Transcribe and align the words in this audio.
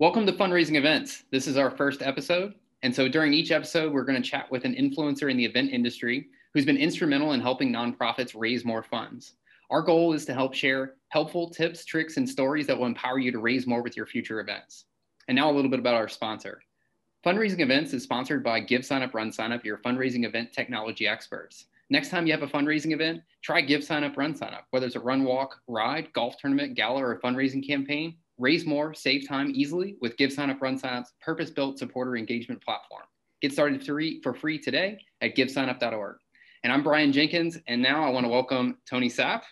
Welcome 0.00 0.24
to 0.24 0.32
Fundraising 0.32 0.76
Events. 0.76 1.24
This 1.30 1.46
is 1.46 1.58
our 1.58 1.70
first 1.70 2.00
episode. 2.00 2.54
And 2.82 2.96
so 2.96 3.06
during 3.06 3.34
each 3.34 3.50
episode, 3.50 3.92
we're 3.92 4.06
going 4.06 4.22
to 4.22 4.26
chat 4.26 4.50
with 4.50 4.64
an 4.64 4.74
influencer 4.74 5.30
in 5.30 5.36
the 5.36 5.44
event 5.44 5.72
industry 5.72 6.28
who's 6.54 6.64
been 6.64 6.78
instrumental 6.78 7.32
in 7.34 7.40
helping 7.42 7.70
nonprofits 7.70 8.32
raise 8.34 8.64
more 8.64 8.82
funds. 8.82 9.34
Our 9.68 9.82
goal 9.82 10.14
is 10.14 10.24
to 10.24 10.32
help 10.32 10.54
share 10.54 10.94
helpful 11.08 11.50
tips, 11.50 11.84
tricks, 11.84 12.16
and 12.16 12.26
stories 12.26 12.66
that 12.66 12.78
will 12.78 12.86
empower 12.86 13.18
you 13.18 13.30
to 13.30 13.40
raise 13.40 13.66
more 13.66 13.82
with 13.82 13.94
your 13.94 14.06
future 14.06 14.40
events. 14.40 14.86
And 15.28 15.36
now 15.36 15.50
a 15.50 15.52
little 15.52 15.70
bit 15.70 15.80
about 15.80 15.96
our 15.96 16.08
sponsor. 16.08 16.62
Fundraising 17.22 17.60
Events 17.60 17.92
is 17.92 18.02
sponsored 18.02 18.42
by 18.42 18.60
Give 18.60 18.86
Sign 18.86 19.02
Up 19.02 19.12
Run 19.12 19.30
Sign 19.30 19.52
Up, 19.52 19.66
your 19.66 19.76
fundraising 19.76 20.24
event 20.24 20.50
technology 20.54 21.06
experts. 21.06 21.66
Next 21.90 22.08
time 22.08 22.26
you 22.26 22.32
have 22.32 22.42
a 22.42 22.46
fundraising 22.46 22.94
event, 22.94 23.20
try 23.42 23.60
Give 23.60 23.84
Sign 23.84 24.04
Up 24.04 24.16
Run 24.16 24.34
Sign 24.34 24.54
Up. 24.54 24.64
Whether 24.70 24.86
it's 24.86 24.96
a 24.96 25.00
run, 25.00 25.24
walk, 25.24 25.60
ride, 25.68 26.10
golf 26.14 26.38
tournament, 26.38 26.74
gala, 26.74 27.04
or 27.04 27.12
a 27.12 27.20
fundraising 27.20 27.66
campaign, 27.66 28.16
raise 28.40 28.64
more, 28.64 28.94
save 28.94 29.28
time 29.28 29.52
easily 29.54 29.96
with 30.00 30.16
Give 30.16 30.32
Sign 30.32 30.48
Up 30.48 30.62
Run 30.62 30.78
Sign 30.78 31.04
purpose-built 31.20 31.78
supporter 31.78 32.16
engagement 32.16 32.62
platform. 32.64 33.02
Get 33.42 33.52
started 33.52 33.84
free, 33.84 34.20
for 34.22 34.34
free 34.34 34.58
today 34.58 34.98
at 35.20 35.36
givesignup.org. 35.36 36.16
And 36.64 36.72
I'm 36.72 36.82
Brian 36.82 37.12
Jenkins, 37.12 37.58
and 37.68 37.82
now 37.82 38.02
I 38.02 38.08
want 38.08 38.24
to 38.24 38.30
welcome 38.30 38.78
Tony 38.88 39.08
Sapp. 39.08 39.42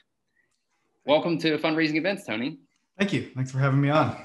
Welcome 1.05 1.38
to 1.38 1.59
fundraising 1.59 1.97
events, 1.97 2.24
Tony. 2.27 2.59
Thank 2.98 3.12
you. 3.12 3.30
Thanks 3.34 3.52
for 3.52 3.59
having 3.59 3.80
me 3.80 3.91
on. 3.91 4.16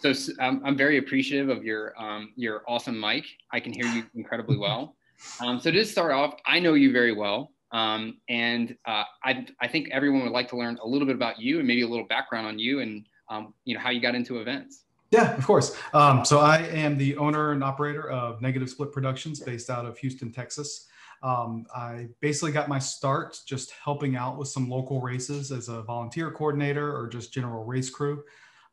So 0.00 0.12
um, 0.40 0.60
I'm 0.64 0.76
very 0.76 0.98
appreciative 0.98 1.48
of 1.48 1.64
your 1.64 1.94
um, 2.00 2.32
your 2.36 2.62
awesome 2.68 2.98
mic. 2.98 3.24
I 3.52 3.60
can 3.60 3.72
hear 3.72 3.86
you 3.86 4.04
incredibly 4.14 4.58
well. 4.58 4.96
Um, 5.40 5.60
so 5.60 5.70
to 5.70 5.84
start 5.84 6.12
off, 6.12 6.34
I 6.46 6.58
know 6.58 6.74
you 6.74 6.92
very 6.92 7.12
well, 7.12 7.52
um, 7.72 8.18
and 8.28 8.76
uh, 8.86 9.04
I 9.24 9.46
I 9.60 9.68
think 9.68 9.88
everyone 9.92 10.22
would 10.22 10.32
like 10.32 10.48
to 10.50 10.56
learn 10.56 10.78
a 10.82 10.86
little 10.86 11.06
bit 11.06 11.16
about 11.16 11.40
you 11.40 11.58
and 11.58 11.66
maybe 11.66 11.82
a 11.82 11.88
little 11.88 12.06
background 12.06 12.46
on 12.46 12.58
you 12.58 12.80
and 12.80 13.06
um, 13.28 13.54
you 13.64 13.74
know 13.74 13.80
how 13.80 13.90
you 13.90 14.00
got 14.00 14.14
into 14.14 14.40
events. 14.40 14.84
Yeah, 15.10 15.36
of 15.36 15.46
course. 15.46 15.76
Um, 15.92 16.24
so 16.24 16.40
I 16.40 16.58
am 16.58 16.98
the 16.98 17.16
owner 17.16 17.52
and 17.52 17.62
operator 17.62 18.10
of 18.10 18.42
Negative 18.42 18.68
Split 18.68 18.90
Productions, 18.90 19.40
based 19.40 19.70
out 19.70 19.86
of 19.86 19.96
Houston, 19.98 20.32
Texas. 20.32 20.88
Um, 21.22 21.66
I 21.74 22.08
basically 22.20 22.52
got 22.52 22.68
my 22.68 22.78
start 22.78 23.40
just 23.46 23.72
helping 23.82 24.16
out 24.16 24.36
with 24.36 24.48
some 24.48 24.68
local 24.68 25.00
races 25.00 25.52
as 25.52 25.68
a 25.68 25.82
volunteer 25.82 26.30
coordinator 26.30 26.94
or 26.94 27.08
just 27.08 27.32
general 27.32 27.64
race 27.64 27.88
crew. 27.88 28.24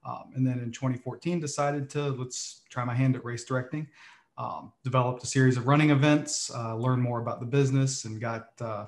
Um, 0.03 0.31
and 0.35 0.45
then 0.45 0.59
in 0.59 0.71
2014, 0.71 1.39
decided 1.39 1.89
to 1.91 2.09
let's 2.09 2.61
try 2.69 2.83
my 2.83 2.95
hand 2.95 3.15
at 3.15 3.23
race 3.23 3.45
directing. 3.45 3.87
Um, 4.37 4.73
developed 4.83 5.23
a 5.23 5.27
series 5.27 5.57
of 5.57 5.67
running 5.67 5.91
events, 5.91 6.51
uh, 6.53 6.75
learned 6.75 7.03
more 7.03 7.21
about 7.21 7.39
the 7.39 7.45
business, 7.45 8.05
and 8.05 8.19
got 8.19 8.49
uh, 8.59 8.87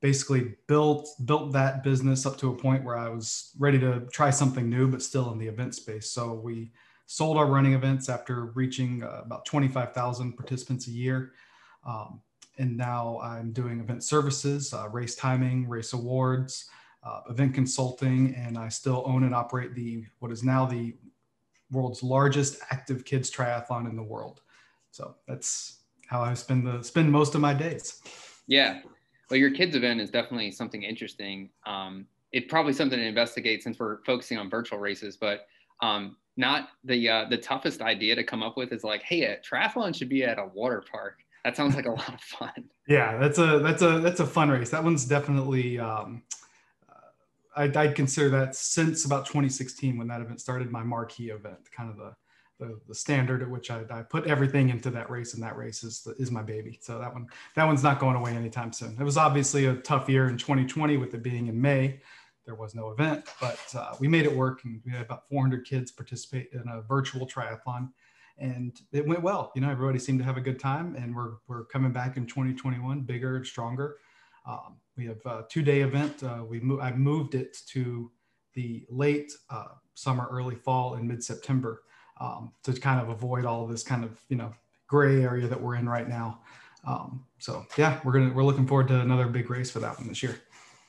basically 0.00 0.54
built 0.66 1.08
built 1.26 1.52
that 1.52 1.82
business 1.82 2.24
up 2.26 2.38
to 2.38 2.50
a 2.50 2.56
point 2.56 2.84
where 2.84 2.96
I 2.96 3.08
was 3.08 3.52
ready 3.58 3.78
to 3.80 4.00
try 4.12 4.30
something 4.30 4.68
new, 4.68 4.88
but 4.88 5.02
still 5.02 5.32
in 5.32 5.38
the 5.38 5.46
event 5.46 5.74
space. 5.74 6.10
So 6.10 6.32
we 6.34 6.72
sold 7.06 7.36
our 7.36 7.46
running 7.46 7.74
events 7.74 8.08
after 8.08 8.46
reaching 8.46 9.02
uh, 9.02 9.22
about 9.24 9.44
25,000 9.44 10.36
participants 10.36 10.86
a 10.86 10.92
year. 10.92 11.32
Um, 11.84 12.20
and 12.58 12.76
now 12.76 13.18
I'm 13.22 13.52
doing 13.52 13.80
event 13.80 14.04
services, 14.04 14.72
uh, 14.72 14.88
race 14.90 15.16
timing, 15.16 15.68
race 15.68 15.92
awards, 15.92 16.66
uh, 17.02 17.22
event 17.28 17.54
consulting, 17.54 18.34
and 18.36 18.56
I 18.56 18.68
still 18.68 19.02
own 19.06 19.24
and 19.24 19.34
operate 19.34 19.74
the 19.74 20.04
what 20.18 20.30
is 20.30 20.44
now 20.44 20.66
the 20.66 20.94
world's 21.70 22.02
largest 22.02 22.58
active 22.70 23.04
kids 23.04 23.30
triathlon 23.30 23.88
in 23.88 23.96
the 23.96 24.02
world. 24.02 24.42
So 24.90 25.16
that's 25.26 25.78
how 26.06 26.20
I 26.20 26.34
spend 26.34 26.66
the 26.66 26.82
spend 26.82 27.10
most 27.10 27.34
of 27.34 27.40
my 27.40 27.54
days. 27.54 28.02
Yeah, 28.46 28.80
well, 29.30 29.38
your 29.38 29.50
kids 29.50 29.76
event 29.76 30.00
is 30.00 30.10
definitely 30.10 30.50
something 30.50 30.82
interesting. 30.82 31.50
Um, 31.64 32.06
it's 32.32 32.46
probably 32.48 32.72
something 32.72 32.98
to 32.98 33.04
investigate 33.04 33.62
since 33.62 33.78
we're 33.78 34.02
focusing 34.04 34.38
on 34.38 34.50
virtual 34.50 34.78
races, 34.78 35.16
but 35.16 35.46
um, 35.82 36.16
not 36.36 36.70
the 36.84 37.08
uh, 37.08 37.24
the 37.28 37.36
toughest 37.36 37.80
idea 37.80 38.14
to 38.14 38.24
come 38.24 38.42
up 38.42 38.56
with 38.56 38.72
is 38.72 38.84
like, 38.84 39.02
hey, 39.02 39.22
a 39.24 39.38
triathlon 39.38 39.94
should 39.94 40.08
be 40.08 40.24
at 40.24 40.38
a 40.38 40.46
water 40.46 40.82
park. 40.90 41.18
That 41.44 41.56
sounds 41.56 41.74
like 41.74 41.86
a 41.86 41.90
lot 42.02 42.14
of 42.14 42.20
fun. 42.20 42.70
Yeah, 42.88 43.18
that's 43.18 43.38
a 43.38 43.60
that's 43.60 43.82
a 43.82 44.00
that's 44.00 44.20
a 44.20 44.26
fun 44.26 44.50
race. 44.50 44.70
That 44.70 44.82
one's 44.82 45.04
definitely. 45.04 45.78
Um, 45.78 46.22
uh, 46.88 46.94
I'd, 47.56 47.76
I'd 47.76 47.94
consider 47.94 48.28
that 48.30 48.54
since 48.54 49.04
about 49.04 49.26
2016 49.26 49.96
when 49.96 50.08
that 50.08 50.20
event 50.20 50.40
started, 50.40 50.70
my 50.70 50.82
marquee 50.82 51.30
event, 51.30 51.70
kind 51.76 51.90
of 51.90 51.96
the 51.96 52.14
the, 52.60 52.78
the 52.86 52.94
standard 52.94 53.42
at 53.42 53.50
which 53.50 53.70
I, 53.70 53.82
I, 53.90 54.02
put 54.02 54.26
everything 54.26 54.68
into 54.68 54.90
that 54.90 55.10
race, 55.10 55.34
and 55.34 55.42
that 55.42 55.56
race 55.56 55.82
is 55.82 56.06
is 56.18 56.30
my 56.30 56.42
baby. 56.42 56.78
So 56.80 56.98
that 57.00 57.12
one 57.12 57.26
that 57.56 57.64
one's 57.64 57.82
not 57.82 57.98
going 57.98 58.16
away 58.16 58.32
anytime 58.32 58.72
soon. 58.72 58.96
It 59.00 59.02
was 59.02 59.16
obviously 59.16 59.66
a 59.66 59.74
tough 59.76 60.08
year 60.08 60.28
in 60.28 60.36
2020 60.36 60.98
with 60.98 61.14
it 61.14 61.22
being 61.22 61.48
in 61.48 61.60
May. 61.60 62.00
There 62.44 62.54
was 62.54 62.74
no 62.74 62.90
event, 62.90 63.26
but 63.40 63.58
uh, 63.74 63.94
we 63.98 64.08
made 64.08 64.26
it 64.26 64.34
work, 64.34 64.60
and 64.64 64.80
we 64.84 64.92
had 64.92 65.02
about 65.02 65.28
400 65.28 65.64
kids 65.64 65.90
participate 65.90 66.50
in 66.52 66.64
a 66.68 66.82
virtual 66.82 67.26
triathlon, 67.26 67.90
and 68.38 68.78
it 68.92 69.06
went 69.06 69.22
well. 69.22 69.52
You 69.54 69.62
know, 69.62 69.70
everybody 69.70 69.98
seemed 69.98 70.18
to 70.18 70.24
have 70.24 70.36
a 70.36 70.42
good 70.42 70.60
time, 70.60 70.94
and 70.96 71.16
we're 71.16 71.36
we're 71.48 71.64
coming 71.64 71.92
back 71.92 72.16
in 72.16 72.26
2021 72.26 73.00
bigger 73.00 73.36
and 73.36 73.46
stronger. 73.46 73.96
Um, 74.46 74.76
we 74.96 75.06
have 75.06 75.24
a 75.24 75.44
two 75.48 75.62
day 75.62 75.80
event. 75.80 76.22
Uh, 76.22 76.44
we 76.46 76.60
mo- 76.60 76.80
I 76.80 76.92
moved 76.92 77.34
it 77.34 77.56
to 77.68 78.10
the 78.54 78.84
late 78.90 79.32
uh, 79.48 79.68
summer, 79.94 80.28
early 80.30 80.56
fall, 80.56 80.94
and 80.94 81.08
mid 81.08 81.24
September 81.24 81.82
um, 82.20 82.52
to 82.64 82.72
kind 82.74 83.00
of 83.00 83.08
avoid 83.08 83.44
all 83.44 83.66
this 83.66 83.82
kind 83.82 84.04
of 84.04 84.20
you 84.28 84.36
know 84.36 84.52
gray 84.86 85.22
area 85.22 85.48
that 85.48 85.60
we're 85.60 85.76
in 85.76 85.88
right 85.88 86.08
now. 86.08 86.40
Um, 86.86 87.24
so 87.38 87.66
yeah, 87.76 88.00
we're 88.04 88.12
gonna 88.12 88.32
we're 88.32 88.44
looking 88.44 88.66
forward 88.66 88.88
to 88.88 89.00
another 89.00 89.26
big 89.26 89.50
race 89.50 89.70
for 89.70 89.80
that 89.80 89.98
one 89.98 90.08
this 90.08 90.22
year. 90.22 90.40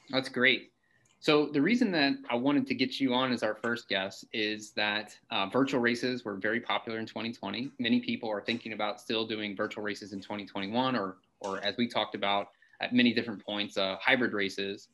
That's 0.10 0.30
great. 0.30 0.72
So 1.20 1.46
the 1.46 1.62
reason 1.62 1.92
that 1.92 2.14
I 2.32 2.36
wanted 2.36 2.66
to 2.66 2.74
get 2.74 3.00
you 3.00 3.14
on 3.14 3.32
as 3.32 3.44
our 3.44 3.54
first 3.54 3.88
guest 3.88 4.26
is 4.34 4.72
that 4.72 5.16
uh, 5.30 5.46
virtual 5.48 5.80
races 5.80 6.26
were 6.26 6.36
very 6.36 6.60
popular 6.60 6.98
in 6.98 7.06
2020. 7.06 7.70
Many 7.78 8.00
people 8.00 8.28
are 8.28 8.42
thinking 8.42 8.74
about 8.74 9.00
still 9.00 9.28
doing 9.28 9.56
virtual 9.56 9.84
races 9.84 10.14
in 10.14 10.20
2021, 10.20 10.96
or 10.96 11.18
or 11.40 11.64
as 11.64 11.78
we 11.78 11.88
talked 11.88 12.16
about 12.16 12.48
at 12.82 12.94
many 12.94 13.14
different 13.14 13.44
points, 13.46 13.78
uh, 13.78 13.98
hybrid 14.02 14.34
races. 14.34 14.88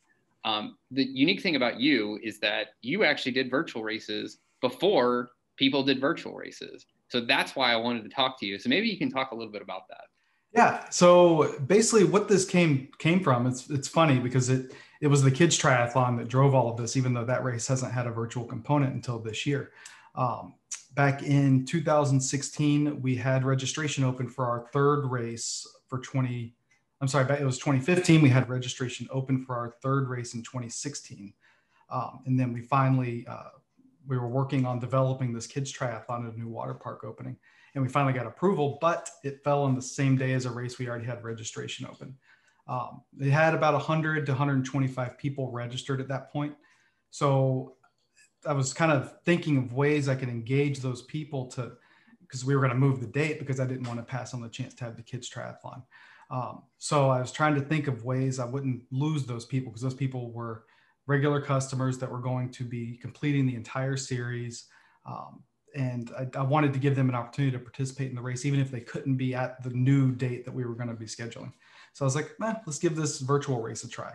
Um, 0.44 0.76
the 0.90 1.02
unique 1.02 1.40
thing 1.40 1.56
about 1.56 1.80
you 1.80 2.18
is 2.22 2.38
that 2.40 2.68
you 2.82 3.04
actually 3.04 3.32
did 3.32 3.50
virtual 3.50 3.82
races 3.82 4.38
before 4.60 5.30
people 5.58 5.82
did 5.82 6.00
virtual 6.00 6.34
races. 6.34 6.86
So 7.08 7.20
that's 7.20 7.56
why 7.56 7.72
I 7.72 7.76
wanted 7.76 8.04
to 8.04 8.08
talk 8.08 8.38
to 8.40 8.46
you. 8.46 8.58
So 8.58 8.68
maybe 8.68 8.88
you 8.88 8.96
can 8.96 9.10
talk 9.10 9.32
a 9.32 9.34
little 9.34 9.52
bit 9.52 9.62
about 9.62 9.88
that. 9.88 10.04
Yeah. 10.54 10.88
So 10.90 11.58
basically, 11.66 12.04
what 12.04 12.28
this 12.28 12.44
came 12.44 12.88
came 12.98 13.20
from, 13.20 13.46
it's 13.46 13.68
it's 13.68 13.88
funny 13.88 14.18
because 14.18 14.48
it 14.48 14.72
it 15.00 15.08
was 15.08 15.22
the 15.22 15.30
kids 15.30 15.58
triathlon 15.58 16.16
that 16.18 16.28
drove 16.28 16.54
all 16.54 16.70
of 16.70 16.76
this, 16.76 16.96
even 16.96 17.12
though 17.12 17.24
that 17.24 17.44
race 17.44 17.66
hasn't 17.66 17.92
had 17.92 18.06
a 18.06 18.10
virtual 18.10 18.44
component 18.44 18.94
until 18.94 19.18
this 19.18 19.46
year. 19.46 19.72
Um, 20.14 20.54
back 20.94 21.22
in 21.22 21.64
2016, 21.66 23.00
we 23.00 23.14
had 23.14 23.44
registration 23.44 24.04
open 24.04 24.28
for 24.28 24.46
our 24.46 24.66
third 24.72 25.06
race 25.06 25.66
for 25.86 25.98
20. 25.98 26.54
I'm 27.00 27.08
sorry, 27.08 27.32
it 27.38 27.44
was 27.44 27.58
2015. 27.58 28.20
We 28.22 28.28
had 28.28 28.48
registration 28.48 29.06
open 29.12 29.44
for 29.44 29.54
our 29.54 29.70
third 29.82 30.08
race 30.08 30.34
in 30.34 30.42
2016, 30.42 31.32
um, 31.90 32.20
and 32.26 32.40
then 32.40 32.52
we 32.52 32.62
finally 32.62 33.24
uh, 33.28 33.50
we 34.08 34.18
were 34.18 34.28
working 34.28 34.64
on 34.64 34.78
developing 34.78 35.32
this 35.32 35.46
kids 35.46 35.72
triathlon 35.72 36.26
at 36.26 36.34
a 36.34 36.38
new 36.38 36.48
water 36.48 36.74
park 36.74 37.04
opening 37.04 37.36
and 37.74 37.84
we 37.84 37.88
finally 37.88 38.14
got 38.14 38.26
approval 38.26 38.78
but 38.80 39.10
it 39.22 39.44
fell 39.44 39.62
on 39.62 39.74
the 39.74 39.82
same 39.82 40.16
day 40.16 40.32
as 40.32 40.46
a 40.46 40.50
race 40.50 40.78
we 40.78 40.88
already 40.88 41.06
had 41.06 41.22
registration 41.22 41.86
open. 41.86 42.16
Um, 42.66 43.02
they 43.16 43.30
had 43.30 43.54
about 43.54 43.74
100 43.74 44.26
to 44.26 44.32
125 44.32 45.16
people 45.16 45.50
registered 45.50 46.00
at 46.00 46.08
that 46.08 46.32
point. 46.32 46.54
So 47.10 47.76
i 48.46 48.52
was 48.52 48.72
kind 48.72 48.92
of 48.92 49.14
thinking 49.24 49.56
of 49.58 49.72
ways 49.72 50.08
i 50.08 50.14
could 50.14 50.28
engage 50.28 50.78
those 50.78 51.02
people 51.02 51.46
to 51.46 51.72
because 52.20 52.44
we 52.44 52.54
were 52.54 52.60
going 52.60 52.72
to 52.72 52.78
move 52.78 53.00
the 53.00 53.06
date 53.06 53.38
because 53.40 53.58
i 53.58 53.66
didn't 53.66 53.86
want 53.86 53.98
to 53.98 54.04
pass 54.04 54.32
on 54.32 54.40
the 54.40 54.48
chance 54.48 54.74
to 54.74 54.84
have 54.84 54.96
the 54.96 55.02
kids 55.02 55.28
triathlon. 55.28 55.82
Um, 56.30 56.62
so 56.78 57.10
i 57.10 57.20
was 57.20 57.32
trying 57.32 57.56
to 57.56 57.60
think 57.60 57.88
of 57.88 58.04
ways 58.04 58.38
i 58.38 58.44
wouldn't 58.44 58.82
lose 58.92 59.24
those 59.24 59.44
people 59.44 59.72
because 59.72 59.82
those 59.82 59.94
people 59.94 60.30
were 60.30 60.64
regular 61.08 61.40
customers 61.40 61.98
that 61.98 62.12
were 62.12 62.20
going 62.20 62.50
to 62.50 62.62
be 62.62 62.98
completing 62.98 63.46
the 63.46 63.56
entire 63.56 63.96
series. 63.96 64.66
Um, 65.06 65.42
and 65.74 66.12
I, 66.16 66.38
I, 66.38 66.42
wanted 66.42 66.72
to 66.74 66.78
give 66.78 66.94
them 66.94 67.08
an 67.08 67.14
opportunity 67.14 67.56
to 67.56 67.62
participate 67.62 68.10
in 68.10 68.14
the 68.14 68.22
race, 68.22 68.44
even 68.44 68.60
if 68.60 68.70
they 68.70 68.80
couldn't 68.80 69.16
be 69.16 69.34
at 69.34 69.62
the 69.62 69.70
new 69.70 70.12
date 70.12 70.44
that 70.44 70.52
we 70.52 70.64
were 70.64 70.74
going 70.74 70.88
to 70.88 70.94
be 70.94 71.06
scheduling. 71.06 71.52
So 71.94 72.04
I 72.04 72.06
was 72.06 72.14
like, 72.14 72.38
man, 72.38 72.60
let's 72.66 72.78
give 72.78 72.94
this 72.94 73.20
virtual 73.20 73.62
race 73.62 73.84
a 73.84 73.88
try. 73.88 74.12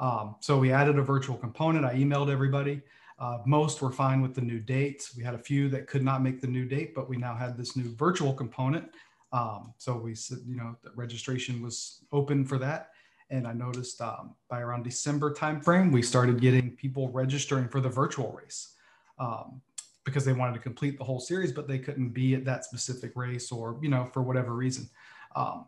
Um, 0.00 0.36
so 0.40 0.58
we 0.58 0.72
added 0.72 0.98
a 0.98 1.02
virtual 1.02 1.36
component. 1.36 1.84
I 1.84 1.94
emailed 1.94 2.30
everybody. 2.30 2.82
Uh, 3.18 3.38
most 3.46 3.80
were 3.80 3.92
fine 3.92 4.20
with 4.20 4.34
the 4.34 4.40
new 4.40 4.58
date. 4.58 5.08
We 5.16 5.22
had 5.22 5.34
a 5.34 5.38
few 5.38 5.68
that 5.68 5.86
could 5.86 6.02
not 6.02 6.22
make 6.22 6.40
the 6.40 6.48
new 6.48 6.64
date, 6.64 6.92
but 6.92 7.08
we 7.08 7.16
now 7.16 7.36
had 7.36 7.56
this 7.56 7.76
new 7.76 7.94
virtual 7.94 8.32
component. 8.32 8.90
Um, 9.32 9.74
so 9.78 9.96
we 9.96 10.16
said, 10.16 10.38
you 10.44 10.56
know, 10.56 10.76
registration 10.96 11.62
was 11.62 12.04
open 12.10 12.44
for 12.44 12.58
that 12.58 12.91
and 13.32 13.48
I 13.48 13.54
noticed 13.54 14.00
um, 14.00 14.34
by 14.48 14.60
around 14.60 14.84
December 14.84 15.32
timeframe, 15.34 15.90
we 15.90 16.02
started 16.02 16.40
getting 16.40 16.76
people 16.76 17.08
registering 17.08 17.66
for 17.66 17.80
the 17.80 17.88
virtual 17.88 18.38
race 18.40 18.74
um, 19.18 19.60
because 20.04 20.24
they 20.24 20.34
wanted 20.34 20.52
to 20.54 20.60
complete 20.60 20.98
the 20.98 21.04
whole 21.04 21.18
series, 21.18 21.50
but 21.50 21.66
they 21.66 21.78
couldn't 21.78 22.10
be 22.10 22.34
at 22.34 22.44
that 22.44 22.64
specific 22.64 23.12
race 23.16 23.50
or 23.50 23.78
you 23.82 23.88
know 23.88 24.04
for 24.04 24.22
whatever 24.22 24.52
reason. 24.54 24.88
Um, 25.34 25.66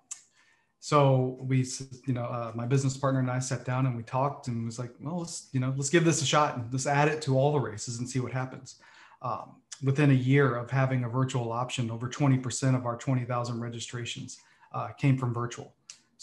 so 0.78 1.38
we, 1.40 1.66
you 2.06 2.12
know, 2.12 2.25
uh, 2.25 2.52
my 2.55 2.66
business 2.66 2.94
partner 2.99 3.20
and 3.20 3.31
I 3.31 3.38
sat 3.38 3.64
down 3.64 3.87
and 3.87 3.96
we 3.96 4.02
talked 4.02 4.49
and 4.49 4.66
was 4.66 4.78
like, 4.78 4.90
well, 5.00 5.20
let's 5.20 5.49
you 5.52 5.61
know 5.61 5.72
let's 5.75 5.90
give 5.90 6.05
this 6.05 6.20
a 6.20 6.26
shot 6.26 6.58
and 6.58 6.70
let's 6.70 6.87
add 6.87 7.08
it 7.08 7.22
to 7.22 7.38
all 7.38 7.52
the 7.52 7.61
races 7.61 7.99
and 7.99 8.08
see 8.08 8.20
what 8.20 8.32
happens. 8.32 8.76
Um, 9.22 9.56
within 9.82 10.11
a 10.11 10.14
year 10.14 10.56
of 10.56 10.70
having 10.70 11.05
a 11.05 11.08
virtual 11.08 11.50
option, 11.50 11.90
over 11.90 12.08
20% 12.08 12.76
of 12.76 12.87
our 12.87 12.96
20,000 12.96 13.58
registrations 13.58 14.38
uh, 14.72 14.88
came 14.88 15.16
from 15.16 15.32
virtual. 15.32 15.75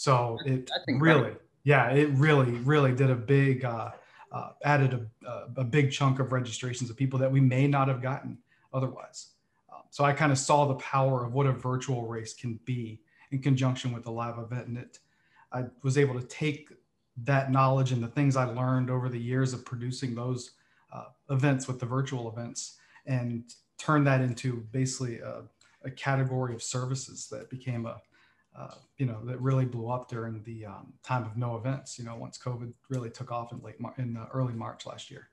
So 0.02 0.36
it 0.44 0.68
really, 0.88 1.30
yeah, 1.62 1.90
it 1.90 2.08
really, 2.14 2.50
really 2.50 2.92
did 2.92 3.08
a 3.08 3.14
big, 3.14 3.64
uh, 3.64 3.92
uh, 4.32 4.48
added 4.64 5.08
a, 5.24 5.60
a, 5.60 5.62
big 5.62 5.92
chunk 5.92 6.18
of 6.18 6.32
registrations 6.32 6.90
of 6.90 6.96
people 6.96 7.20
that 7.20 7.30
we 7.30 7.38
may 7.38 7.68
not 7.68 7.86
have 7.86 8.02
gotten 8.02 8.36
otherwise. 8.74 9.28
Um, 9.72 9.82
so 9.90 10.02
I 10.02 10.12
kind 10.12 10.32
of 10.32 10.38
saw 10.38 10.66
the 10.66 10.74
power 10.74 11.24
of 11.24 11.34
what 11.34 11.46
a 11.46 11.52
virtual 11.52 12.08
race 12.08 12.34
can 12.34 12.58
be 12.64 13.00
in 13.30 13.42
conjunction 13.42 13.92
with 13.92 14.04
a 14.06 14.10
live 14.10 14.40
event. 14.40 14.66
And 14.66 14.78
it, 14.78 14.98
I 15.52 15.66
was 15.84 15.96
able 15.96 16.20
to 16.20 16.26
take 16.26 16.70
that 17.22 17.52
knowledge 17.52 17.92
and 17.92 18.02
the 18.02 18.08
things 18.08 18.34
I 18.34 18.46
learned 18.46 18.90
over 18.90 19.08
the 19.08 19.20
years 19.20 19.52
of 19.52 19.64
producing 19.64 20.16
those 20.16 20.50
uh, 20.92 21.10
events 21.30 21.68
with 21.68 21.78
the 21.78 21.86
virtual 21.86 22.28
events 22.28 22.76
and 23.06 23.44
turn 23.78 24.02
that 24.02 24.20
into 24.20 24.66
basically 24.72 25.20
a, 25.20 25.42
a 25.84 25.92
category 25.92 26.56
of 26.56 26.60
services 26.60 27.28
that 27.30 27.48
became 27.50 27.86
a, 27.86 28.00
uh, 28.56 28.74
you 28.98 29.06
know, 29.06 29.24
that 29.24 29.40
really 29.40 29.64
blew 29.64 29.88
up 29.88 30.08
during 30.08 30.42
the 30.42 30.66
um, 30.66 30.92
time 31.02 31.24
of 31.24 31.36
no 31.36 31.56
events. 31.56 31.98
You 31.98 32.04
know, 32.04 32.16
once 32.16 32.38
COVID 32.38 32.72
really 32.88 33.10
took 33.10 33.32
off 33.32 33.52
in 33.52 33.60
late 33.62 33.80
Mar- 33.80 33.94
in 33.98 34.16
uh, 34.16 34.26
early 34.32 34.52
March 34.52 34.86
last 34.86 35.10
year. 35.10 35.28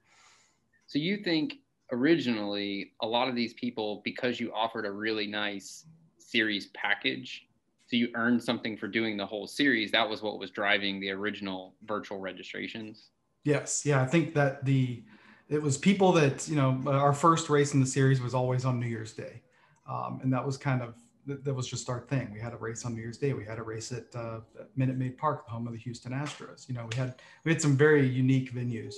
So 0.87 0.99
you 0.99 1.17
think 1.17 1.55
originally 1.91 2.93
a 3.01 3.07
lot 3.07 3.27
of 3.27 3.35
these 3.35 3.53
people, 3.53 4.01
because 4.03 4.39
you 4.39 4.53
offered 4.53 4.85
a 4.85 4.91
really 4.91 5.27
nice 5.27 5.85
series 6.17 6.67
package, 6.67 7.47
so 7.87 7.95
you 7.95 8.09
earned 8.15 8.41
something 8.41 8.77
for 8.77 8.87
doing 8.87 9.17
the 9.17 9.25
whole 9.25 9.47
series. 9.47 9.91
That 9.91 10.07
was 10.07 10.21
what 10.21 10.39
was 10.39 10.51
driving 10.51 10.99
the 10.99 11.09
original 11.09 11.75
virtual 11.85 12.19
registrations. 12.19 13.09
Yes, 13.43 13.83
yeah, 13.85 14.01
I 14.01 14.05
think 14.05 14.33
that 14.35 14.63
the 14.63 15.03
it 15.49 15.61
was 15.61 15.77
people 15.77 16.11
that 16.13 16.47
you 16.47 16.55
know 16.55 16.81
our 16.85 17.13
first 17.13 17.49
race 17.49 17.73
in 17.73 17.79
the 17.79 17.85
series 17.85 18.21
was 18.21 18.33
always 18.33 18.63
on 18.63 18.79
New 18.79 18.87
Year's 18.87 19.13
Day, 19.13 19.41
um, 19.89 20.19
and 20.21 20.31
that 20.31 20.45
was 20.45 20.55
kind 20.57 20.81
of 20.81 20.95
that 21.43 21.53
was 21.53 21.67
just 21.67 21.89
our 21.89 22.01
thing. 22.01 22.31
We 22.33 22.39
had 22.39 22.53
a 22.53 22.57
race 22.57 22.85
on 22.85 22.95
New 22.95 23.01
Year's 23.01 23.17
Day. 23.17 23.33
We 23.33 23.45
had 23.45 23.59
a 23.59 23.63
race 23.63 23.91
at, 23.91 24.13
uh, 24.15 24.41
Minute 24.75 24.97
Maid 24.97 25.17
Park, 25.17 25.45
the 25.45 25.51
home 25.51 25.67
of 25.67 25.73
the 25.73 25.79
Houston 25.79 26.11
Astros. 26.11 26.67
You 26.67 26.75
know, 26.75 26.87
we 26.91 26.97
had 26.97 27.15
we 27.43 27.51
had 27.51 27.61
some 27.61 27.75
very 27.77 28.07
unique 28.07 28.53
venues 28.53 28.95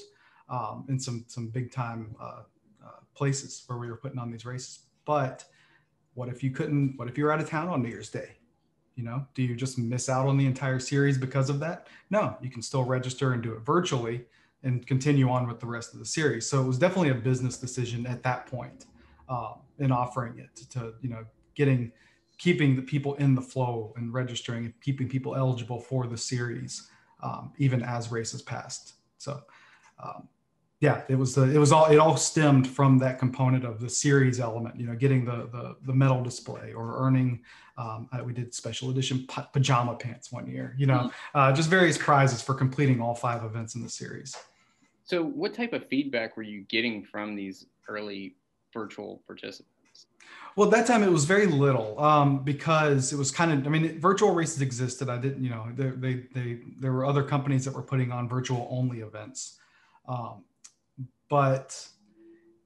um, 0.50 0.86
and 0.88 1.01
some 1.01 1.25
some 1.28 1.48
big 1.48 1.72
time 1.72 2.16
uh, 2.19 2.44
uh, 2.86 3.00
places 3.13 3.63
where 3.68 3.80
we 3.80 3.89
were 3.89 3.98
putting 3.98 4.19
on 4.19 4.31
these 4.31 4.45
races. 4.45 4.80
But 5.06 5.45
what 6.13 6.30
if 6.30 6.44
you 6.44 6.51
couldn't? 6.51 6.98
What 6.98 7.07
if 7.07 7.18
you 7.18 7.25
were 7.25 7.31
out 7.31 7.39
of 7.39 7.50
town 7.50 7.68
on 7.69 7.81
New 7.81 7.89
Year's 7.89 8.10
Day? 8.10 8.38
You 8.95 9.04
know, 9.04 9.25
do 9.33 9.42
you 9.44 9.56
just 9.56 9.78
miss 9.78 10.10
out 10.10 10.28
on 10.28 10.38
the 10.38 10.45
entire 10.45 10.80
series 10.80 11.18
because 11.18 11.50
of 11.50 11.60
that? 11.62 11.88
No, 12.10 12.36
you 12.42 12.50
can 12.50 12.62
still 12.62 12.83
register 12.83 13.33
and 13.33 13.42
do 13.42 13.54
it 13.54 13.62
virtually 13.62 14.25
and 14.63 14.86
continue 14.86 15.30
on 15.30 15.48
with 15.48 15.60
the 15.60 15.66
rest 15.66 15.94
of 15.94 16.00
the 16.00 16.06
series. 16.06 16.48
So 16.48 16.62
it 16.62 16.68
was 16.68 16.78
definitely 16.78 17.10
a 17.10 17.16
business 17.16 17.57
decision 17.57 18.06
at 18.06 18.22
that 18.24 18.45
point 18.45 18.86
um, 19.30 19.56
in 19.80 19.92
offering 19.92 20.38
it 20.38 20.56
to, 20.72 20.94
you 21.01 21.10
know, 21.10 21.25
getting 21.56 21.92
keeping 22.41 22.75
the 22.75 22.81
people 22.81 23.13
in 23.15 23.35
the 23.35 23.41
flow 23.41 23.93
and 23.97 24.11
registering 24.11 24.65
and 24.65 24.73
keeping 24.81 25.07
people 25.07 25.35
eligible 25.35 25.79
for 25.79 26.07
the 26.07 26.17
series, 26.17 26.89
um, 27.21 27.53
even 27.59 27.83
as 27.83 28.11
races 28.11 28.41
passed. 28.41 28.93
So, 29.19 29.43
um, 30.03 30.27
yeah, 30.79 31.03
it 31.07 31.13
was 31.13 31.35
the, 31.35 31.43
it 31.43 31.59
was 31.59 31.71
all 31.71 31.85
it 31.85 31.97
all 31.97 32.17
stemmed 32.17 32.67
from 32.67 32.97
that 32.97 33.19
component 33.19 33.63
of 33.63 33.79
the 33.79 33.88
series 33.88 34.39
element. 34.39 34.75
You 34.79 34.88
know, 34.88 34.95
getting 34.95 35.23
the 35.23 35.47
the, 35.51 35.75
the 35.83 35.93
medal 35.93 36.23
display 36.23 36.73
or 36.73 37.05
earning. 37.05 37.43
Um, 37.77 38.09
uh, 38.11 38.23
we 38.23 38.33
did 38.33 38.55
special 38.55 38.89
edition 38.89 39.27
pajama 39.53 39.95
pants 39.95 40.31
one 40.31 40.47
year. 40.47 40.73
You 40.79 40.87
know, 40.87 40.97
mm-hmm. 40.97 41.37
uh, 41.37 41.53
just 41.53 41.69
various 41.69 41.99
prizes 41.99 42.41
for 42.41 42.55
completing 42.55 42.99
all 42.99 43.13
five 43.13 43.44
events 43.44 43.75
in 43.75 43.83
the 43.83 43.89
series. 43.89 44.35
So, 45.03 45.23
what 45.23 45.53
type 45.53 45.73
of 45.73 45.87
feedback 45.89 46.35
were 46.35 46.44
you 46.44 46.61
getting 46.61 47.03
from 47.03 47.35
these 47.35 47.67
early 47.87 48.35
virtual 48.73 49.21
participants? 49.27 49.70
Well, 50.56 50.68
at 50.68 50.71
that 50.71 50.88
time 50.88 51.03
it 51.03 51.12
was 51.12 51.25
very 51.25 51.48
little 51.48 52.00
um, 52.00 52.44
because 52.44 53.13
it 53.13 53.18
was 53.18 53.31
kind 53.31 53.51
of. 53.51 53.65
I 53.65 53.69
mean, 53.69 54.00
virtual 54.00 54.33
races 54.33 54.62
existed. 54.62 55.09
I 55.09 55.18
didn't, 55.18 55.44
you 55.44 55.50
know, 55.50 55.68
they, 55.74 55.89
they, 55.89 56.13
they 56.33 56.59
there 56.80 56.92
were 56.92 57.06
other 57.06 57.24
companies 57.24 57.63
that 57.65 57.74
were 57.74 57.81
putting 57.81 58.12
on 58.12 58.27
virtual 58.27 58.68
only 58.69 59.00
events, 59.00 59.57
um, 60.07 60.44
but 61.30 61.88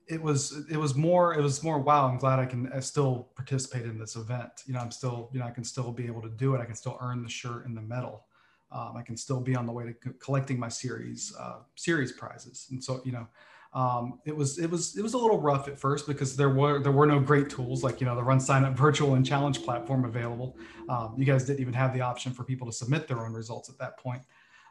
it 0.07 0.21
was 0.21 0.65
it 0.69 0.77
was 0.77 0.95
more 0.95 1.35
it 1.35 1.41
was 1.41 1.63
more. 1.63 1.79
Wow, 1.79 2.07
I'm 2.07 2.17
glad 2.17 2.39
I 2.39 2.45
can 2.45 2.71
I 2.73 2.79
still 2.79 3.29
participate 3.35 3.85
in 3.85 3.99
this 3.99 4.15
event. 4.15 4.51
You 4.65 4.73
know, 4.73 4.79
I'm 4.79 4.91
still 4.91 5.29
you 5.31 5.39
know 5.39 5.45
I 5.45 5.51
can 5.51 5.63
still 5.63 5.91
be 5.91 6.07
able 6.07 6.21
to 6.23 6.29
do 6.29 6.55
it. 6.55 6.61
I 6.61 6.65
can 6.65 6.75
still 6.75 6.97
earn 7.01 7.23
the 7.23 7.29
shirt 7.29 7.65
and 7.65 7.77
the 7.77 7.81
medal. 7.81 8.25
Um, 8.71 8.95
I 8.97 9.03
can 9.03 9.15
still 9.15 9.39
be 9.39 9.55
on 9.55 9.65
the 9.65 9.71
way 9.71 9.85
to 9.85 10.13
collecting 10.13 10.59
my 10.59 10.69
series 10.69 11.33
uh, 11.39 11.59
series 11.75 12.11
prizes, 12.11 12.67
and 12.71 12.83
so 12.83 13.01
you 13.05 13.11
know 13.11 13.27
um, 13.75 14.19
it 14.23 14.33
was 14.33 14.57
it 14.57 14.71
was 14.71 14.95
it 14.97 15.03
was 15.03 15.15
a 15.15 15.17
little 15.17 15.39
rough 15.39 15.67
at 15.67 15.77
first 15.77 16.07
because 16.07 16.37
there 16.37 16.49
were 16.49 16.79
there 16.79 16.93
were 16.93 17.05
no 17.05 17.19
great 17.19 17.49
tools 17.49 17.83
like 17.83 17.99
you 17.99 18.07
know 18.07 18.15
the 18.15 18.23
run 18.23 18.39
sign 18.39 18.63
up 18.63 18.73
virtual 18.77 19.15
and 19.15 19.25
challenge 19.25 19.63
platform 19.63 20.05
available. 20.05 20.57
Um, 20.87 21.15
you 21.17 21.25
guys 21.25 21.43
didn't 21.43 21.59
even 21.59 21.73
have 21.73 21.93
the 21.93 21.99
option 21.99 22.31
for 22.31 22.45
people 22.45 22.65
to 22.67 22.73
submit 22.73 23.05
their 23.05 23.25
own 23.25 23.33
results 23.33 23.69
at 23.69 23.77
that 23.79 23.97
point. 23.99 24.21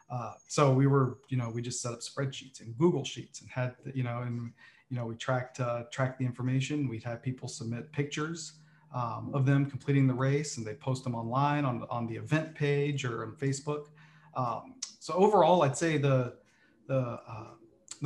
Uh, 0.09 0.33
so 0.47 0.73
we 0.73 0.87
were 0.87 1.19
you 1.29 1.37
know 1.37 1.51
we 1.51 1.61
just 1.61 1.83
set 1.83 1.93
up 1.93 1.99
spreadsheets 1.99 2.61
and 2.61 2.75
google 2.77 3.03
sheets 3.03 3.41
and 3.41 3.49
had 3.49 3.75
you 3.93 4.03
know 4.03 4.23
and 4.23 4.51
you 4.89 4.97
know 4.97 5.05
we 5.05 5.15
tracked 5.15 5.59
uh, 5.59 5.83
tracked 5.91 6.17
the 6.17 6.25
information. 6.25 6.89
We'd 6.89 7.03
have 7.03 7.21
people 7.21 7.47
submit 7.47 7.91
pictures 7.91 8.53
um, 8.91 9.29
of 9.35 9.45
them 9.45 9.69
completing 9.69 10.07
the 10.07 10.15
race 10.15 10.57
and 10.57 10.65
they 10.65 10.73
post 10.73 11.03
them 11.03 11.13
online 11.13 11.63
on, 11.63 11.85
on 11.91 12.07
the 12.07 12.15
event 12.15 12.55
page 12.55 13.05
or 13.05 13.23
on 13.23 13.33
facebook. 13.33 13.85
Um, 14.35 14.75
so 14.99 15.13
overall 15.13 15.61
i'd 15.61 15.77
say 15.77 15.97
the 15.97 16.33
the 16.87 17.19
uh, 17.27 17.51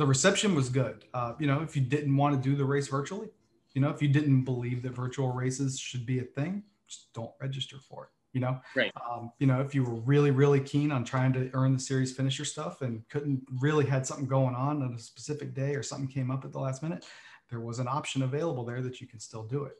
the 0.00 0.06
reception 0.06 0.54
was 0.54 0.70
good. 0.70 1.04
Uh, 1.12 1.34
you 1.38 1.46
know, 1.46 1.60
if 1.60 1.76
you 1.76 1.82
didn't 1.82 2.16
want 2.16 2.34
to 2.34 2.48
do 2.48 2.56
the 2.56 2.64
race 2.64 2.88
virtually, 2.88 3.28
you 3.74 3.82
know, 3.82 3.90
if 3.90 4.00
you 4.00 4.08
didn't 4.08 4.44
believe 4.44 4.82
that 4.82 4.92
virtual 4.92 5.30
races 5.30 5.78
should 5.78 6.06
be 6.06 6.20
a 6.20 6.24
thing, 6.24 6.62
just 6.88 7.12
don't 7.12 7.32
register 7.38 7.76
for 7.78 8.04
it. 8.04 8.10
You 8.32 8.40
know, 8.40 8.60
right? 8.74 8.92
Um, 9.10 9.30
you 9.40 9.46
know, 9.46 9.60
if 9.60 9.74
you 9.74 9.84
were 9.84 9.96
really, 9.96 10.30
really 10.30 10.60
keen 10.60 10.90
on 10.90 11.04
trying 11.04 11.34
to 11.34 11.50
earn 11.52 11.74
the 11.74 11.80
series 11.80 12.12
finisher 12.16 12.46
stuff 12.46 12.80
and 12.80 13.06
couldn't 13.10 13.42
really 13.60 13.84
had 13.84 14.06
something 14.06 14.26
going 14.26 14.54
on 14.54 14.82
on 14.82 14.94
a 14.94 14.98
specific 14.98 15.52
day 15.52 15.74
or 15.74 15.82
something 15.82 16.08
came 16.08 16.30
up 16.30 16.46
at 16.46 16.52
the 16.52 16.58
last 16.58 16.82
minute, 16.82 17.04
there 17.50 17.60
was 17.60 17.78
an 17.78 17.88
option 17.88 18.22
available 18.22 18.64
there 18.64 18.80
that 18.80 19.02
you 19.02 19.06
can 19.06 19.20
still 19.20 19.42
do 19.42 19.64
it. 19.64 19.76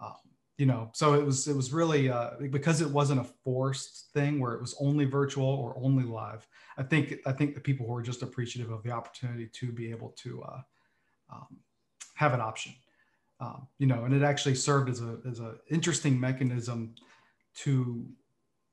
Um, 0.00 0.14
you 0.58 0.66
know 0.66 0.90
so 0.92 1.14
it 1.14 1.24
was 1.24 1.46
it 1.48 1.56
was 1.56 1.72
really 1.72 2.08
uh, 2.08 2.30
because 2.50 2.80
it 2.80 2.90
wasn't 2.90 3.20
a 3.20 3.24
forced 3.44 4.10
thing 4.12 4.40
where 4.40 4.54
it 4.54 4.60
was 4.60 4.74
only 4.80 5.04
virtual 5.04 5.46
or 5.46 5.76
only 5.80 6.04
live 6.04 6.46
i 6.78 6.82
think 6.82 7.14
i 7.26 7.32
think 7.32 7.54
the 7.54 7.60
people 7.60 7.86
who 7.86 7.92
were 7.92 8.02
just 8.02 8.22
appreciative 8.22 8.70
of 8.70 8.82
the 8.82 8.90
opportunity 8.90 9.46
to 9.46 9.70
be 9.70 9.90
able 9.90 10.10
to 10.10 10.42
uh, 10.42 10.60
um, 11.32 11.58
have 12.14 12.32
an 12.32 12.40
option 12.40 12.72
um, 13.40 13.66
you 13.78 13.86
know 13.86 14.04
and 14.04 14.14
it 14.14 14.22
actually 14.22 14.54
served 14.54 14.88
as 14.88 15.00
a 15.00 15.18
as 15.28 15.40
an 15.40 15.54
interesting 15.70 16.18
mechanism 16.18 16.94
to 17.54 18.06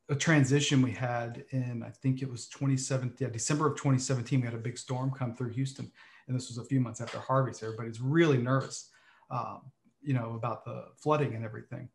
a 0.09 0.15
transition 0.15 0.81
we 0.81 0.91
had 0.91 1.43
in 1.51 1.83
i 1.85 1.89
think 1.89 2.21
it 2.21 2.29
was 2.29 2.47
2017 2.47 3.17
yeah 3.19 3.31
december 3.31 3.67
of 3.67 3.75
2017 3.75 4.39
we 4.39 4.45
had 4.45 4.55
a 4.55 4.57
big 4.57 4.77
storm 4.77 5.11
come 5.11 5.35
through 5.35 5.49
houston 5.49 5.91
and 6.27 6.35
this 6.35 6.47
was 6.47 6.57
a 6.57 6.63
few 6.63 6.79
months 6.79 7.01
after 7.01 7.19
harvey 7.19 7.51
so 7.51 7.65
everybody's 7.65 7.99
really 7.99 8.37
nervous 8.37 8.89
um, 9.31 9.61
you 10.03 10.13
know, 10.13 10.33
about 10.35 10.65
the 10.65 10.85
flooding 10.97 11.35
and 11.35 11.45
everything. 11.45 11.89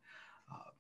Uh, 0.52 0.70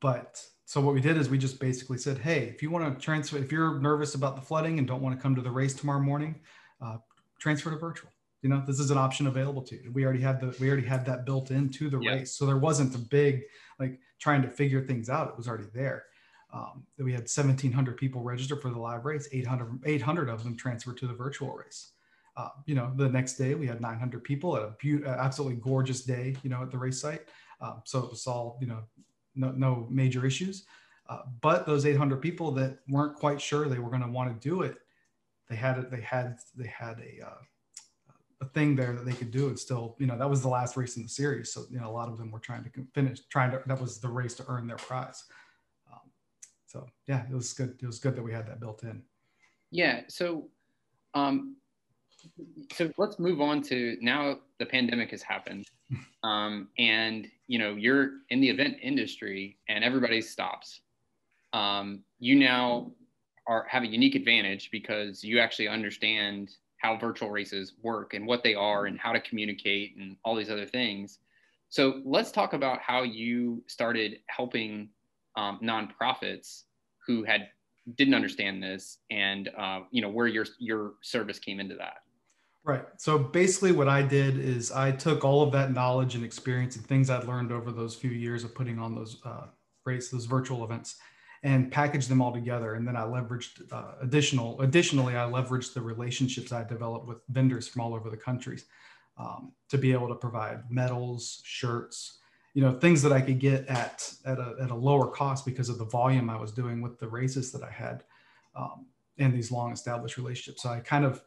but 0.00 0.42
so 0.64 0.80
what 0.80 0.94
we 0.94 1.00
did 1.00 1.16
is 1.16 1.28
we 1.28 1.38
just 1.38 1.60
basically 1.60 1.98
said, 1.98 2.18
hey, 2.18 2.44
if 2.44 2.62
you 2.62 2.70
want 2.70 2.94
to 2.94 3.04
transfer, 3.04 3.38
if 3.38 3.52
you're 3.52 3.78
nervous 3.80 4.14
about 4.14 4.36
the 4.36 4.42
flooding 4.42 4.78
and 4.78 4.86
don't 4.86 5.02
want 5.02 5.16
to 5.16 5.22
come 5.22 5.34
to 5.34 5.42
the 5.42 5.50
race 5.50 5.74
tomorrow 5.74 6.00
morning, 6.00 6.40
uh, 6.80 6.96
transfer 7.40 7.70
to 7.70 7.76
virtual. 7.76 8.10
You 8.42 8.48
know, 8.48 8.62
this 8.66 8.80
is 8.80 8.90
an 8.90 8.98
option 8.98 9.26
available 9.26 9.62
to 9.62 9.76
you. 9.76 9.92
We 9.92 10.04
already 10.04 10.20
had 10.20 10.40
the 10.40 10.56
we 10.58 10.68
already 10.68 10.86
had 10.86 11.06
that 11.06 11.24
built 11.24 11.50
into 11.52 11.88
the 11.88 12.00
yeah. 12.00 12.10
race, 12.12 12.36
so 12.36 12.44
there 12.44 12.56
wasn't 12.56 12.94
a 12.96 12.98
big 12.98 13.42
like 13.78 14.00
trying 14.18 14.42
to 14.42 14.48
figure 14.48 14.84
things 14.84 15.08
out. 15.08 15.28
It 15.28 15.36
was 15.36 15.46
already 15.46 15.68
there. 15.72 16.06
Um, 16.52 16.84
we 16.98 17.12
had 17.12 17.22
1,700 17.22 17.96
people 17.96 18.22
register 18.22 18.56
for 18.56 18.70
the 18.70 18.78
live 18.78 19.04
race. 19.04 19.28
800 19.32 19.82
800 19.86 20.28
of 20.28 20.42
them 20.42 20.56
transferred 20.56 20.96
to 20.98 21.06
the 21.06 21.14
virtual 21.14 21.54
race 21.54 21.92
uh, 22.36 22.48
you 22.66 22.74
know, 22.74 22.92
the 22.96 23.08
next 23.08 23.34
day 23.34 23.54
we 23.54 23.66
had 23.66 23.80
900 23.80 24.24
people 24.24 24.56
at 24.56 24.62
a 24.62 24.74
be- 24.80 25.04
absolutely 25.04 25.56
gorgeous 25.56 26.02
day, 26.02 26.34
you 26.42 26.50
know, 26.50 26.62
at 26.62 26.70
the 26.70 26.78
race 26.78 27.00
site. 27.00 27.22
Um, 27.60 27.82
so 27.84 28.00
it 28.00 28.10
was 28.10 28.26
all, 28.26 28.58
you 28.60 28.66
know, 28.66 28.80
no, 29.34 29.52
no 29.52 29.86
major 29.90 30.24
issues. 30.24 30.64
Uh, 31.08 31.20
but 31.40 31.66
those 31.66 31.84
800 31.84 32.22
people 32.22 32.50
that 32.52 32.78
weren't 32.88 33.16
quite 33.16 33.40
sure 33.40 33.68
they 33.68 33.78
were 33.78 33.90
going 33.90 34.02
to 34.02 34.08
want 34.08 34.40
to 34.40 34.48
do 34.48 34.62
it, 34.62 34.78
they 35.48 35.56
had. 35.56 35.90
They 35.90 36.00
had 36.00 36.38
they 36.56 36.68
had 36.68 37.00
a 37.00 37.26
uh, 37.26 37.40
a 38.40 38.44
thing 38.46 38.74
there 38.74 38.92
that 38.94 39.04
they 39.04 39.12
could 39.12 39.30
do. 39.30 39.48
And 39.48 39.58
still, 39.58 39.96
you 39.98 40.06
know, 40.06 40.16
that 40.18 40.28
was 40.28 40.42
the 40.42 40.48
last 40.48 40.76
race 40.76 40.96
in 40.96 41.02
the 41.02 41.08
series. 41.08 41.52
So 41.52 41.64
you 41.70 41.80
know, 41.80 41.88
a 41.88 41.92
lot 41.92 42.08
of 42.08 42.18
them 42.18 42.30
were 42.30 42.38
trying 42.38 42.64
to 42.64 42.70
finish, 42.94 43.20
trying 43.28 43.50
to. 43.50 43.62
That 43.66 43.80
was 43.80 43.98
the 43.98 44.08
race 44.08 44.34
to 44.34 44.44
earn 44.48 44.66
their 44.66 44.76
prize. 44.76 45.24
Um, 45.92 46.10
so 46.66 46.86
yeah, 47.06 47.24
it 47.30 47.34
was 47.34 47.52
good. 47.52 47.78
It 47.82 47.86
was 47.86 47.98
good 47.98 48.16
that 48.16 48.22
we 48.22 48.32
had 48.32 48.46
that 48.46 48.60
built 48.60 48.82
in. 48.82 49.02
Yeah. 49.70 50.02
So 50.08 50.48
um, 51.14 51.56
so 52.72 52.90
let's 52.98 53.18
move 53.18 53.40
on 53.40 53.62
to 53.62 53.96
now 54.00 54.38
the 54.58 54.66
pandemic 54.66 55.10
has 55.10 55.22
happened 55.22 55.66
um, 56.22 56.68
and 56.78 57.28
you 57.46 57.58
know 57.58 57.74
you're 57.74 58.12
in 58.30 58.40
the 58.40 58.48
event 58.48 58.76
industry 58.82 59.56
and 59.68 59.84
everybody 59.84 60.20
stops 60.20 60.80
um, 61.52 62.00
you 62.18 62.36
now 62.36 62.90
are 63.46 63.66
have 63.68 63.82
a 63.82 63.86
unique 63.86 64.14
advantage 64.14 64.70
because 64.70 65.24
you 65.24 65.38
actually 65.38 65.68
understand 65.68 66.56
how 66.78 66.96
virtual 66.96 67.30
races 67.30 67.74
work 67.82 68.14
and 68.14 68.26
what 68.26 68.42
they 68.42 68.54
are 68.54 68.86
and 68.86 68.98
how 68.98 69.12
to 69.12 69.20
communicate 69.20 69.96
and 69.96 70.16
all 70.24 70.34
these 70.34 70.50
other 70.50 70.66
things. 70.66 71.20
So 71.68 72.02
let's 72.04 72.30
talk 72.30 72.52
about 72.52 72.80
how 72.80 73.02
you 73.02 73.62
started 73.66 74.18
helping 74.26 74.88
um, 75.36 75.58
nonprofits 75.62 76.64
who 77.06 77.24
had 77.24 77.48
didn't 77.96 78.14
understand 78.14 78.62
this 78.62 78.98
and 79.10 79.48
uh, 79.58 79.80
you 79.90 80.02
know 80.02 80.08
where 80.08 80.26
your 80.26 80.46
your 80.58 80.94
service 81.02 81.38
came 81.38 81.60
into 81.60 81.74
that. 81.76 82.02
Right. 82.64 82.84
So 82.96 83.18
basically, 83.18 83.72
what 83.72 83.88
I 83.88 84.02
did 84.02 84.38
is 84.38 84.70
I 84.70 84.92
took 84.92 85.24
all 85.24 85.42
of 85.42 85.50
that 85.52 85.72
knowledge 85.72 86.14
and 86.14 86.24
experience 86.24 86.76
and 86.76 86.86
things 86.86 87.10
I'd 87.10 87.24
learned 87.24 87.50
over 87.50 87.72
those 87.72 87.96
few 87.96 88.10
years 88.10 88.44
of 88.44 88.54
putting 88.54 88.78
on 88.78 88.94
those 88.94 89.20
uh, 89.24 89.46
races, 89.84 90.12
those 90.12 90.26
virtual 90.26 90.62
events, 90.62 90.96
and 91.42 91.72
packaged 91.72 92.08
them 92.08 92.22
all 92.22 92.32
together. 92.32 92.74
And 92.74 92.86
then 92.86 92.96
I 92.96 93.00
leveraged 93.00 93.72
uh, 93.72 93.94
additional. 94.00 94.60
Additionally, 94.60 95.16
I 95.16 95.28
leveraged 95.28 95.74
the 95.74 95.80
relationships 95.80 96.52
I 96.52 96.62
developed 96.62 97.08
with 97.08 97.18
vendors 97.30 97.66
from 97.66 97.82
all 97.82 97.94
over 97.94 98.08
the 98.08 98.16
countries 98.16 98.66
um, 99.18 99.52
to 99.68 99.76
be 99.76 99.90
able 99.90 100.06
to 100.08 100.14
provide 100.14 100.70
medals, 100.70 101.42
shirts, 101.44 102.18
you 102.54 102.62
know, 102.62 102.78
things 102.78 103.02
that 103.02 103.12
I 103.12 103.20
could 103.20 103.40
get 103.40 103.66
at 103.66 104.12
at 104.24 104.38
a, 104.38 104.54
at 104.62 104.70
a 104.70 104.74
lower 104.74 105.08
cost 105.08 105.44
because 105.44 105.68
of 105.68 105.78
the 105.78 105.84
volume 105.84 106.30
I 106.30 106.38
was 106.38 106.52
doing 106.52 106.80
with 106.80 107.00
the 107.00 107.08
races 107.08 107.50
that 107.52 107.64
I 107.64 107.70
had, 107.70 108.04
um, 108.54 108.86
and 109.18 109.34
these 109.34 109.50
long 109.50 109.72
established 109.72 110.16
relationships. 110.16 110.62
So 110.62 110.68
I 110.68 110.78
kind 110.78 111.04
of 111.04 111.24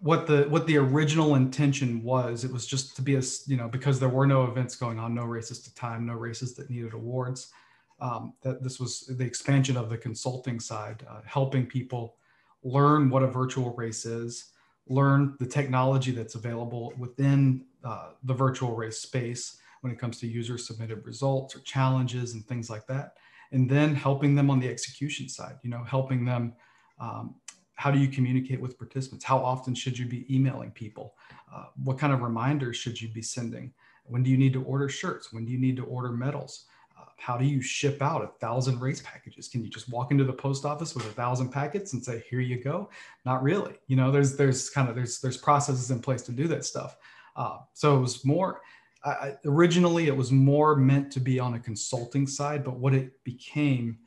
what 0.00 0.26
the 0.26 0.42
what 0.48 0.66
the 0.66 0.76
original 0.76 1.34
intention 1.34 2.02
was. 2.02 2.44
It 2.44 2.52
was 2.52 2.66
just 2.66 2.96
to 2.96 3.02
be 3.02 3.16
a 3.16 3.22
you 3.46 3.56
know 3.56 3.68
because 3.68 4.00
there 4.00 4.08
were 4.08 4.26
no 4.26 4.44
events 4.44 4.76
going 4.76 4.98
on 4.98 5.14
no 5.14 5.24
races 5.24 5.60
to 5.60 5.74
time 5.74 6.06
no 6.06 6.14
races 6.14 6.54
that 6.54 6.70
needed 6.70 6.94
awards. 6.94 7.52
Um, 8.00 8.34
that 8.42 8.62
this 8.62 8.78
was 8.78 9.00
the 9.18 9.24
expansion 9.24 9.76
of 9.76 9.90
the 9.90 9.98
consulting 9.98 10.60
side 10.60 11.04
uh, 11.10 11.20
helping 11.24 11.66
people 11.66 12.16
learn 12.62 13.10
what 13.10 13.24
a 13.24 13.26
virtual 13.26 13.74
race 13.74 14.04
is 14.04 14.52
learn 14.88 15.36
the 15.38 15.46
technology 15.46 16.12
that's 16.12 16.34
available 16.34 16.92
within 16.98 17.64
uh, 17.84 18.10
the 18.24 18.34
virtual 18.34 18.74
race 18.74 18.98
space 18.98 19.58
when 19.82 19.92
it 19.92 19.98
comes 19.98 20.18
to 20.18 20.26
user 20.26 20.58
submitted 20.58 21.04
results 21.04 21.54
or 21.54 21.60
challenges 21.60 22.34
and 22.34 22.46
things 22.46 22.70
like 22.70 22.86
that. 22.86 23.14
And 23.52 23.68
then 23.68 23.94
helping 23.94 24.34
them 24.34 24.50
on 24.50 24.60
the 24.60 24.68
execution 24.68 25.28
side 25.28 25.56
you 25.62 25.70
know 25.70 25.82
helping 25.82 26.24
them 26.24 26.54
um, 27.00 27.34
how 27.78 27.92
do 27.92 27.98
you 28.00 28.08
communicate 28.08 28.60
with 28.60 28.76
participants? 28.76 29.24
How 29.24 29.38
often 29.38 29.72
should 29.72 29.96
you 29.96 30.04
be 30.04 30.26
emailing 30.34 30.72
people? 30.72 31.14
Uh, 31.54 31.66
what 31.84 31.96
kind 31.96 32.12
of 32.12 32.22
reminders 32.22 32.76
should 32.76 33.00
you 33.00 33.08
be 33.08 33.22
sending? 33.22 33.72
When 34.02 34.24
do 34.24 34.30
you 34.30 34.36
need 34.36 34.52
to 34.54 34.64
order 34.64 34.88
shirts? 34.88 35.32
When 35.32 35.44
do 35.44 35.52
you 35.52 35.60
need 35.60 35.76
to 35.76 35.84
order 35.84 36.10
medals? 36.10 36.64
Uh, 36.98 37.04
how 37.18 37.36
do 37.36 37.44
you 37.44 37.62
ship 37.62 38.02
out 38.02 38.24
a 38.24 38.26
thousand 38.40 38.80
race 38.80 39.00
packages? 39.04 39.46
Can 39.46 39.62
you 39.62 39.70
just 39.70 39.88
walk 39.88 40.10
into 40.10 40.24
the 40.24 40.32
post 40.32 40.64
office 40.64 40.96
with 40.96 41.06
a 41.06 41.10
thousand 41.10 41.50
packets 41.50 41.92
and 41.92 42.04
say, 42.04 42.24
"Here 42.28 42.40
you 42.40 42.60
go"? 42.60 42.90
Not 43.24 43.44
really. 43.44 43.76
You 43.86 43.94
know, 43.94 44.10
there's 44.10 44.36
there's 44.36 44.68
kind 44.68 44.88
of 44.88 44.96
there's 44.96 45.20
there's 45.20 45.36
processes 45.36 45.92
in 45.92 46.00
place 46.00 46.22
to 46.22 46.32
do 46.32 46.48
that 46.48 46.64
stuff. 46.64 46.96
Uh, 47.36 47.58
so 47.74 47.96
it 47.96 48.00
was 48.00 48.24
more. 48.24 48.60
I, 49.04 49.36
originally, 49.44 50.08
it 50.08 50.16
was 50.16 50.32
more 50.32 50.74
meant 50.74 51.12
to 51.12 51.20
be 51.20 51.38
on 51.38 51.54
a 51.54 51.60
consulting 51.60 52.26
side, 52.26 52.64
but 52.64 52.80
what 52.80 52.92
it 52.92 53.22
became 53.22 53.98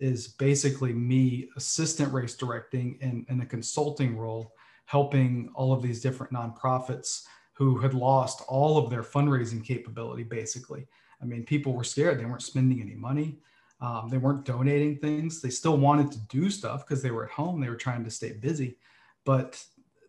is 0.00 0.28
basically 0.28 0.92
me 0.92 1.48
assistant 1.56 2.12
race 2.12 2.34
directing 2.34 2.98
in, 3.00 3.24
in 3.28 3.40
a 3.40 3.46
consulting 3.46 4.16
role, 4.16 4.54
helping 4.86 5.50
all 5.54 5.72
of 5.72 5.82
these 5.82 6.00
different 6.00 6.32
nonprofits 6.32 7.24
who 7.52 7.78
had 7.78 7.94
lost 7.94 8.42
all 8.48 8.78
of 8.78 8.88
their 8.88 9.02
fundraising 9.02 9.64
capability, 9.64 10.22
basically. 10.22 10.86
I 11.22 11.26
mean, 11.26 11.44
people 11.44 11.74
were 11.74 11.84
scared. 11.84 12.18
They 12.18 12.24
weren't 12.24 12.42
spending 12.42 12.80
any 12.80 12.94
money. 12.94 13.38
Um, 13.80 14.08
they 14.08 14.18
weren't 14.18 14.44
donating 14.44 14.96
things. 14.96 15.40
They 15.40 15.50
still 15.50 15.76
wanted 15.76 16.10
to 16.12 16.18
do 16.28 16.50
stuff 16.50 16.86
because 16.86 17.02
they 17.02 17.10
were 17.10 17.24
at 17.24 17.30
home. 17.30 17.60
They 17.60 17.68
were 17.68 17.76
trying 17.76 18.04
to 18.04 18.10
stay 18.10 18.32
busy, 18.32 18.76
but 19.24 19.62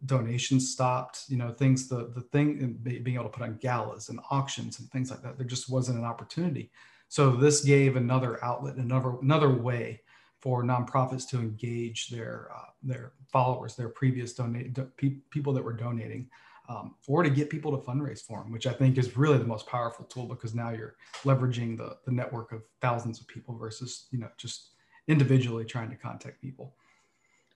donations 0.06 0.72
stopped. 0.72 1.26
You 1.30 1.38
know, 1.38 1.52
things 1.52 1.88
the 1.88 2.12
the 2.14 2.22
thing 2.22 2.80
being 2.84 3.16
able 3.16 3.26
to 3.26 3.30
put 3.30 3.44
on 3.44 3.58
galas 3.62 4.10
and 4.10 4.20
auctions 4.30 4.80
and 4.80 4.90
things 4.92 5.10
like 5.10 5.22
that. 5.22 5.38
There 5.38 5.48
just 5.48 5.70
wasn't 5.70 6.00
an 6.00 6.06
opportunity. 6.06 6.72
So 7.12 7.32
this 7.32 7.60
gave 7.60 7.98
another 7.98 8.42
outlet, 8.42 8.78
another 8.78 9.18
another 9.22 9.50
way 9.50 10.00
for 10.40 10.64
nonprofits 10.64 11.28
to 11.32 11.40
engage 11.40 12.08
their 12.08 12.48
uh, 12.56 12.70
their 12.82 13.12
followers, 13.34 13.76
their 13.76 13.90
previous 13.90 14.32
donate 14.32 14.72
do, 14.74 14.90
pe- 14.96 15.18
people 15.30 15.52
that 15.52 15.62
were 15.62 15.74
donating, 15.74 16.30
um, 16.70 16.96
or 17.10 17.22
to 17.22 17.30
get 17.30 17.50
people 17.50 17.78
to 17.78 17.86
fundraise 17.86 18.22
for 18.22 18.42
them, 18.42 18.50
which 18.50 18.66
I 18.66 18.72
think 18.72 18.98
is 18.98 19.18
really 19.18 19.38
the 19.38 19.44
most 19.44 19.68
powerful 19.68 20.06
tool 20.06 20.26
because 20.26 20.56
now 20.56 20.70
you're 20.70 20.96
leveraging 21.26 21.76
the 21.78 21.98
the 22.06 22.12
network 22.14 22.54
of 22.54 22.64
thousands 22.80 23.20
of 23.20 23.28
people 23.28 23.58
versus 23.58 24.06
you 24.12 24.18
know 24.18 24.30
just 24.38 24.70
individually 25.10 25.66
trying 25.66 25.90
to 25.90 25.98
contact 25.98 26.42
people. 26.42 26.76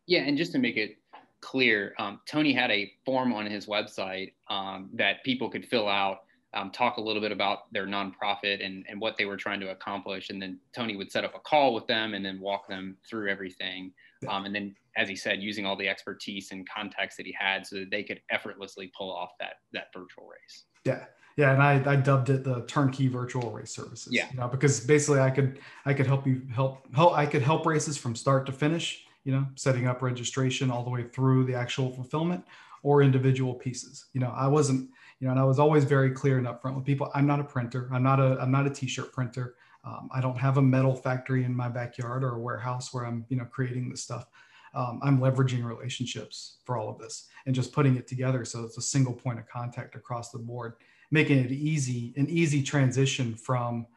Yeah, 0.05 0.23
and 0.23 0.37
just 0.37 0.51
to 0.51 0.59
make 0.59 0.75
it 0.75 0.97
clear, 1.39 1.93
um, 1.97 2.19
Tony 2.25 2.51
had 2.51 2.71
a 2.71 2.91
form 3.05 3.31
on 3.31 3.45
his 3.45 3.67
website 3.67 4.33
um, 4.49 4.89
that 4.95 5.23
people 5.23 5.49
could 5.49 5.65
fill 5.65 5.87
out 5.87 6.24
um, 6.55 6.71
talk 6.71 6.97
a 6.97 7.01
little 7.01 7.21
bit 7.21 7.31
about 7.31 7.71
their 7.73 7.85
nonprofit 7.85 8.65
and, 8.65 8.85
and 8.89 8.99
what 8.99 9.17
they 9.17 9.25
were 9.25 9.37
trying 9.37 9.59
to 9.59 9.71
accomplish. 9.71 10.29
And 10.29 10.41
then 10.41 10.59
Tony 10.73 10.95
would 10.95 11.11
set 11.11 11.23
up 11.23 11.35
a 11.35 11.39
call 11.39 11.73
with 11.73 11.85
them 11.85 12.13
and 12.13 12.25
then 12.25 12.39
walk 12.39 12.67
them 12.67 12.97
through 13.07 13.29
everything. 13.29 13.91
Um, 14.27 14.45
and 14.45 14.55
then, 14.55 14.75
as 14.97 15.07
he 15.07 15.15
said, 15.15 15.41
using 15.41 15.65
all 15.65 15.75
the 15.75 15.87
expertise 15.87 16.51
and 16.51 16.67
contacts 16.67 17.17
that 17.17 17.25
he 17.25 17.35
had 17.37 17.67
so 17.67 17.75
that 17.75 17.91
they 17.91 18.01
could 18.01 18.21
effortlessly 18.31 18.91
pull 18.97 19.13
off 19.13 19.31
that, 19.39 19.55
that 19.73 19.87
virtual 19.93 20.27
race. 20.27 20.63
Yeah. 20.85 21.03
Yeah, 21.37 21.51
and 21.51 21.61
I, 21.61 21.91
I 21.91 21.95
dubbed 21.97 22.29
it 22.29 22.45
the 22.45 22.61
turnkey 22.61 23.09
virtual 23.09 23.51
race 23.51 23.69
services. 23.69 24.07
Yeah, 24.09 24.27
you 24.31 24.39
know, 24.39 24.47
because 24.47 24.79
basically 24.79 25.19
I 25.19 25.29
could 25.29 25.59
I 25.85 25.93
could 25.93 26.07
help 26.07 26.25
you 26.25 26.43
help 26.53 26.87
help 26.95 27.11
I 27.11 27.25
could 27.25 27.41
help 27.41 27.65
races 27.65 27.97
from 27.97 28.15
start 28.15 28.45
to 28.45 28.53
finish. 28.53 29.03
You 29.25 29.33
know, 29.33 29.45
setting 29.55 29.85
up 29.85 30.01
registration 30.01 30.71
all 30.71 30.85
the 30.85 30.89
way 30.89 31.03
through 31.03 31.43
the 31.43 31.53
actual 31.53 31.91
fulfillment, 31.91 32.45
or 32.85 33.01
individual 33.01 33.55
pieces. 33.55 34.05
You 34.13 34.21
know, 34.21 34.31
I 34.33 34.47
wasn't 34.47 34.91
you 35.19 35.27
know, 35.27 35.31
and 35.31 35.39
I 35.39 35.43
was 35.43 35.59
always 35.59 35.83
very 35.83 36.11
clear 36.11 36.37
and 36.37 36.47
upfront 36.47 36.75
with 36.75 36.85
people. 36.85 37.09
I'm 37.13 37.25
not 37.25 37.39
a 37.39 37.43
printer. 37.43 37.89
I'm 37.93 38.03
not 38.03 38.19
a 38.19 38.37
I'm 38.39 38.51
not 38.51 38.67
a 38.67 38.69
t-shirt 38.69 39.13
printer. 39.13 39.55
Um, 39.83 40.09
I 40.13 40.19
don't 40.19 40.37
have 40.37 40.57
a 40.57 40.61
metal 40.61 40.95
factory 40.95 41.43
in 41.43 41.55
my 41.55 41.69
backyard 41.69 42.23
or 42.23 42.35
a 42.35 42.39
warehouse 42.39 42.93
where 42.93 43.05
I'm 43.05 43.25
you 43.29 43.37
know 43.37 43.45
creating 43.45 43.89
this 43.89 44.01
stuff. 44.01 44.25
Um, 44.73 44.99
I'm 45.03 45.19
leveraging 45.19 45.63
relationships 45.63 46.57
for 46.65 46.75
all 46.75 46.89
of 46.89 46.97
this 46.99 47.27
and 47.45 47.55
just 47.55 47.71
putting 47.71 47.95
it 47.95 48.07
together 48.07 48.43
so 48.43 48.65
it's 48.65 48.77
a 48.77 48.81
single 48.81 49.13
point 49.13 49.39
of 49.39 49.47
contact 49.47 49.95
across 49.95 50.31
the 50.31 50.39
board, 50.39 50.73
making 51.11 51.37
it 51.37 51.51
easy 51.51 52.13
an 52.17 52.27
easy 52.29 52.61
transition 52.61 53.35
from 53.35 53.87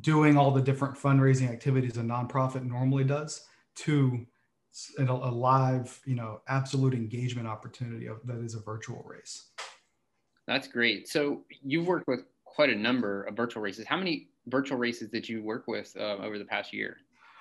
doing 0.00 0.38
all 0.38 0.50
the 0.50 0.62
different 0.62 0.96
fundraising 0.96 1.50
activities 1.50 1.98
a 1.98 2.00
nonprofit 2.00 2.64
normally 2.64 3.04
does 3.04 3.46
to 3.74 4.26
a, 4.98 5.02
a 5.02 5.30
live, 5.30 6.00
you 6.04 6.14
know, 6.14 6.40
absolute 6.48 6.94
engagement 6.94 7.46
opportunity 7.46 8.06
of, 8.06 8.18
that 8.24 8.38
is 8.38 8.54
a 8.54 8.60
virtual 8.60 9.02
race. 9.06 9.50
That's 10.46 10.68
great. 10.68 11.08
So 11.08 11.44
you've 11.62 11.86
worked 11.86 12.08
with 12.08 12.24
quite 12.44 12.70
a 12.70 12.74
number 12.74 13.24
of 13.24 13.36
virtual 13.36 13.62
races. 13.62 13.86
How 13.86 13.96
many 13.96 14.28
virtual 14.46 14.78
races 14.78 15.08
did 15.10 15.28
you 15.28 15.42
work 15.42 15.64
with 15.66 15.94
uh, 15.98 16.16
over 16.16 16.38
the 16.38 16.44
past 16.44 16.72
year? 16.72 16.96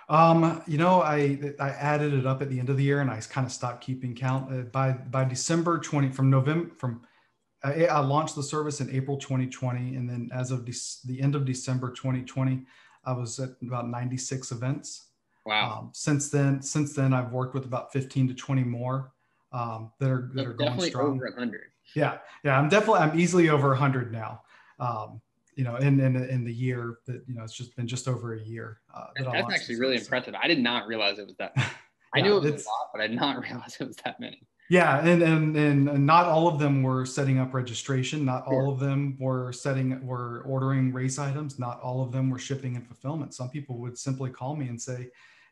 Um, 0.09 0.61
you 0.67 0.77
know, 0.77 1.01
I 1.01 1.39
I 1.59 1.69
added 1.69 2.13
it 2.13 2.25
up 2.25 2.41
at 2.41 2.49
the 2.49 2.59
end 2.59 2.69
of 2.69 2.75
the 2.75 2.83
year, 2.83 2.99
and 2.99 3.09
I 3.09 3.21
kind 3.21 3.47
of 3.47 3.53
stopped 3.53 3.81
keeping 3.81 4.13
count. 4.13 4.53
Uh, 4.53 4.63
by 4.63 4.91
by 4.91 5.23
December 5.23 5.79
twenty, 5.79 6.09
from 6.09 6.29
November, 6.29 6.69
from 6.77 7.01
I, 7.63 7.85
I, 7.85 7.99
launched 7.99 8.35
the 8.35 8.43
service 8.43 8.81
in 8.81 8.89
April 8.89 9.17
2020, 9.17 9.95
and 9.95 10.09
then 10.09 10.29
as 10.33 10.51
of 10.51 10.65
de- 10.65 10.73
the 11.05 11.21
end 11.21 11.35
of 11.35 11.45
December 11.45 11.91
2020, 11.91 12.65
I 13.05 13.13
was 13.13 13.39
at 13.39 13.51
about 13.61 13.87
96 13.87 14.51
events. 14.51 15.10
Wow. 15.45 15.79
Um, 15.79 15.89
since 15.93 16.29
then, 16.29 16.61
since 16.61 16.93
then, 16.93 17.13
I've 17.13 17.31
worked 17.31 17.53
with 17.53 17.65
about 17.65 17.91
15 17.91 18.27
to 18.27 18.33
20 18.33 18.63
more 18.63 19.11
um, 19.51 19.91
that 19.99 20.09
are 20.09 20.29
that 20.33 20.45
are 20.45 20.53
going 20.53 20.79
strong. 20.81 21.15
over 21.15 21.25
100. 21.25 21.61
Yeah, 21.95 22.19
yeah, 22.43 22.57
I'm 22.57 22.69
definitely 22.69 23.01
I'm 23.01 23.19
easily 23.19 23.49
over 23.49 23.69
100 23.69 24.11
now. 24.11 24.41
Um, 24.79 25.21
you 25.55 25.63
know, 25.63 25.75
in, 25.77 25.99
in 25.99 26.15
in 26.15 26.43
the 26.43 26.53
year 26.53 26.99
that 27.07 27.23
you 27.27 27.35
know 27.35 27.43
it's 27.43 27.53
just 27.53 27.75
been 27.75 27.87
just 27.87 28.07
over 28.07 28.35
a 28.35 28.41
year. 28.41 28.79
Uh, 28.93 29.07
that 29.17 29.31
That's 29.31 29.53
actually 29.53 29.79
really 29.79 29.97
impressive. 29.97 30.33
I 30.41 30.47
did 30.47 30.59
not 30.59 30.87
realize 30.87 31.19
it 31.19 31.27
was 31.27 31.35
that. 31.37 31.53
I 32.13 32.21
knew 32.21 32.37
it 32.37 32.43
was 32.43 32.65
a 32.65 32.67
lot, 32.67 32.89
but 32.93 33.01
I 33.01 33.07
did 33.07 33.15
not 33.15 33.41
realize 33.43 33.77
it 33.79 33.87
was 33.87 33.97
that 33.97 34.19
many. 34.19 34.41
Yeah, 34.69 35.05
and, 35.05 35.21
and 35.21 35.57
and 35.57 36.05
not 36.05 36.27
all 36.27 36.47
of 36.47 36.57
them 36.57 36.81
were 36.81 37.05
setting 37.05 37.39
up 37.39 37.53
registration. 37.53 38.23
Not 38.23 38.45
sure. 38.45 38.53
all 38.53 38.71
of 38.71 38.79
them 38.79 39.17
were 39.19 39.51
setting 39.51 40.05
were 40.05 40.43
ordering 40.45 40.93
race 40.93 41.19
items. 41.19 41.59
Not 41.59 41.81
all 41.81 42.01
of 42.01 42.13
them 42.13 42.29
were 42.29 42.39
shipping 42.39 42.77
and 42.77 42.87
fulfillment. 42.87 43.33
Some 43.33 43.49
people 43.49 43.79
would 43.79 43.97
simply 43.97 44.29
call 44.29 44.55
me 44.55 44.69
and 44.69 44.81
say, 44.81 45.09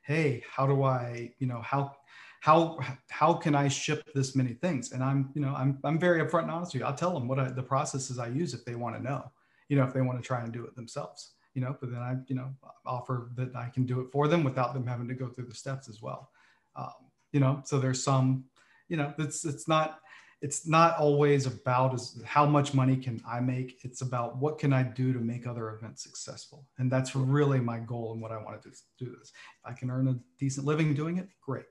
hey 0.10 0.44
how 0.52 0.66
do 0.66 0.82
i 0.82 1.32
you 1.38 1.46
know 1.46 1.62
how 1.62 1.96
how 2.42 2.80
how 3.12 3.32
can 3.32 3.54
i 3.54 3.68
ship 3.68 4.10
this 4.16 4.36
many 4.36 4.54
things? 4.54 4.92
And 4.92 5.04
i'm 5.04 5.30
you 5.36 5.42
know 5.42 5.54
i'm, 5.56 5.78
I'm 5.84 6.00
very 6.00 6.20
upfront 6.20 6.44
and 6.44 6.52
honest 6.52 6.74
with 6.74 6.82
you. 6.82 6.88
I'll 6.88 6.96
tell 6.96 7.14
them 7.14 7.28
what 7.28 7.38
I, 7.38 7.52
the 7.52 7.62
processes 7.62 8.18
i 8.18 8.28
use 8.28 8.56
if 8.56 8.66
they 8.66 8.74
want 8.74 8.96
to 8.96 9.04
know 9.04 9.32
you 9.68 9.78
know 9.78 9.84
if 9.84 9.94
they 9.94 10.02
want 10.02 10.20
to 10.20 10.26
try 10.26 10.42
and 10.42 10.52
do 10.52 10.66
it 10.66 10.76
themselves 10.76 11.34
you 11.54 11.62
know 11.62 11.78
but 11.80 11.92
then 11.92 12.02
i 12.02 12.16
you 12.26 12.36
know 12.36 12.50
offer 12.88 13.30
that 13.36 13.56
i 13.56 13.70
can 13.70 13.86
do 13.86 14.00
it 14.02 14.08
for 14.12 14.28
them 14.28 14.44
without 14.44 14.74
them 14.74 14.88
having 14.88 15.08
to 15.08 15.14
go 15.14 15.28
through 15.28 15.46
the 15.46 15.54
steps 15.54 15.88
as 15.88 16.02
well. 16.02 16.32
Um, 16.76 16.94
you 17.32 17.40
know 17.40 17.62
so 17.64 17.78
there's 17.78 18.04
some 18.04 18.46
you 18.88 18.98
know 18.98 19.14
it's 19.20 19.46
it's 19.46 19.68
not 19.68 20.00
it's 20.42 20.68
not 20.68 20.98
always 20.98 21.46
about 21.46 21.94
as 21.94 22.22
how 22.26 22.46
much 22.46 22.74
money 22.74 22.96
can 22.96 23.22
I 23.28 23.42
make. 23.42 23.80
It's 23.84 24.02
about 24.02 24.38
what 24.38 24.58
can 24.58 24.72
I 24.72 24.84
do 24.84 25.12
to 25.12 25.20
make 25.20 25.46
other 25.46 25.72
events 25.72 26.04
successful. 26.04 26.66
And 26.78 26.90
that's 26.90 27.16
really 27.16 27.60
my 27.60 27.80
goal 27.80 28.14
and 28.14 28.22
what 28.22 28.32
I 28.32 28.38
want 28.38 28.62
to 28.62 28.70
do, 28.70 28.76
do 28.98 29.16
this. 29.18 29.32
If 29.32 29.72
I 29.72 29.74
can 29.74 29.92
earn 29.92 30.08
a 30.08 30.18
decent 30.40 30.66
living 30.66 30.94
doing 30.94 31.18
it, 31.18 31.28
great. 31.42 31.66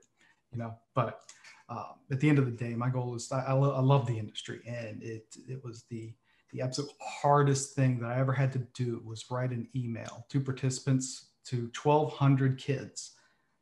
You 0.51 0.59
know, 0.59 0.75
but 0.93 1.21
uh, 1.67 1.93
at 2.11 2.19
the 2.19 2.29
end 2.29 2.39
of 2.39 2.45
the 2.45 2.51
day, 2.51 2.75
my 2.75 2.89
goal 2.89 3.15
is 3.15 3.31
I, 3.31 3.45
I, 3.47 3.53
lo- 3.53 3.75
I 3.75 3.81
love 3.81 4.07
the 4.07 4.17
industry, 4.17 4.61
and 4.65 5.01
it 5.03 5.25
it 5.47 5.63
was 5.63 5.83
the 5.89 6.13
the 6.51 6.61
absolute 6.61 6.91
hardest 6.99 7.75
thing 7.75 7.99
that 7.99 8.09
I 8.09 8.19
ever 8.19 8.33
had 8.33 8.51
to 8.53 8.59
do 8.73 9.03
was 9.05 9.29
write 9.29 9.51
an 9.51 9.67
email 9.75 10.25
to 10.29 10.39
participants 10.39 11.27
to 11.45 11.69
1,200 11.79 12.57
kids 12.57 13.11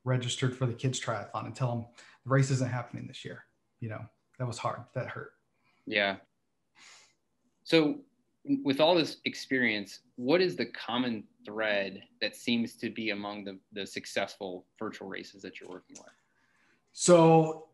registered 0.05 0.55
for 0.55 0.65
the 0.65 0.73
kids 0.73 0.99
triathlon 0.99 1.45
and 1.45 1.55
tell 1.55 1.75
them 1.75 1.85
the 2.23 2.29
race 2.29 2.49
isn't 2.49 2.71
happening 2.71 3.05
this 3.05 3.25
year. 3.25 3.43
You 3.81 3.89
know, 3.89 4.05
that 4.39 4.47
was 4.47 4.57
hard. 4.57 4.81
That 4.93 5.07
hurt. 5.07 5.33
Yeah. 5.85 6.17
So, 7.63 7.99
with 8.63 8.79
all 8.79 8.95
this 8.95 9.17
experience, 9.25 9.99
what 10.15 10.41
is 10.41 10.55
the 10.55 10.67
common 10.67 11.23
thread 11.45 12.01
that 12.21 12.35
seems 12.35 12.75
to 12.77 12.89
be 12.89 13.09
among 13.09 13.43
the, 13.43 13.59
the 13.73 13.85
successful 13.85 14.65
virtual 14.79 15.09
races 15.09 15.41
that 15.41 15.59
you're 15.59 15.69
working 15.69 15.97
with? 15.97 16.13
So, 16.93 17.67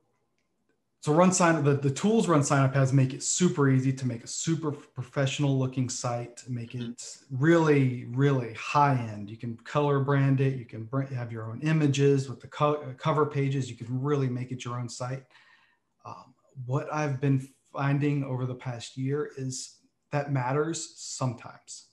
so 1.03 1.13
run 1.13 1.33
sign 1.33 1.63
the, 1.65 1.73
the 1.75 1.91
tools 1.91 2.29
run 2.29 2.43
sign 2.43 2.63
up 2.63 2.73
has 2.73 2.93
make 2.93 3.13
it 3.13 3.21
super 3.21 3.69
easy 3.69 3.91
to 3.91 4.07
make 4.07 4.23
a 4.23 4.27
super 4.27 4.71
professional 4.71 5.59
looking 5.59 5.89
site 5.89 6.41
make 6.47 6.75
it 6.75 7.17
really 7.29 8.05
really 8.05 8.53
high 8.53 8.95
end 9.11 9.29
you 9.29 9.35
can 9.35 9.57
color 9.65 9.99
brand 9.99 10.39
it 10.39 10.57
you 10.57 10.65
can 10.65 10.87
have 11.13 11.29
your 11.29 11.51
own 11.51 11.59
images 11.61 12.29
with 12.29 12.39
the 12.39 12.47
co- 12.47 12.93
cover 12.97 13.25
pages 13.25 13.69
you 13.69 13.75
can 13.75 13.87
really 14.01 14.29
make 14.29 14.53
it 14.53 14.63
your 14.63 14.79
own 14.79 14.87
site 14.87 15.23
um, 16.05 16.33
what 16.65 16.91
i've 16.93 17.19
been 17.19 17.47
finding 17.71 18.23
over 18.23 18.45
the 18.45 18.55
past 18.55 18.97
year 18.97 19.31
is 19.37 19.77
that 20.11 20.31
matters 20.31 20.93
sometimes 20.97 21.87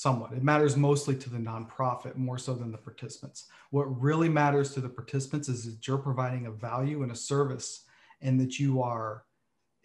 somewhat. 0.00 0.32
It 0.32 0.42
matters 0.42 0.78
mostly 0.78 1.14
to 1.16 1.28
the 1.28 1.36
nonprofit 1.36 2.16
more 2.16 2.38
so 2.38 2.54
than 2.54 2.72
the 2.72 2.78
participants. 2.78 3.46
What 3.70 3.84
really 4.00 4.30
matters 4.30 4.72
to 4.72 4.80
the 4.80 4.88
participants 4.88 5.50
is 5.50 5.66
that 5.66 5.86
you're 5.86 5.98
providing 5.98 6.46
a 6.46 6.50
value 6.50 7.02
and 7.02 7.12
a 7.12 7.16
service 7.16 7.84
and 8.22 8.40
that 8.40 8.58
you 8.58 8.82
are 8.82 9.24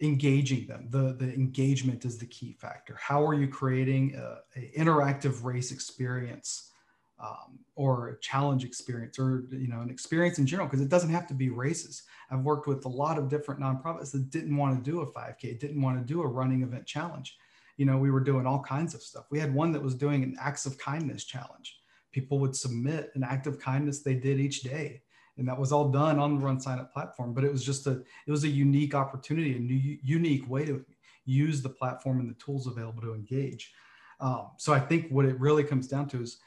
engaging 0.00 0.66
them. 0.66 0.88
The 0.90 1.14
the 1.18 1.32
engagement 1.34 2.06
is 2.06 2.16
the 2.16 2.26
key 2.26 2.52
factor. 2.52 2.98
How 2.98 3.24
are 3.26 3.34
you 3.34 3.46
creating 3.46 4.14
a, 4.14 4.38
a 4.58 4.72
interactive 4.78 5.44
race 5.44 5.70
experience 5.70 6.70
um, 7.18 7.58
or 7.74 8.08
a 8.08 8.20
challenge 8.20 8.64
experience 8.64 9.18
or 9.18 9.44
you 9.50 9.68
know 9.68 9.80
an 9.80 9.90
experience 9.90 10.38
in 10.38 10.46
general 10.46 10.66
because 10.66 10.80
it 10.80 10.88
doesn't 10.88 11.10
have 11.10 11.26
to 11.28 11.34
be 11.34 11.48
races. 11.48 12.02
I've 12.30 12.40
worked 12.40 12.66
with 12.66 12.84
a 12.84 12.88
lot 12.88 13.18
of 13.18 13.28
different 13.28 13.60
nonprofits 13.60 14.12
that 14.12 14.30
didn't 14.30 14.56
want 14.56 14.82
to 14.82 14.90
do 14.90 15.00
a 15.00 15.06
5k 15.06 15.58
didn't 15.58 15.80
want 15.80 15.98
to 15.98 16.04
do 16.04 16.22
a 16.22 16.26
running 16.26 16.62
event 16.62 16.86
challenge. 16.86 17.36
You 17.76 17.86
know 17.86 17.98
we 17.98 18.10
were 18.10 18.20
doing 18.20 18.46
all 18.46 18.62
kinds 18.62 18.94
of 18.94 19.02
stuff. 19.02 19.26
We 19.30 19.38
had 19.38 19.54
one 19.54 19.72
that 19.72 19.82
was 19.82 19.94
doing 19.94 20.22
an 20.22 20.36
acts 20.40 20.66
of 20.66 20.78
kindness 20.78 21.24
challenge. 21.24 21.78
People 22.12 22.38
would 22.40 22.56
submit 22.56 23.10
an 23.14 23.22
act 23.22 23.46
of 23.46 23.58
kindness 23.58 24.00
they 24.00 24.14
did 24.14 24.40
each 24.40 24.60
day 24.62 25.02
and 25.38 25.46
that 25.46 25.58
was 25.58 25.72
all 25.72 25.90
done 25.90 26.18
on 26.18 26.38
the 26.38 26.44
run 26.44 26.60
sign 26.60 26.78
up 26.78 26.92
platform 26.92 27.34
but 27.34 27.44
it 27.44 27.52
was 27.52 27.64
just 27.64 27.86
a 27.86 28.02
it 28.26 28.30
was 28.30 28.44
a 28.44 28.48
unique 28.48 28.94
opportunity 28.94 29.56
a 29.56 29.58
new, 29.58 29.98
unique 30.02 30.48
way 30.48 30.64
to 30.64 30.84
use 31.24 31.60
the 31.60 31.68
platform 31.68 32.20
and 32.20 32.30
the 32.30 32.34
tools 32.34 32.66
available 32.66 33.02
to 33.02 33.12
engage. 33.12 33.72
Um, 34.20 34.52
so 34.56 34.72
i 34.72 34.80
think 34.80 35.10
what 35.10 35.26
it 35.26 35.38
really 35.38 35.62
comes 35.62 35.86
down 35.88 36.08
to 36.08 36.22
is 36.22 36.38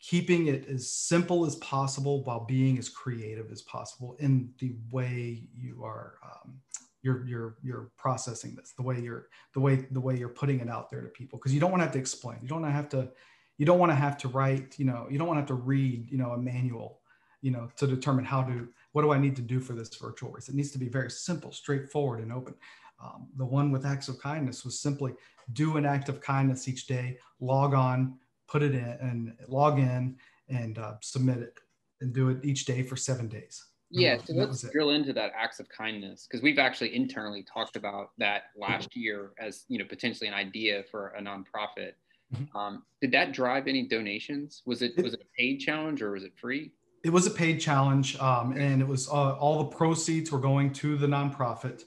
keeping 0.00 0.46
it 0.46 0.66
as 0.68 0.90
simple 0.90 1.44
as 1.44 1.56
possible 1.56 2.24
while 2.24 2.44
being 2.46 2.78
as 2.78 2.88
creative 2.88 3.52
as 3.52 3.62
possible 3.62 4.16
in 4.18 4.50
the 4.58 4.74
way 4.90 5.42
you 5.54 5.84
are 5.84 6.14
um, 6.24 6.58
you're 7.02 7.26
you're 7.26 7.56
you're 7.62 7.90
processing 7.96 8.54
this 8.54 8.72
the 8.76 8.82
way 8.82 9.00
you're 9.00 9.28
the 9.54 9.60
way 9.60 9.86
the 9.90 10.00
way 10.00 10.16
you're 10.16 10.28
putting 10.28 10.60
it 10.60 10.68
out 10.68 10.90
there 10.90 11.00
to 11.00 11.08
people. 11.08 11.38
Because 11.38 11.54
you 11.54 11.60
don't 11.60 11.70
want 11.70 11.80
to 11.80 11.84
have 11.84 11.92
to 11.92 11.98
explain. 11.98 12.38
You 12.42 12.48
don't 12.48 12.64
have 12.64 12.88
to 12.90 13.10
you 13.58 13.66
don't 13.66 13.78
want 13.78 13.92
to 13.92 13.96
have 13.96 14.16
to 14.18 14.28
write 14.28 14.78
you 14.78 14.84
know 14.84 15.06
you 15.10 15.18
don't 15.18 15.28
want 15.28 15.36
to 15.36 15.40
have 15.42 15.48
to 15.48 15.54
read 15.54 16.10
you 16.10 16.18
know 16.18 16.32
a 16.32 16.38
manual 16.38 17.00
you 17.42 17.50
know 17.50 17.70
to 17.76 17.86
determine 17.86 18.24
how 18.24 18.42
to 18.42 18.68
what 18.92 19.02
do 19.02 19.12
i 19.12 19.18
need 19.18 19.36
to 19.36 19.42
do 19.42 19.60
for 19.60 19.74
this 19.74 19.94
virtual 19.96 20.30
race? 20.30 20.48
It 20.48 20.54
needs 20.54 20.70
to 20.72 20.78
be 20.78 20.88
very 20.88 21.10
simple 21.10 21.52
straightforward 21.52 22.20
and 22.20 22.32
open. 22.32 22.54
Um, 23.02 23.28
the 23.36 23.46
one 23.46 23.70
with 23.70 23.86
acts 23.86 24.08
of 24.08 24.20
kindness 24.20 24.64
was 24.64 24.78
simply 24.78 25.14
do 25.54 25.78
an 25.78 25.86
act 25.86 26.08
of 26.08 26.20
kindness 26.20 26.68
each 26.68 26.86
day 26.86 27.18
log 27.40 27.72
on 27.72 28.18
put 28.50 28.62
it 28.62 28.74
in 28.74 28.96
and 29.00 29.32
log 29.48 29.78
in 29.78 30.16
and 30.48 30.78
uh, 30.78 30.94
submit 31.00 31.38
it 31.38 31.58
and 32.00 32.12
do 32.12 32.28
it 32.28 32.44
each 32.44 32.64
day 32.64 32.82
for 32.82 32.96
seven 32.96 33.28
days. 33.28 33.64
Yeah, 33.92 34.18
so 34.24 34.34
let's 34.34 34.62
drill 34.70 34.90
into 34.90 35.12
that 35.14 35.32
acts 35.36 35.58
of 35.58 35.68
kindness 35.68 36.26
because 36.28 36.42
we've 36.42 36.60
actually 36.60 36.94
internally 36.94 37.42
talked 37.42 37.74
about 37.74 38.10
that 38.18 38.44
last 38.56 38.94
year 38.94 39.32
as 39.40 39.64
you 39.68 39.78
know 39.78 39.84
potentially 39.84 40.28
an 40.28 40.34
idea 40.34 40.84
for 40.90 41.08
a 41.08 41.20
nonprofit. 41.20 41.92
Mm-hmm. 42.32 42.56
Um, 42.56 42.84
did 43.00 43.10
that 43.12 43.32
drive 43.32 43.66
any 43.66 43.88
donations? 43.88 44.62
Was 44.64 44.82
it, 44.82 44.92
it, 44.96 45.02
was 45.02 45.14
it 45.14 45.20
a 45.22 45.36
paid 45.36 45.58
challenge 45.58 46.02
or 46.02 46.12
was 46.12 46.22
it 46.22 46.32
free? 46.40 46.70
It 47.02 47.10
was 47.10 47.26
a 47.26 47.30
paid 47.30 47.60
challenge, 47.60 48.16
um, 48.20 48.52
and 48.52 48.80
it 48.80 48.86
was 48.86 49.08
uh, 49.08 49.32
all 49.32 49.58
the 49.58 49.76
proceeds 49.76 50.30
were 50.30 50.38
going 50.38 50.72
to 50.74 50.96
the 50.96 51.08
nonprofit. 51.08 51.82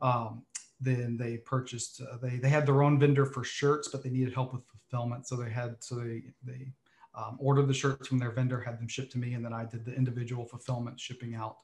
Um, 0.00 0.42
then 0.80 1.16
they 1.16 1.36
purchased 1.36 2.02
uh, 2.02 2.16
they 2.20 2.38
they 2.38 2.48
had 2.48 2.66
their 2.66 2.82
own 2.82 2.98
vendor 2.98 3.24
for 3.24 3.44
shirts 3.44 3.88
but 3.88 4.02
they 4.02 4.10
needed 4.10 4.34
help 4.34 4.52
with 4.52 4.62
fulfillment. 4.94 5.26
So 5.26 5.36
they 5.36 5.50
had 5.50 5.82
so 5.82 5.96
they 5.96 6.22
they 6.44 6.72
um, 7.14 7.36
ordered 7.38 7.68
the 7.68 7.74
shirts 7.74 8.08
from 8.08 8.18
their 8.18 8.30
vendor 8.30 8.60
had 8.60 8.78
them 8.78 8.88
shipped 8.88 9.12
to 9.12 9.18
me 9.18 9.34
and 9.34 9.44
then 9.44 9.52
i 9.52 9.64
did 9.64 9.84
the 9.84 9.94
individual 9.94 10.44
fulfillment 10.44 10.98
shipping 10.98 11.34
out 11.34 11.58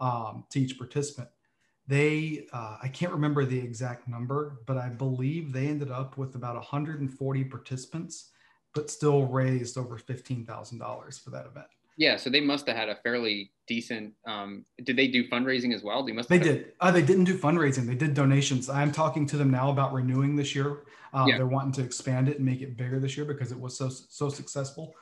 um, 0.00 0.44
to 0.50 0.60
each 0.60 0.76
participant. 0.76 1.28
They 1.86 2.46
uh, 2.52 2.78
i 2.82 2.88
can't 2.88 3.12
remember 3.12 3.44
the 3.44 3.58
exact 3.58 4.08
number 4.08 4.60
but 4.66 4.76
i 4.78 4.88
believe 4.88 5.52
they 5.52 5.66
ended 5.66 5.90
up 5.90 6.16
with 6.16 6.34
about 6.34 6.54
140 6.54 7.44
participants 7.44 8.30
but 8.74 8.90
still 8.90 9.26
raised 9.26 9.78
over 9.78 9.96
$15000 9.96 11.22
for 11.22 11.30
that 11.30 11.46
event 11.46 11.66
yeah, 11.96 12.16
so 12.16 12.30
they 12.30 12.40
must 12.40 12.66
have 12.66 12.76
had 12.76 12.88
a 12.88 12.96
fairly 12.96 13.52
decent. 13.66 14.14
Um, 14.26 14.64
did 14.82 14.96
they 14.96 15.08
do 15.08 15.28
fundraising 15.28 15.74
as 15.74 15.82
well? 15.82 16.04
They 16.04 16.12
must. 16.12 16.28
They 16.28 16.38
did. 16.38 16.72
Uh, 16.80 16.90
they 16.90 17.02
didn't 17.02 17.24
do 17.24 17.38
fundraising. 17.38 17.86
They 17.86 17.94
did 17.94 18.14
donations. 18.14 18.68
I'm 18.68 18.92
talking 18.92 19.26
to 19.26 19.36
them 19.36 19.50
now 19.50 19.70
about 19.70 19.92
renewing 19.92 20.36
this 20.36 20.54
year. 20.54 20.82
Um, 21.12 21.28
yeah. 21.28 21.36
They're 21.36 21.46
wanting 21.46 21.72
to 21.72 21.82
expand 21.82 22.28
it 22.28 22.36
and 22.36 22.44
make 22.44 22.62
it 22.62 22.76
bigger 22.76 22.98
this 22.98 23.16
year 23.16 23.24
because 23.24 23.52
it 23.52 23.60
was 23.60 23.76
so 23.76 23.88
so 23.88 24.28
successful, 24.28 24.94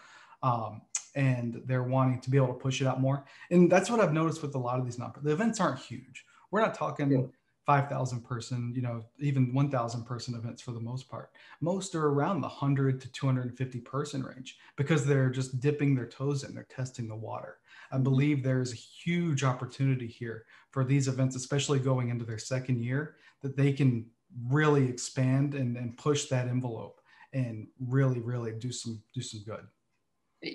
um, 0.42 0.82
and 1.14 1.62
they're 1.66 1.82
wanting 1.82 2.20
to 2.20 2.30
be 2.30 2.36
able 2.36 2.48
to 2.48 2.54
push 2.54 2.80
it 2.80 2.86
out 2.86 3.00
more. 3.00 3.24
And 3.50 3.70
that's 3.70 3.90
what 3.90 4.00
I've 4.00 4.12
noticed 4.12 4.42
with 4.42 4.54
a 4.54 4.58
lot 4.58 4.78
of 4.78 4.84
these 4.84 4.98
nonprofit. 4.98 5.24
The 5.24 5.32
events 5.32 5.60
aren't 5.60 5.80
huge. 5.80 6.24
We're 6.50 6.60
not 6.60 6.74
talking. 6.74 7.10
Yeah 7.10 7.20
5,000 7.66 8.22
person, 8.22 8.72
you 8.74 8.82
know, 8.82 9.04
even 9.18 9.54
1,000 9.54 10.04
person 10.04 10.34
events 10.34 10.60
for 10.60 10.72
the 10.72 10.80
most 10.80 11.08
part. 11.08 11.30
Most 11.60 11.94
are 11.94 12.08
around 12.08 12.40
the 12.40 12.48
100 12.48 13.00
to 13.00 13.12
250 13.12 13.80
person 13.80 14.22
range 14.22 14.58
because 14.76 15.06
they're 15.06 15.30
just 15.30 15.60
dipping 15.60 15.94
their 15.94 16.08
toes 16.08 16.42
in, 16.42 16.54
they're 16.54 16.64
testing 16.64 17.08
the 17.08 17.14
water. 17.14 17.58
I 17.90 17.96
mm-hmm. 17.96 18.04
believe 18.04 18.42
there's 18.42 18.72
a 18.72 18.76
huge 18.76 19.44
opportunity 19.44 20.08
here 20.08 20.44
for 20.70 20.84
these 20.84 21.06
events, 21.06 21.36
especially 21.36 21.78
going 21.78 22.08
into 22.08 22.24
their 22.24 22.38
second 22.38 22.82
year, 22.82 23.16
that 23.42 23.56
they 23.56 23.72
can 23.72 24.06
really 24.48 24.88
expand 24.88 25.54
and, 25.54 25.76
and 25.76 25.96
push 25.96 26.26
that 26.26 26.48
envelope 26.48 27.00
and 27.32 27.68
really, 27.78 28.20
really 28.20 28.52
do 28.52 28.72
some 28.72 29.02
do 29.14 29.22
some 29.22 29.42
good. 29.44 29.66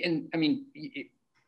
And 0.04 0.30
I 0.34 0.38
mean, 0.38 0.66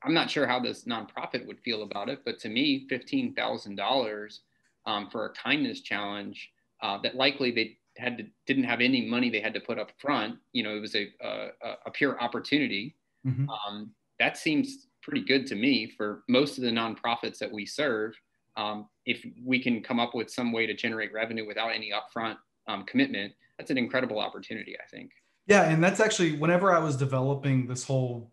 I'm 0.03 0.13
not 0.13 0.29
sure 0.29 0.47
how 0.47 0.59
this 0.59 0.85
nonprofit 0.85 1.45
would 1.45 1.59
feel 1.59 1.83
about 1.83 2.09
it, 2.09 2.21
but 2.25 2.39
to 2.39 2.49
me, 2.49 2.85
fifteen 2.87 3.33
thousand 3.33 3.75
dollars 3.75 4.41
um, 4.85 5.09
for 5.09 5.25
a 5.25 5.33
kindness 5.33 5.81
challenge 5.81 6.49
uh, 6.81 6.97
that 7.03 7.15
likely 7.15 7.51
they 7.51 7.77
had 7.97 8.17
to, 8.17 8.25
didn't 8.45 8.63
have 8.63 8.81
any 8.81 9.05
money 9.05 9.29
they 9.29 9.41
had 9.41 9.53
to 9.53 9.59
put 9.59 9.77
up 9.77 9.91
front. 9.99 10.35
You 10.53 10.63
know, 10.63 10.75
it 10.75 10.79
was 10.79 10.95
a, 10.95 11.09
a, 11.21 11.47
a 11.85 11.91
pure 11.91 12.21
opportunity. 12.21 12.95
Mm-hmm. 13.25 13.49
Um, 13.49 13.91
that 14.19 14.37
seems 14.37 14.87
pretty 15.01 15.21
good 15.21 15.45
to 15.47 15.55
me 15.55 15.91
for 15.97 16.23
most 16.27 16.57
of 16.57 16.63
the 16.63 16.71
nonprofits 16.71 17.37
that 17.39 17.51
we 17.51 17.65
serve. 17.65 18.13
Um, 18.57 18.87
if 19.05 19.25
we 19.43 19.61
can 19.61 19.81
come 19.81 19.99
up 19.99 20.13
with 20.13 20.29
some 20.29 20.51
way 20.51 20.65
to 20.65 20.73
generate 20.73 21.13
revenue 21.13 21.47
without 21.47 21.69
any 21.69 21.91
upfront 21.91 22.37
um, 22.67 22.83
commitment, 22.85 23.33
that's 23.57 23.71
an 23.71 23.77
incredible 23.77 24.19
opportunity, 24.19 24.75
I 24.77 24.87
think. 24.89 25.11
Yeah, 25.47 25.69
and 25.69 25.83
that's 25.83 25.99
actually 25.99 26.37
whenever 26.37 26.73
I 26.73 26.79
was 26.79 26.95
developing 26.95 27.67
this 27.67 27.83
whole 27.83 28.31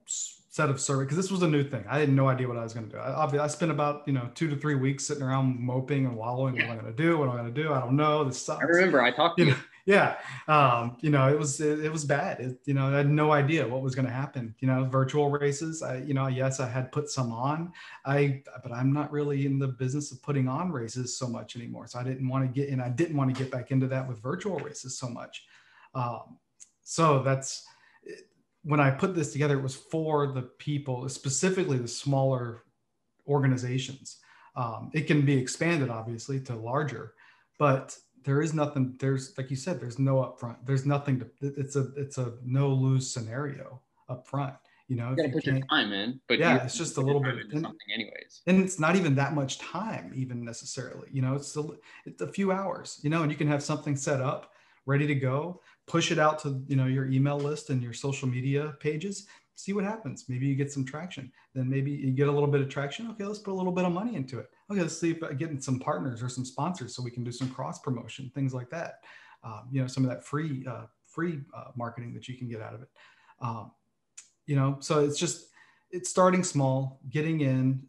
set 0.56 0.70
of 0.70 0.80
survey 0.80 1.04
because 1.04 1.18
this 1.18 1.30
was 1.30 1.42
a 1.42 1.46
new 1.46 1.62
thing. 1.62 1.84
I 1.86 1.98
had 1.98 2.08
no 2.08 2.28
idea 2.28 2.48
what 2.48 2.56
I 2.56 2.62
was 2.62 2.72
going 2.72 2.86
to 2.86 2.92
do. 2.92 2.98
I, 2.98 3.44
I 3.44 3.46
spent 3.46 3.70
about 3.70 4.04
you 4.06 4.14
know 4.14 4.30
two 4.34 4.48
to 4.48 4.56
three 4.56 4.74
weeks 4.74 5.04
sitting 5.04 5.22
around 5.22 5.60
moping 5.60 6.06
and 6.06 6.16
wallowing. 6.16 6.54
What 6.54 6.64
am 6.64 6.70
I 6.70 6.76
going 6.76 6.86
to 6.86 7.02
do? 7.02 7.18
What 7.18 7.28
am 7.28 7.34
I 7.34 7.36
going 7.42 7.52
to 7.52 7.62
do? 7.62 7.74
I 7.74 7.80
don't 7.80 7.94
know. 7.94 8.24
This 8.24 8.40
sucks. 8.40 8.62
I 8.62 8.66
remember 8.66 9.02
I 9.02 9.10
talked 9.10 9.36
to 9.36 9.44
you. 9.44 9.50
you. 9.50 9.54
Know, 9.54 9.60
yeah, 9.84 10.16
um, 10.48 10.96
you 11.02 11.10
know 11.10 11.28
it 11.28 11.38
was 11.38 11.60
it, 11.60 11.84
it 11.84 11.92
was 11.92 12.06
bad. 12.06 12.40
It, 12.40 12.58
you 12.64 12.72
know 12.72 12.86
I 12.86 12.96
had 12.96 13.10
no 13.10 13.32
idea 13.32 13.68
what 13.68 13.82
was 13.82 13.94
going 13.94 14.06
to 14.06 14.12
happen. 14.12 14.54
You 14.60 14.68
know 14.68 14.84
virtual 14.84 15.28
races. 15.28 15.82
I 15.82 15.98
you 15.98 16.14
know 16.14 16.26
yes 16.28 16.58
I 16.58 16.68
had 16.70 16.90
put 16.90 17.10
some 17.10 17.32
on. 17.32 17.70
I 18.06 18.42
but 18.62 18.72
I'm 18.72 18.94
not 18.94 19.12
really 19.12 19.44
in 19.44 19.58
the 19.58 19.68
business 19.68 20.10
of 20.10 20.22
putting 20.22 20.48
on 20.48 20.72
races 20.72 21.18
so 21.18 21.28
much 21.28 21.56
anymore. 21.56 21.86
So 21.86 21.98
I 21.98 22.02
didn't 22.02 22.26
want 22.26 22.46
to 22.46 22.60
get 22.60 22.70
and 22.72 22.80
I 22.80 22.88
didn't 22.88 23.18
want 23.18 23.34
to 23.34 23.38
get 23.38 23.52
back 23.52 23.72
into 23.72 23.88
that 23.88 24.08
with 24.08 24.22
virtual 24.22 24.58
races 24.60 24.96
so 24.96 25.10
much. 25.10 25.44
Um, 25.94 26.38
so 26.82 27.22
that's 27.22 27.66
when 28.66 28.80
I 28.80 28.90
put 28.90 29.14
this 29.14 29.32
together, 29.32 29.58
it 29.58 29.62
was 29.62 29.76
for 29.76 30.26
the 30.32 30.42
people, 30.42 31.08
specifically 31.08 31.78
the 31.78 31.88
smaller 31.88 32.64
organizations. 33.28 34.18
Um, 34.56 34.90
it 34.92 35.06
can 35.06 35.24
be 35.24 35.36
expanded, 35.36 35.88
obviously, 35.88 36.40
to 36.40 36.56
larger, 36.56 37.14
but 37.58 37.96
there 38.24 38.42
is 38.42 38.54
nothing. 38.54 38.96
There's 38.98 39.36
like 39.38 39.50
you 39.50 39.56
said, 39.56 39.80
there's 39.80 40.00
no 40.00 40.16
upfront. 40.16 40.56
There's 40.64 40.84
nothing 40.84 41.20
to. 41.20 41.26
It's 41.40 41.76
a 41.76 41.92
it's 41.96 42.18
a 42.18 42.32
no 42.44 42.68
lose 42.68 43.08
scenario 43.08 43.80
up 44.08 44.26
front. 44.26 44.54
You 44.88 44.96
know, 44.96 45.10
you 45.10 45.16
gotta 45.16 45.28
put 45.30 45.46
your 45.46 45.60
time 45.70 45.92
in, 45.92 46.20
but 46.28 46.38
yeah, 46.38 46.64
it's 46.64 46.76
just 46.76 46.96
a 46.96 47.00
little 47.00 47.20
bit 47.20 47.34
of 47.34 47.52
something, 47.52 47.88
anyways. 47.92 48.42
And 48.46 48.62
it's 48.62 48.80
not 48.80 48.96
even 48.96 49.14
that 49.16 49.34
much 49.34 49.58
time, 49.58 50.12
even 50.14 50.44
necessarily. 50.44 51.08
You 51.12 51.22
know, 51.22 51.34
it's 51.34 51.56
a, 51.56 51.64
it's 52.04 52.22
a 52.22 52.28
few 52.28 52.52
hours. 52.52 53.00
You 53.02 53.10
know, 53.10 53.22
and 53.22 53.30
you 53.30 53.36
can 53.36 53.48
have 53.48 53.62
something 53.62 53.96
set 53.96 54.20
up, 54.20 54.52
ready 54.86 55.06
to 55.06 55.14
go. 55.14 55.60
Push 55.86 56.10
it 56.10 56.18
out 56.18 56.38
to 56.40 56.62
you 56.66 56.76
know 56.76 56.86
your 56.86 57.06
email 57.06 57.38
list 57.38 57.70
and 57.70 57.82
your 57.82 57.92
social 57.92 58.28
media 58.28 58.74
pages. 58.80 59.26
See 59.54 59.72
what 59.72 59.84
happens. 59.84 60.26
Maybe 60.28 60.46
you 60.46 60.54
get 60.54 60.70
some 60.70 60.84
traction. 60.84 61.32
Then 61.54 61.68
maybe 61.70 61.90
you 61.90 62.10
get 62.10 62.28
a 62.28 62.32
little 62.32 62.48
bit 62.48 62.60
of 62.60 62.68
traction. 62.68 63.08
Okay, 63.12 63.24
let's 63.24 63.38
put 63.38 63.52
a 63.52 63.54
little 63.54 63.72
bit 63.72 63.84
of 63.84 63.92
money 63.92 64.14
into 64.14 64.38
it. 64.38 64.50
Okay, 64.70 64.82
let's 64.82 64.98
see 64.98 65.12
if 65.12 65.22
I 65.22 65.30
some 65.60 65.80
partners 65.80 66.22
or 66.22 66.28
some 66.28 66.44
sponsors 66.44 66.94
so 66.94 67.02
we 67.02 67.10
can 67.10 67.24
do 67.24 67.32
some 67.32 67.48
cross 67.48 67.78
promotion, 67.80 68.30
things 68.34 68.52
like 68.52 68.68
that. 68.70 69.04
Um, 69.42 69.68
you 69.70 69.80
know, 69.80 69.86
some 69.86 70.04
of 70.04 70.10
that 70.10 70.24
free 70.24 70.66
uh, 70.68 70.86
free 71.06 71.40
uh, 71.56 71.70
marketing 71.76 72.12
that 72.14 72.28
you 72.28 72.36
can 72.36 72.48
get 72.48 72.60
out 72.60 72.74
of 72.74 72.82
it. 72.82 72.88
Um, 73.40 73.70
you 74.46 74.56
know 74.56 74.76
so 74.80 75.04
it's 75.04 75.18
just 75.18 75.48
it's 75.90 76.08
starting 76.08 76.42
small 76.42 77.00
getting 77.10 77.40
in 77.40 77.82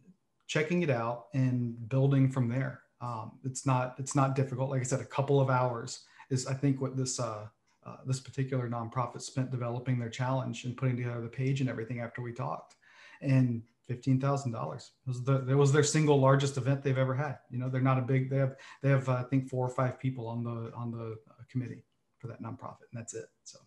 checking 0.46 0.82
it 0.82 0.90
out 0.90 1.26
and 1.34 1.88
building 1.88 2.30
from 2.30 2.48
there 2.48 2.82
um, 3.00 3.32
it's 3.44 3.64
not 3.64 3.94
it's 3.98 4.14
not 4.14 4.34
difficult 4.34 4.70
like 4.70 4.80
i 4.80 4.84
said 4.84 5.00
a 5.00 5.06
couple 5.06 5.40
of 5.40 5.48
hours 5.48 6.04
is 6.30 6.46
i 6.46 6.54
think 6.54 6.80
what 6.80 6.96
this 6.96 7.18
uh, 7.18 7.46
uh, 7.86 7.96
this 8.06 8.20
particular 8.20 8.68
nonprofit 8.68 9.22
spent 9.22 9.50
developing 9.50 9.98
their 9.98 10.10
challenge 10.10 10.64
and 10.64 10.76
putting 10.76 10.96
together 10.96 11.20
the 11.20 11.28
page 11.28 11.60
and 11.60 11.70
everything 11.70 12.00
after 12.00 12.22
we 12.22 12.32
talked. 12.32 12.76
And 13.20 13.62
$15000 13.88 14.90
was 15.06 15.24
the 15.24 15.56
was 15.56 15.72
their 15.72 15.82
single 15.82 16.20
largest 16.20 16.56
event 16.56 16.82
they've 16.82 16.98
ever 16.98 17.14
had. 17.14 17.38
You 17.50 17.58
know 17.58 17.68
they're 17.68 17.80
not 17.80 17.98
a 17.98 18.02
big 18.02 18.28
they 18.30 18.36
have 18.36 18.56
they 18.82 18.90
have 18.90 19.08
uh, 19.08 19.12
i 19.12 19.22
think 19.22 19.48
four 19.48 19.66
or 19.66 19.70
five 19.70 19.98
people 19.98 20.28
on 20.28 20.44
the 20.44 20.72
on 20.74 20.90
the 20.90 21.16
uh, 21.30 21.42
committee 21.50 21.84
for 22.18 22.26
that 22.28 22.42
nonprofit 22.42 22.86
and 22.92 23.00
that's 23.00 23.14
it 23.14 23.26
so. 23.44 23.58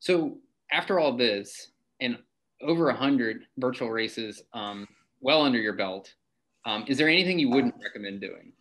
So 0.00 0.38
after 0.72 0.98
all 0.98 1.16
this 1.16 1.72
and 2.00 2.18
over 2.62 2.88
a 2.88 2.96
hundred 2.96 3.44
virtual 3.58 3.90
races, 3.90 4.42
um, 4.52 4.86
well 5.20 5.42
under 5.42 5.58
your 5.58 5.74
belt, 5.74 6.14
um, 6.64 6.84
is 6.88 6.98
there 6.98 7.08
anything 7.08 7.38
you 7.38 7.50
wouldn't 7.50 7.74
recommend 7.82 8.20
doing? 8.20 8.52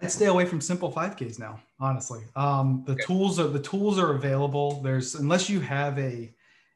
I'd 0.00 0.12
stay 0.12 0.26
away 0.26 0.44
from 0.44 0.60
simple 0.60 0.92
5Ks 0.92 1.38
now, 1.38 1.60
honestly. 1.80 2.20
Um, 2.36 2.84
the 2.86 2.92
okay. 2.92 3.02
tools 3.02 3.40
are 3.40 3.48
the 3.48 3.60
tools 3.60 3.98
are 3.98 4.12
available. 4.12 4.80
There's 4.80 5.16
unless 5.16 5.48
you 5.48 5.60
have 5.60 5.98
a 5.98 6.32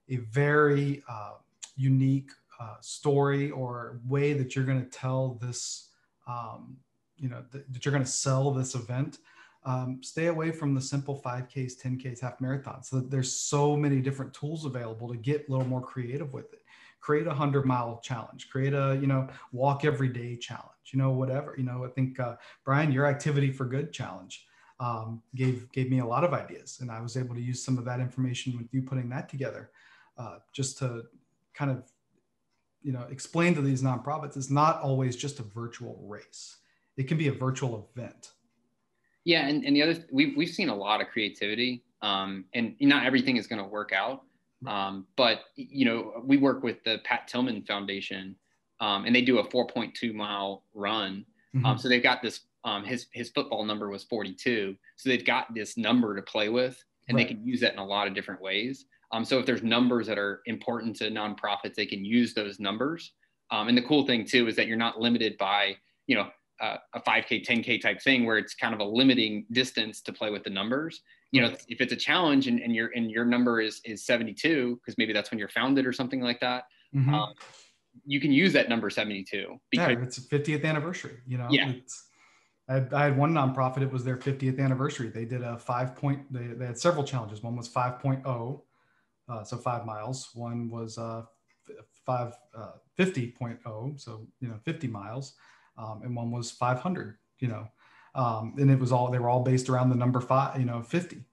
a 0.08 0.16
very 0.16 1.02
uh, 1.08 1.34
unique 1.76 2.30
uh, 2.60 2.76
story 2.80 3.50
or 3.50 4.00
way 4.06 4.32
that 4.32 4.54
you're 4.54 4.64
going 4.64 4.82
to 4.82 4.90
tell 4.90 5.34
this, 5.40 5.88
um, 6.26 6.76
you 7.16 7.28
know, 7.28 7.44
th- 7.52 7.64
that 7.70 7.84
you're 7.84 7.92
going 7.92 8.04
to 8.04 8.10
sell 8.10 8.50
this 8.50 8.74
event 8.74 9.18
um, 9.64 10.02
stay 10.02 10.26
away 10.26 10.50
from 10.50 10.74
the 10.74 10.80
simple 10.80 11.20
5Ks, 11.24 11.80
10Ks, 11.80 12.20
half 12.20 12.38
marathons. 12.38 12.86
So 12.86 13.00
there's 13.00 13.32
so 13.32 13.76
many 13.76 14.00
different 14.00 14.34
tools 14.34 14.64
available 14.64 15.08
to 15.08 15.16
get 15.16 15.48
a 15.48 15.50
little 15.50 15.66
more 15.66 15.80
creative 15.80 16.32
with 16.32 16.52
it. 16.52 16.61
Create 17.02 17.26
a 17.26 17.30
100 17.30 17.66
mile 17.66 18.00
challenge, 18.02 18.48
create 18.48 18.72
a, 18.72 18.98
you 19.00 19.06
know, 19.06 19.28
walk 19.52 19.84
every 19.84 20.08
day 20.08 20.36
challenge, 20.36 20.92
you 20.92 20.98
know, 20.98 21.10
whatever. 21.10 21.54
You 21.58 21.64
know, 21.64 21.84
I 21.84 21.88
think, 21.88 22.18
uh, 22.18 22.36
Brian, 22.64 22.90
your 22.90 23.04
activity 23.06 23.52
for 23.52 23.66
good 23.66 23.92
challenge 23.92 24.46
um, 24.80 25.22
gave, 25.34 25.70
gave 25.72 25.90
me 25.90 25.98
a 25.98 26.06
lot 26.06 26.24
of 26.24 26.32
ideas. 26.32 26.78
And 26.80 26.90
I 26.90 27.00
was 27.00 27.18
able 27.18 27.34
to 27.34 27.40
use 27.40 27.62
some 27.62 27.76
of 27.76 27.84
that 27.84 28.00
information 28.00 28.56
with 28.56 28.72
you 28.72 28.82
putting 28.82 29.10
that 29.10 29.28
together 29.28 29.70
uh, 30.16 30.38
just 30.54 30.78
to 30.78 31.02
kind 31.52 31.70
of, 31.70 31.84
you 32.82 32.92
know, 32.92 33.06
explain 33.10 33.54
to 33.56 33.60
these 33.60 33.82
nonprofits 33.82 34.36
it's 34.36 34.50
not 34.50 34.80
always 34.80 35.14
just 35.14 35.38
a 35.40 35.42
virtual 35.42 36.00
race. 36.06 36.56
It 36.96 37.04
can 37.04 37.18
be 37.18 37.28
a 37.28 37.32
virtual 37.32 37.90
event 37.94 38.32
yeah, 39.24 39.46
and, 39.46 39.64
and 39.64 39.76
the 39.76 39.82
other 39.82 40.04
we've 40.10 40.36
we've 40.36 40.48
seen 40.48 40.68
a 40.68 40.74
lot 40.74 41.00
of 41.00 41.08
creativity, 41.08 41.84
um, 42.02 42.44
and 42.54 42.74
not 42.80 43.06
everything 43.06 43.36
is 43.36 43.46
going 43.46 43.62
to 43.62 43.68
work 43.68 43.92
out. 43.92 44.22
Um, 44.66 45.06
but 45.16 45.40
you 45.56 45.84
know, 45.84 46.22
we 46.24 46.36
work 46.36 46.62
with 46.62 46.82
the 46.84 46.98
Pat 47.04 47.28
Tillman 47.28 47.62
Foundation, 47.62 48.36
um, 48.80 49.04
and 49.04 49.14
they 49.14 49.22
do 49.22 49.38
a 49.38 49.48
4.2 49.48 50.14
mile 50.14 50.64
run. 50.74 51.24
Mm-hmm. 51.54 51.66
Um, 51.66 51.78
so 51.78 51.88
they've 51.88 52.02
got 52.02 52.22
this. 52.22 52.40
Um, 52.64 52.84
his 52.84 53.06
his 53.12 53.30
football 53.30 53.64
number 53.64 53.88
was 53.88 54.04
42, 54.04 54.76
so 54.96 55.08
they've 55.08 55.24
got 55.24 55.52
this 55.52 55.76
number 55.76 56.14
to 56.14 56.22
play 56.22 56.48
with, 56.48 56.82
and 57.08 57.16
right. 57.16 57.26
they 57.26 57.34
can 57.34 57.44
use 57.44 57.60
that 57.60 57.72
in 57.72 57.78
a 57.78 57.84
lot 57.84 58.06
of 58.06 58.14
different 58.14 58.40
ways. 58.40 58.86
Um, 59.10 59.24
so 59.24 59.38
if 59.38 59.46
there's 59.46 59.62
numbers 59.62 60.06
that 60.06 60.18
are 60.18 60.42
important 60.46 60.96
to 60.96 61.10
nonprofits, 61.10 61.74
they 61.74 61.86
can 61.86 62.04
use 62.04 62.34
those 62.34 62.58
numbers. 62.58 63.12
Um, 63.50 63.68
and 63.68 63.76
the 63.76 63.82
cool 63.82 64.06
thing 64.06 64.24
too 64.24 64.48
is 64.48 64.56
that 64.56 64.66
you're 64.66 64.76
not 64.76 65.00
limited 65.00 65.36
by 65.38 65.76
you 66.06 66.16
know 66.16 66.28
a, 66.60 66.78
a 66.94 67.00
5K, 67.00 67.44
10K 67.44 67.80
type 67.80 68.00
thing 68.00 68.24
where 68.24 68.38
it's 68.38 68.54
kind 68.54 68.74
of 68.74 68.80
a 68.80 68.84
limiting 68.84 69.44
distance 69.52 70.00
to 70.02 70.12
play 70.12 70.30
with 70.30 70.44
the 70.44 70.50
numbers. 70.50 71.02
You 71.32 71.42
know, 71.42 71.54
if 71.68 71.80
it's 71.80 71.92
a 71.92 71.96
challenge 71.96 72.46
and, 72.46 72.60
and 72.60 72.74
your 72.74 72.90
and 72.94 73.10
your 73.10 73.24
number 73.24 73.60
is 73.60 73.80
is 73.84 74.04
72 74.04 74.76
because 74.76 74.96
maybe 74.98 75.12
that's 75.12 75.30
when 75.30 75.38
you're 75.38 75.48
founded 75.48 75.86
or 75.86 75.92
something 75.92 76.20
like 76.20 76.40
that. 76.40 76.64
Mm-hmm. 76.94 77.14
Um, 77.14 77.34
you 78.04 78.20
can 78.20 78.32
use 78.32 78.52
that 78.52 78.68
number 78.68 78.90
72 78.90 79.58
because 79.70 79.88
yeah, 79.90 80.02
it's 80.02 80.18
a 80.18 80.22
50th 80.22 80.64
anniversary. 80.64 81.18
You 81.26 81.38
know, 81.38 81.48
yeah. 81.50 81.72
I 82.68 82.74
had, 82.74 82.94
I 82.94 83.04
had, 83.04 83.16
one 83.16 83.32
nonprofit. 83.32 83.82
It 83.82 83.90
was 83.90 84.04
their 84.04 84.16
50th 84.16 84.60
anniversary. 84.60 85.08
They 85.08 85.24
did 85.24 85.42
a 85.42 85.58
five 85.58 85.96
point. 85.96 86.32
They, 86.32 86.48
they 86.48 86.66
had 86.66 86.78
several 86.78 87.04
challenges. 87.04 87.42
One 87.42 87.56
was 87.56 87.68
5.0, 87.68 88.60
uh, 89.28 89.44
so 89.44 89.56
five 89.56 89.84
miles. 89.84 90.30
One 90.34 90.70
was 90.70 90.96
uh, 90.96 91.22
five 92.06 92.34
uh, 92.54 92.72
50.0, 92.98 94.00
so 94.00 94.26
you 94.40 94.48
know 94.48 94.58
50 94.64 94.86
miles 94.86 95.34
um, 95.78 96.02
and 96.02 96.14
one 96.14 96.30
was 96.30 96.50
500 96.50 97.18
you 97.38 97.48
know 97.48 97.66
um, 98.14 98.54
and 98.58 98.70
it 98.70 98.78
was 98.78 98.92
all 98.92 99.10
they 99.10 99.18
were 99.18 99.28
all 99.28 99.42
based 99.42 99.68
around 99.68 99.90
the 99.90 99.96
number 99.96 100.20
five 100.20 100.58
you 100.58 100.66
know 100.66 100.82
50 100.82 101.24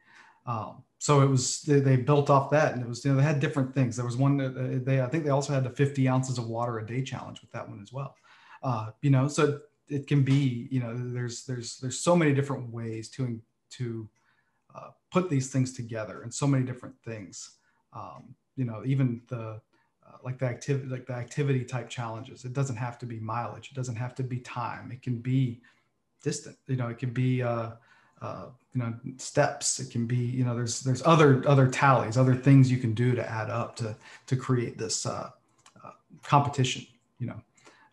um, 0.45 0.83
so 0.99 1.21
it 1.21 1.27
was 1.27 1.61
they, 1.61 1.79
they, 1.79 1.95
built 1.95 2.29
off 2.29 2.49
that 2.49 2.73
and 2.73 2.81
it 2.81 2.87
was 2.87 3.03
you 3.03 3.11
know 3.11 3.17
they 3.17 3.23
had 3.23 3.39
different 3.39 3.73
things. 3.73 3.95
There 3.95 4.05
was 4.05 4.17
one 4.17 4.37
that 4.37 4.57
uh, 4.57 4.83
they 4.83 5.01
i 5.01 5.07
think 5.07 5.23
they 5.23 5.29
also 5.29 5.53
had 5.53 5.63
the 5.63 5.69
50 5.69 6.07
ounces 6.07 6.37
of 6.37 6.47
water 6.47 6.77
a 6.79 6.85
day 6.85 7.01
challenge 7.01 7.41
with 7.41 7.51
that 7.51 7.67
one 7.67 7.81
as 7.81 7.91
well. 7.91 8.15
Uh, 8.61 8.91
you 9.01 9.09
know 9.09 9.27
so 9.27 9.59
it 9.87 10.07
can 10.07 10.23
be 10.23 10.67
you 10.69 10.79
know 10.81 10.93
there's 10.95 11.45
there's 11.45 11.77
there's 11.77 11.99
so 11.99 12.15
many 12.15 12.33
different 12.33 12.71
ways 12.71 13.09
to 13.09 13.39
to 13.71 14.09
uh, 14.75 14.89
put 15.11 15.29
these 15.29 15.51
things 15.51 15.73
together 15.73 16.21
and 16.21 16.33
so 16.33 16.45
many 16.45 16.65
different 16.65 16.95
things. 17.05 17.57
Um, 17.93 18.35
you 18.55 18.65
know 18.65 18.83
even 18.85 19.21
the 19.29 19.61
uh, 20.05 20.17
like 20.23 20.37
the 20.37 20.45
activity 20.45 20.89
like 20.89 21.05
the 21.05 21.13
activity 21.13 21.63
type 21.63 21.89
challenges 21.89 22.43
it 22.43 22.53
doesn't 22.53 22.75
have 22.75 22.97
to 22.99 23.05
be 23.05 23.19
mileage. 23.19 23.69
It 23.71 23.75
doesn't 23.75 23.95
have 23.95 24.15
to 24.15 24.23
be 24.23 24.39
time. 24.39 24.91
It 24.91 25.01
can 25.01 25.19
be 25.19 25.61
distant 26.23 26.57
you 26.67 26.75
know 26.75 26.87
it 26.87 26.97
can 26.97 27.11
be 27.11 27.41
uh, 27.41 27.71
uh, 28.21 28.47
you 28.73 28.81
know 28.81 28.93
steps. 29.17 29.79
It 29.79 29.91
can 29.91 30.05
be 30.05 30.17
you 30.17 30.43
know 30.43 30.55
there's 30.55 30.81
there's 30.81 31.01
other 31.05 31.47
other 31.47 31.67
tallies 31.67 32.17
other 32.17 32.35
things 32.35 32.71
you 32.71 32.77
can 32.77 32.93
do 32.93 33.15
to 33.15 33.29
add 33.29 33.49
up 33.49 33.75
to 33.77 33.95
to 34.27 34.35
create 34.35 34.77
this 34.77 35.05
uh, 35.05 35.29
uh, 35.83 35.91
competition 36.23 36.85
you 37.19 37.27
know. 37.27 37.41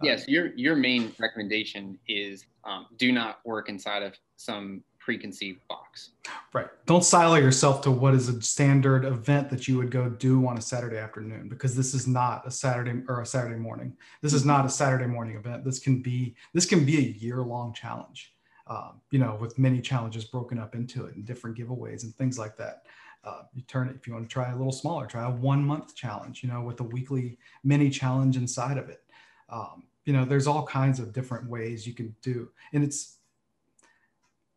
Yes 0.03 0.29
your 0.29 0.49
your 0.57 0.77
main 0.77 1.13
recommendation 1.19 1.99
is 2.09 2.45
um, 2.65 2.87
do 2.97 3.13
not 3.13 3.39
work 3.45 3.69
inside 3.69 4.03
of 4.03 4.15
some 4.37 4.83
preconceived 5.07 5.61
box. 5.69 6.11
Right. 6.53 6.67
Don't 6.85 7.05
silo 7.05 7.37
yourself 7.37 7.81
to 7.83 7.93
what 7.93 8.13
is 8.13 8.29
a 8.29 8.43
standard 8.43 9.05
event 9.05 9.49
that 9.51 9.69
you 9.69 9.77
would 9.77 9.93
go 9.93 10.09
do 10.09 10.45
on 10.49 10.59
a 10.59 10.61
Saturday 10.61 10.97
afternoon 10.97 11.49
because 11.49 11.77
this 11.77 11.95
is 11.95 12.09
not 12.09 12.45
a 12.45 12.51
Saturday 12.51 13.03
or 13.09 13.21
a 13.21 13.27
Saturday 13.27 13.55
morning. 13.55 13.97
This 14.21 14.33
is 14.33 14.45
not 14.45 14.67
a 14.67 14.69
Saturday 14.69 15.07
morning 15.07 15.37
event. 15.37 15.65
This 15.65 15.79
can 15.79 16.03
be 16.03 16.35
this 16.55 16.67
can 16.67 16.85
be 16.85 16.99
a 16.99 17.09
year 17.25 17.41
long 17.43 17.73
challenge. 17.73 18.35
Um, 18.67 19.01
you 19.13 19.21
know, 19.21 19.39
with 19.41 19.61
many 19.61 19.81
challenges 19.81 20.25
broken 20.25 20.59
up 20.59 20.75
into 20.75 21.07
it 21.07 21.15
and 21.15 21.25
different 21.25 21.57
giveaways 21.57 22.03
and 22.03 22.13
things 22.17 22.37
like 22.37 22.57
that. 22.57 22.83
Uh, 23.23 23.43
you 23.55 23.63
turn 23.63 23.89
it 23.89 23.95
if 23.95 24.09
you 24.09 24.13
want 24.13 24.25
to 24.25 24.33
try 24.33 24.51
a 24.51 24.57
little 24.57 24.73
smaller, 24.73 25.07
try 25.07 25.25
a 25.25 25.31
one 25.31 25.65
month 25.65 25.95
challenge. 25.95 26.43
You 26.43 26.49
know, 26.49 26.63
with 26.63 26.81
a 26.81 26.83
weekly 26.97 27.39
mini 27.63 27.91
challenge 27.91 28.37
inside 28.37 28.77
of 28.77 28.89
it. 28.89 29.05
Um, 29.51 29.85
you 30.05 30.13
know, 30.13 30.25
there's 30.25 30.49
all 30.49 30.67
kinds 30.67 30.99
of 30.99 31.13
different 31.13 31.49
ways 31.49 31.87
you 31.87 31.95
can 31.95 32.15
do, 32.23 32.49
and 32.73 32.83
it's 32.83 33.16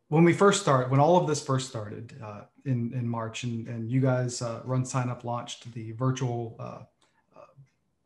when 0.10 0.24
we 0.24 0.34
first 0.34 0.62
started, 0.62 0.92
when 0.92 1.00
all 1.00 1.18
of 1.18 1.28
this 1.28 1.42
first 1.42 1.70
started 1.70 2.14
uh, 2.24 2.42
in 2.66 2.92
in 2.94 3.08
March, 3.08 3.44
and 3.44 3.68
and 3.68 3.90
you 3.90 4.02
guys 4.02 4.42
uh, 4.42 4.62
run 4.66 4.86
sign 4.86 5.10
up 5.10 5.24
launched 5.24 5.72
the 5.74 5.94
virtual 5.94 6.56
uh, 6.60 6.84
uh, 7.36 7.46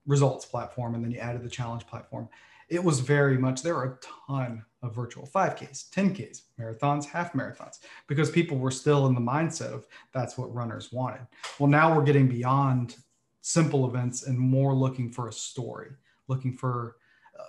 results 0.06 0.46
platform, 0.46 0.96
and 0.96 1.04
then 1.04 1.12
you 1.12 1.18
added 1.18 1.44
the 1.44 1.50
challenge 1.50 1.88
platform. 1.88 2.30
It 2.70 2.84
was 2.84 3.00
very 3.00 3.38
much 3.38 3.62
there 3.62 3.76
were 3.76 4.00
a 4.00 4.30
ton 4.30 4.64
of 4.82 4.96
virtual 4.96 5.28
5Ks, 5.28 5.90
10Ks, 5.92 6.42
marathons, 6.60 7.06
half 7.06 7.34
marathons, 7.34 7.80
because 8.08 8.32
people 8.32 8.58
were 8.58 8.72
still 8.72 9.06
in 9.08 9.14
the 9.14 9.22
mindset 9.22 9.72
of 9.74 9.86
that's 10.14 10.38
what 10.38 10.54
runners 10.54 10.92
wanted. 10.92 11.28
Well, 11.60 11.70
now 11.70 11.96
we're 11.96 12.04
getting 12.04 12.28
beyond 12.28 12.96
simple 13.42 13.88
events 13.88 14.24
and 14.24 14.38
more 14.40 14.74
looking 14.74 15.12
for 15.12 15.28
a 15.28 15.34
story, 15.34 15.92
looking 16.28 16.54
for 16.54 16.96
uh, 17.40 17.44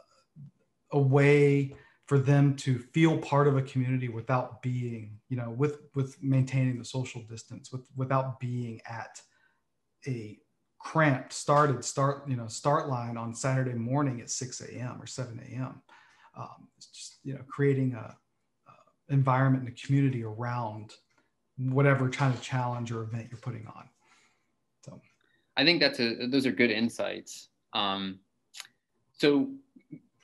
a 0.93 0.99
way 0.99 1.75
for 2.07 2.19
them 2.19 2.55
to 2.55 2.79
feel 2.79 3.17
part 3.19 3.49
of 3.49 3.57
a 3.57 3.63
community 3.63 4.09
without 4.09 4.61
being, 4.63 5.19
you 5.29 5.37
know, 5.37 5.51
with 5.51 5.81
with 5.95 6.23
maintaining 6.23 6.79
the 6.79 6.85
social 6.85 7.23
distance, 7.23 7.73
with 7.73 7.87
without 7.97 8.39
being 8.41 8.81
at 8.87 9.21
a 10.07 10.39
cramped 10.79 11.33
started 11.33 11.83
start 11.83 12.29
you 12.29 12.37
know 12.37 12.47
start 12.47 12.89
line 12.89 13.17
on 13.17 13.35
Saturday 13.35 13.73
morning 13.73 14.21
at 14.21 14.29
6 14.29 14.61
a.m. 14.61 15.01
or 15.01 15.07
7 15.07 15.41
a.m. 15.51 15.83
Um, 16.37 16.69
it's 16.77 16.87
just 16.89 17.19
you 17.25 17.33
know 17.33 17.41
creating 17.49 17.95
a, 17.95 18.15
a 18.69 19.13
environment 19.13 19.65
and 19.65 19.73
a 19.73 19.87
community 19.87 20.23
around 20.23 20.95
whatever 21.57 22.11
kind 22.11 22.35
of 22.35 22.43
challenge 22.43 22.93
or 22.93 23.03
event 23.03 23.29
you're 23.31 23.41
putting 23.41 23.67
on. 23.69 23.89
So 24.85 25.01
I 25.57 25.65
think 25.65 25.81
that's 25.81 26.01
a 26.01 26.27
those 26.27 26.45
are 26.45 26.53
good 26.53 26.71
insights. 26.71 27.49
Um, 27.73 28.19
so 29.13 29.49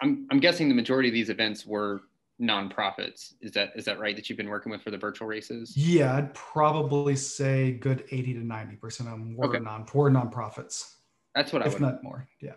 I'm 0.03 0.27
I'm 0.31 0.41
guessing 0.41 0.69
the 0.69 0.75
majority 0.75 1.09
of 1.09 1.15
these 1.15 1.31
events 1.31 1.67
were 1.67 2.03
nonprofits. 2.41 3.35
Is 3.41 3.53
that 3.53 3.73
is 3.77 3.85
that 3.85 3.99
right 3.99 4.17
that 4.17 4.29
you've 4.29 4.39
been 4.39 4.49
working 4.49 4.73
with 4.73 4.83
for 4.83 4.91
the 4.91 4.99
virtual 4.99 5.29
races? 5.29 5.77
Yeah, 5.77 6.17
I'd 6.17 6.33
probably 6.35 7.17
say 7.17 7.73
good 7.73 8.05
80 8.11 8.35
to 8.35 8.47
90 8.47 8.77
percent 8.77 9.09
of 9.09 9.19
them 9.19 9.37
were 9.37 9.49
okay. 9.49 9.59
non 9.59 9.85
poor 9.85 10.11
nonprofits. 10.11 10.95
That's 11.35 11.53
what 11.53 11.63
I 11.63 11.67
if 11.67 11.75
would 11.75 11.83
not 11.83 12.03
more. 12.03 12.27
Yeah. 12.41 12.53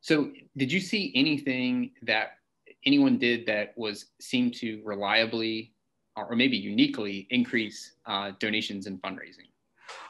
So 0.00 0.30
did 0.56 0.70
you 0.70 0.80
see 0.80 1.12
anything 1.14 1.90
that 2.02 2.38
anyone 2.86 3.18
did 3.18 3.46
that 3.46 3.76
was 3.76 4.06
seemed 4.20 4.54
to 4.56 4.80
reliably 4.84 5.72
or 6.16 6.34
maybe 6.34 6.56
uniquely 6.56 7.26
increase 7.30 7.92
uh, 8.06 8.32
donations 8.38 8.86
and 8.86 9.00
fundraising? 9.02 9.48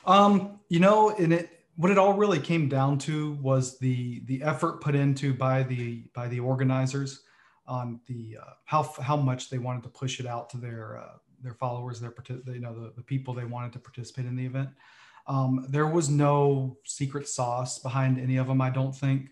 Um, 0.06 0.58
you 0.68 0.80
know, 0.80 1.10
and 1.10 1.32
it 1.32 1.57
what 1.78 1.92
it 1.92 1.98
all 1.98 2.12
really 2.12 2.40
came 2.40 2.68
down 2.68 2.98
to 2.98 3.34
was 3.34 3.78
the 3.78 4.20
the 4.26 4.42
effort 4.42 4.80
put 4.80 4.96
into 4.96 5.32
by 5.32 5.62
the 5.62 6.02
by 6.12 6.26
the 6.26 6.40
organizers 6.40 7.22
on 7.68 8.00
the 8.08 8.36
uh, 8.40 8.50
how 8.64 8.82
how 9.00 9.16
much 9.16 9.48
they 9.48 9.58
wanted 9.58 9.84
to 9.84 9.88
push 9.88 10.18
it 10.18 10.26
out 10.26 10.50
to 10.50 10.56
their 10.56 10.98
uh, 10.98 11.16
their 11.40 11.54
followers, 11.54 12.00
their 12.00 12.12
you 12.48 12.58
know 12.58 12.74
the, 12.74 12.92
the 12.96 13.02
people 13.02 13.32
they 13.32 13.44
wanted 13.44 13.72
to 13.72 13.78
participate 13.78 14.26
in 14.26 14.34
the 14.34 14.44
event. 14.44 14.70
Um, 15.28 15.66
there 15.68 15.86
was 15.86 16.10
no 16.10 16.76
secret 16.84 17.28
sauce 17.28 17.78
behind 17.78 18.18
any 18.18 18.38
of 18.38 18.48
them, 18.48 18.60
I 18.60 18.70
don't 18.70 18.94
think. 18.94 19.30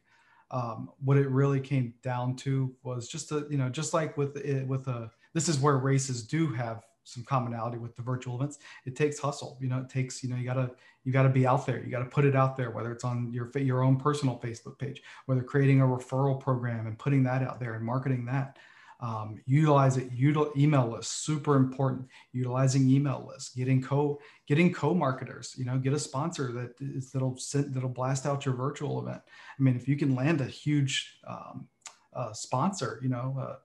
Um, 0.53 0.91
what 1.05 1.17
it 1.17 1.29
really 1.29 1.59
came 1.59 1.95
down 2.01 2.37
to 2.37 2.73
was 2.85 3.09
just 3.09 3.33
a 3.33 3.45
you 3.51 3.59
know 3.59 3.69
just 3.69 3.93
like 3.93 4.17
with 4.17 4.37
it, 4.37 4.69
with 4.69 4.87
a 4.87 5.11
this 5.35 5.49
is 5.49 5.59
where 5.59 5.79
races 5.79 6.23
do 6.23 6.53
have 6.55 6.86
some 7.07 7.25
commonality 7.25 7.79
with 7.79 7.95
the 7.97 8.03
virtual 8.03 8.35
events. 8.35 8.59
It 8.85 8.97
takes 8.97 9.19
hustle 9.19 9.57
you 9.61 9.69
know 9.69 9.79
it 9.79 9.89
takes 9.89 10.23
you 10.23 10.29
know 10.29 10.37
you 10.37 10.45
gotta 10.45 10.71
you 11.05 11.13
gotta 11.13 11.29
be 11.29 11.47
out 11.47 11.65
there. 11.65 11.83
You 11.83 11.91
gotta 11.91 12.05
put 12.05 12.25
it 12.25 12.37
out 12.37 12.57
there 12.57 12.71
whether 12.71 12.93
it's 12.93 13.05
on 13.05 13.33
your 13.33 13.51
your 13.57 13.83
own 13.83 13.97
personal 13.97 14.39
facebook 14.39 14.79
page 14.79 15.03
whether 15.27 15.43
creating 15.43 15.81
a 15.81 15.85
referral 15.85 16.39
program 16.39 16.87
and 16.87 16.99
putting 16.99 17.23
that 17.23 17.43
out 17.43 17.61
there 17.61 17.75
and 17.75 17.85
marketing 17.85 18.27
that. 18.27 18.59
Um, 18.99 19.39
utilize 19.45 19.99
it. 19.99 20.11
Util, 20.11 20.57
email 20.57 20.89
list 20.89 21.25
super 21.25 21.57
important. 21.57 22.09
Utilizing 22.33 22.89
email 22.89 23.29
lists 23.31 23.55
getting 23.55 23.83
co 23.83 24.19
getting 24.47 24.73
co-marketers 24.73 25.55
you 25.59 25.65
know 25.65 25.79
get 25.79 25.93
a 25.93 25.99
sponsor 25.99 26.51
that 26.53 26.71
is 26.81 27.13
that'll 27.13 27.37
send 27.37 27.75
that'll 27.75 27.91
blast 27.91 28.27
out 28.27 28.45
your 28.45 28.55
virtual 28.55 29.07
event. 29.07 29.21
I 29.59 29.63
mean 29.63 29.77
if 29.77 29.87
you 29.87 29.97
can 29.97 30.15
land 30.15 30.41
a 30.41 30.47
huge 30.47 31.19
um, 31.27 31.69
uh, 32.15 32.33
sponsor 32.33 32.99
you 33.03 33.11
know 33.11 33.37
uh, 33.39 33.57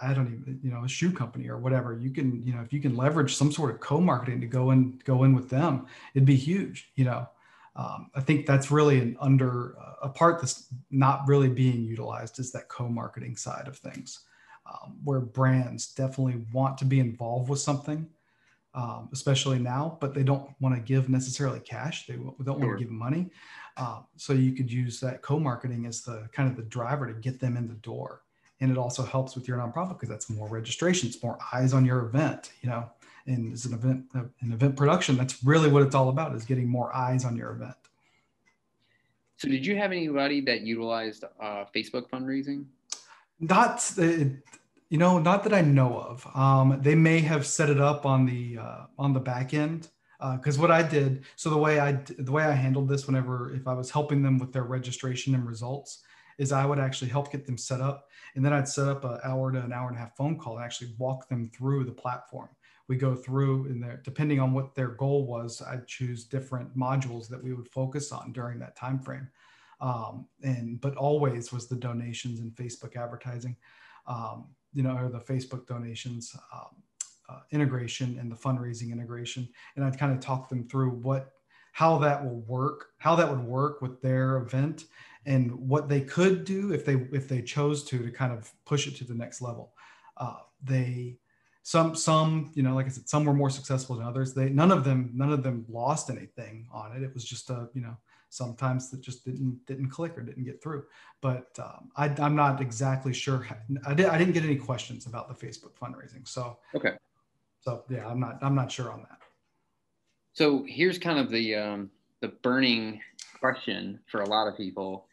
I 0.00 0.14
don't 0.14 0.26
even, 0.26 0.60
you 0.62 0.70
know, 0.70 0.84
a 0.84 0.88
shoe 0.88 1.12
company 1.12 1.48
or 1.48 1.58
whatever, 1.58 1.98
you 1.98 2.10
can, 2.10 2.42
you 2.44 2.54
know, 2.54 2.60
if 2.62 2.72
you 2.72 2.80
can 2.80 2.96
leverage 2.96 3.34
some 3.34 3.52
sort 3.52 3.70
of 3.70 3.80
co-marketing 3.80 4.40
to 4.40 4.46
go 4.46 4.70
in, 4.70 5.00
go 5.04 5.24
in 5.24 5.34
with 5.34 5.48
them, 5.48 5.86
it'd 6.14 6.26
be 6.26 6.36
huge, 6.36 6.90
you 6.94 7.04
know. 7.04 7.28
Um, 7.76 8.10
I 8.14 8.20
think 8.20 8.46
that's 8.46 8.70
really 8.70 8.98
an 8.98 9.16
under 9.20 9.76
uh, 9.78 10.06
a 10.06 10.08
part 10.08 10.40
that's 10.40 10.66
not 10.90 11.26
really 11.26 11.48
being 11.48 11.82
utilized 11.84 12.38
is 12.38 12.50
that 12.52 12.68
co-marketing 12.68 13.36
side 13.36 13.68
of 13.68 13.78
things, 13.78 14.20
um, 14.66 14.98
where 15.04 15.20
brands 15.20 15.94
definitely 15.94 16.44
want 16.52 16.76
to 16.78 16.84
be 16.84 16.98
involved 16.98 17.48
with 17.48 17.60
something, 17.60 18.08
um, 18.74 19.08
especially 19.12 19.58
now, 19.58 19.96
but 20.00 20.14
they 20.14 20.24
don't 20.24 20.50
want 20.60 20.74
to 20.74 20.80
give 20.80 21.08
necessarily 21.08 21.60
cash. 21.60 22.06
They 22.06 22.14
don't 22.14 22.36
sure. 22.38 22.54
want 22.54 22.78
to 22.78 22.84
give 22.84 22.92
money. 22.92 23.30
Uh, 23.76 24.00
so 24.16 24.32
you 24.32 24.52
could 24.52 24.70
use 24.70 25.00
that 25.00 25.22
co-marketing 25.22 25.86
as 25.86 26.02
the 26.02 26.28
kind 26.32 26.50
of 26.50 26.56
the 26.56 26.64
driver 26.64 27.06
to 27.06 27.14
get 27.14 27.40
them 27.40 27.56
in 27.56 27.68
the 27.68 27.74
door 27.74 28.22
and 28.60 28.70
it 28.70 28.78
also 28.78 29.04
helps 29.04 29.34
with 29.34 29.48
your 29.48 29.58
nonprofit 29.58 29.90
because 29.90 30.08
that's 30.08 30.30
more 30.30 30.48
registrations 30.48 31.22
more 31.22 31.38
eyes 31.52 31.72
on 31.72 31.84
your 31.84 32.00
event 32.00 32.52
you 32.62 32.68
know? 32.68 32.88
And 33.26 33.52
as 33.52 33.66
an 33.66 33.74
event 33.74 34.06
uh, 34.14 34.22
an 34.40 34.52
event 34.52 34.76
production 34.76 35.16
that's 35.16 35.42
really 35.44 35.70
what 35.70 35.82
it's 35.82 35.94
all 35.94 36.08
about 36.08 36.34
is 36.34 36.44
getting 36.44 36.68
more 36.68 36.94
eyes 36.94 37.24
on 37.24 37.36
your 37.36 37.52
event. 37.52 37.74
So 39.36 39.48
did 39.48 39.64
you 39.64 39.76
have 39.76 39.92
anybody 39.92 40.40
that 40.42 40.60
utilized 40.62 41.24
uh, 41.24 41.64
facebook 41.74 42.08
fundraising? 42.10 42.64
Not 43.38 43.90
uh, 43.98 44.02
you 44.88 44.98
know 44.98 45.18
not 45.18 45.44
that 45.44 45.54
i 45.54 45.60
know 45.60 45.98
of. 45.98 46.26
Um, 46.34 46.78
they 46.82 46.94
may 46.94 47.20
have 47.20 47.46
set 47.46 47.70
it 47.70 47.80
up 47.80 48.04
on 48.04 48.26
the 48.26 48.58
uh, 48.58 48.86
on 48.98 49.12
the 49.12 49.20
back 49.20 49.54
end 49.54 49.88
because 50.36 50.58
uh, 50.58 50.60
what 50.60 50.70
I 50.70 50.82
did, 50.82 51.24
so 51.36 51.48
the 51.48 51.56
way 51.56 51.80
I 51.80 51.92
the 52.18 52.32
way 52.32 52.44
I 52.44 52.52
handled 52.52 52.88
this, 52.88 53.06
whenever 53.06 53.54
if 53.54 53.66
I 53.66 53.72
was 53.72 53.90
helping 53.90 54.22
them 54.22 54.38
with 54.38 54.52
their 54.52 54.64
registration 54.64 55.34
and 55.34 55.46
results, 55.46 56.02
is 56.40 56.52
I 56.52 56.64
would 56.64 56.78
actually 56.78 57.10
help 57.10 57.30
get 57.30 57.44
them 57.44 57.58
set 57.58 57.82
up. 57.82 58.08
And 58.34 58.42
then 58.42 58.54
I'd 58.54 58.66
set 58.66 58.88
up 58.88 59.04
an 59.04 59.18
hour 59.22 59.52
to 59.52 59.60
an 59.60 59.74
hour 59.74 59.88
and 59.88 59.96
a 59.96 60.00
half 60.00 60.16
phone 60.16 60.38
call 60.38 60.56
and 60.56 60.64
actually 60.64 60.94
walk 60.96 61.28
them 61.28 61.50
through 61.54 61.84
the 61.84 61.92
platform. 61.92 62.48
We 62.88 62.96
go 62.96 63.14
through 63.14 63.78
there, 63.78 64.00
depending 64.02 64.40
on 64.40 64.54
what 64.54 64.74
their 64.74 64.88
goal 64.88 65.26
was, 65.26 65.60
I'd 65.60 65.86
choose 65.86 66.24
different 66.24 66.74
modules 66.74 67.28
that 67.28 67.44
we 67.44 67.52
would 67.52 67.68
focus 67.68 68.10
on 68.10 68.32
during 68.32 68.58
that 68.60 68.74
time 68.74 68.98
frame. 68.98 69.28
Um, 69.82 70.26
and 70.42 70.80
but 70.80 70.96
always 70.96 71.52
was 71.52 71.68
the 71.68 71.76
donations 71.76 72.40
and 72.40 72.52
Facebook 72.52 72.96
advertising, 72.96 73.56
um, 74.06 74.46
you 74.72 74.82
know, 74.82 74.96
or 74.96 75.10
the 75.10 75.20
Facebook 75.20 75.66
donations 75.66 76.34
um, 76.54 76.82
uh, 77.28 77.40
integration 77.50 78.18
and 78.18 78.32
the 78.32 78.36
fundraising 78.36 78.92
integration. 78.92 79.46
And 79.76 79.84
I'd 79.84 79.98
kind 79.98 80.12
of 80.12 80.20
talk 80.20 80.48
them 80.48 80.66
through 80.66 80.90
what 80.90 81.32
how 81.72 81.98
that 81.98 82.24
will 82.24 82.40
work, 82.40 82.86
how 82.98 83.14
that 83.14 83.30
would 83.30 83.44
work 83.44 83.80
with 83.80 84.00
their 84.02 84.38
event, 84.38 84.86
and 85.26 85.52
what 85.52 85.88
they 85.88 86.00
could 86.00 86.44
do 86.44 86.72
if 86.72 86.84
they 86.84 86.94
if 87.12 87.28
they 87.28 87.42
chose 87.42 87.84
to 87.84 87.98
to 87.98 88.10
kind 88.10 88.32
of 88.32 88.50
push 88.64 88.86
it 88.86 88.96
to 88.96 89.04
the 89.04 89.14
next 89.14 89.42
level. 89.42 89.72
Uh, 90.16 90.38
they 90.62 91.18
some 91.62 91.94
some 91.94 92.50
you 92.54 92.62
know 92.62 92.74
like 92.74 92.86
I 92.86 92.88
said 92.88 93.08
some 93.08 93.24
were 93.24 93.34
more 93.34 93.50
successful 93.50 93.96
than 93.96 94.06
others. 94.06 94.34
They 94.34 94.48
none 94.48 94.72
of 94.72 94.84
them 94.84 95.10
none 95.14 95.32
of 95.32 95.42
them 95.42 95.64
lost 95.68 96.10
anything 96.10 96.66
on 96.72 96.96
it. 96.96 97.02
It 97.02 97.12
was 97.12 97.24
just 97.24 97.50
a 97.50 97.68
you 97.74 97.82
know 97.82 97.96
sometimes 98.30 98.90
that 98.90 99.00
just 99.00 99.24
didn't 99.24 99.60
didn't 99.66 99.90
click 99.90 100.16
or 100.16 100.22
didn't 100.22 100.44
get 100.44 100.62
through. 100.62 100.84
But 101.20 101.50
um, 101.58 101.90
I, 101.96 102.06
am 102.24 102.34
not 102.34 102.60
exactly 102.60 103.12
sure. 103.12 103.46
I, 103.86 103.92
did, 103.92 104.06
I 104.06 104.16
didn't 104.16 104.32
get 104.32 104.44
any 104.44 104.56
questions 104.56 105.06
about 105.06 105.28
the 105.28 105.46
Facebook 105.46 105.74
fundraising. 105.80 106.26
So 106.26 106.58
okay. 106.74 106.94
So 107.60 107.84
yeah, 107.90 108.06
I'm 108.06 108.20
not 108.20 108.38
I'm 108.42 108.54
not 108.54 108.72
sure 108.72 108.90
on 108.90 109.00
that. 109.00 109.18
So 110.32 110.64
here's 110.66 110.98
kind 110.98 111.18
of 111.18 111.30
the 111.30 111.54
um, 111.56 111.90
the 112.20 112.28
burning 112.28 113.00
question 113.38 114.00
for 114.10 114.22
a 114.22 114.28
lot 114.28 114.48
of 114.48 114.56
people 114.56 115.06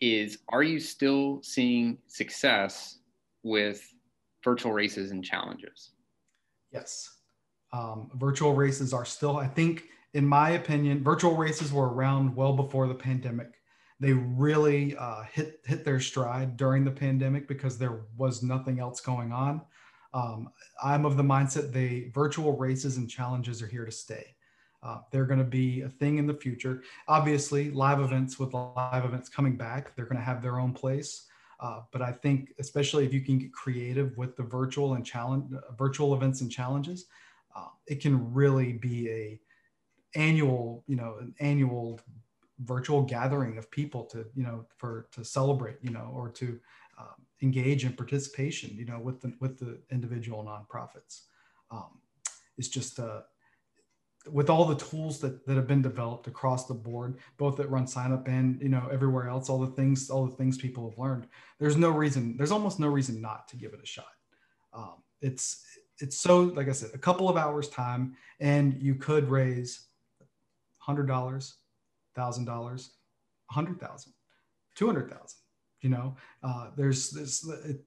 is 0.00 0.38
are 0.48 0.62
you 0.62 0.80
still 0.80 1.40
seeing 1.42 1.98
success 2.06 2.98
with 3.42 3.92
virtual 4.42 4.72
races 4.72 5.10
and 5.10 5.24
challenges? 5.24 5.90
Yes. 6.72 7.18
Um, 7.72 8.10
virtual 8.14 8.54
races 8.54 8.92
are 8.92 9.04
still, 9.04 9.36
I 9.36 9.46
think, 9.46 9.84
in 10.12 10.26
my 10.26 10.50
opinion, 10.50 11.02
virtual 11.02 11.36
races 11.36 11.72
were 11.72 11.92
around 11.92 12.36
well 12.36 12.54
before 12.54 12.86
the 12.86 12.94
pandemic. 12.94 13.54
They 14.00 14.12
really 14.12 14.96
uh, 14.96 15.22
hit 15.32 15.60
hit 15.64 15.84
their 15.84 16.00
stride 16.00 16.56
during 16.56 16.84
the 16.84 16.90
pandemic 16.90 17.48
because 17.48 17.78
there 17.78 18.02
was 18.16 18.42
nothing 18.42 18.80
else 18.80 19.00
going 19.00 19.32
on. 19.32 19.62
Um, 20.12 20.50
I'm 20.82 21.04
of 21.04 21.16
the 21.16 21.22
mindset 21.22 21.72
they 21.72 22.10
virtual 22.14 22.56
races 22.56 22.96
and 22.96 23.10
challenges 23.10 23.62
are 23.62 23.66
here 23.66 23.84
to 23.84 23.92
stay. 23.92 24.36
Uh, 24.84 24.98
they're 25.10 25.24
going 25.24 25.38
to 25.38 25.44
be 25.44 25.80
a 25.80 25.88
thing 25.88 26.18
in 26.18 26.26
the 26.26 26.34
future. 26.34 26.82
Obviously, 27.08 27.70
live 27.70 28.00
events 28.00 28.38
with 28.38 28.52
live 28.52 29.04
events 29.04 29.28
coming 29.28 29.56
back, 29.56 29.96
they're 29.96 30.04
going 30.04 30.18
to 30.18 30.22
have 30.22 30.42
their 30.42 30.60
own 30.60 30.72
place. 30.72 31.26
Uh, 31.58 31.80
but 31.92 32.02
I 32.02 32.12
think, 32.12 32.52
especially 32.58 33.06
if 33.06 33.14
you 33.14 33.22
can 33.22 33.38
get 33.38 33.52
creative 33.52 34.16
with 34.18 34.36
the 34.36 34.42
virtual 34.42 34.94
and 34.94 35.06
challenge, 35.06 35.52
uh, 35.54 35.72
virtual 35.78 36.14
events 36.14 36.42
and 36.42 36.50
challenges, 36.50 37.06
uh, 37.56 37.68
it 37.86 38.00
can 38.00 38.34
really 38.34 38.74
be 38.74 39.08
a 39.10 39.40
annual, 40.14 40.84
you 40.86 40.96
know, 40.96 41.16
an 41.20 41.34
annual 41.40 42.00
virtual 42.60 43.02
gathering 43.02 43.56
of 43.56 43.70
people 43.70 44.04
to, 44.04 44.26
you 44.34 44.42
know, 44.42 44.66
for 44.76 45.08
to 45.12 45.24
celebrate, 45.24 45.78
you 45.80 45.90
know, 45.90 46.10
or 46.14 46.28
to 46.28 46.60
um, 46.98 47.24
engage 47.42 47.84
in 47.84 47.92
participation, 47.92 48.76
you 48.76 48.84
know, 48.84 48.98
with 48.98 49.20
the 49.22 49.32
with 49.40 49.58
the 49.58 49.78
individual 49.90 50.44
nonprofits. 50.44 51.22
Um, 51.70 52.00
it's 52.58 52.68
just 52.68 52.98
a 52.98 53.24
with 54.32 54.48
all 54.48 54.64
the 54.64 54.76
tools 54.76 55.20
that, 55.20 55.46
that 55.46 55.56
have 55.56 55.66
been 55.66 55.82
developed 55.82 56.26
across 56.26 56.66
the 56.66 56.74
board, 56.74 57.18
both 57.36 57.60
at 57.60 57.70
Run 57.70 57.86
Sign 57.86 58.12
Up 58.12 58.26
and 58.26 58.60
you 58.60 58.68
know 58.68 58.88
everywhere 58.90 59.28
else, 59.28 59.48
all 59.48 59.58
the 59.58 59.72
things, 59.72 60.10
all 60.10 60.26
the 60.26 60.36
things 60.36 60.56
people 60.56 60.88
have 60.88 60.98
learned, 60.98 61.26
there's 61.58 61.76
no 61.76 61.90
reason, 61.90 62.36
there's 62.36 62.52
almost 62.52 62.80
no 62.80 62.88
reason 62.88 63.20
not 63.20 63.48
to 63.48 63.56
give 63.56 63.72
it 63.74 63.80
a 63.82 63.86
shot. 63.86 64.06
Um, 64.72 65.02
it's 65.20 65.64
it's 66.00 66.16
so 66.16 66.40
like 66.40 66.68
I 66.68 66.72
said, 66.72 66.90
a 66.94 66.98
couple 66.98 67.28
of 67.28 67.36
hours 67.36 67.68
time, 67.68 68.16
and 68.40 68.74
you 68.82 68.94
could 68.94 69.28
raise 69.28 69.86
hundred 70.78 71.06
dollars, 71.06 71.56
thousand 72.14 72.46
dollars, 72.46 72.90
a 73.50 73.54
hundred 73.54 73.80
thousand, 73.80 74.12
two 74.74 74.86
hundred 74.86 75.10
thousand 75.10 75.38
you 75.84 75.90
know 75.90 76.16
uh, 76.42 76.68
there's 76.76 77.10
this 77.10 77.40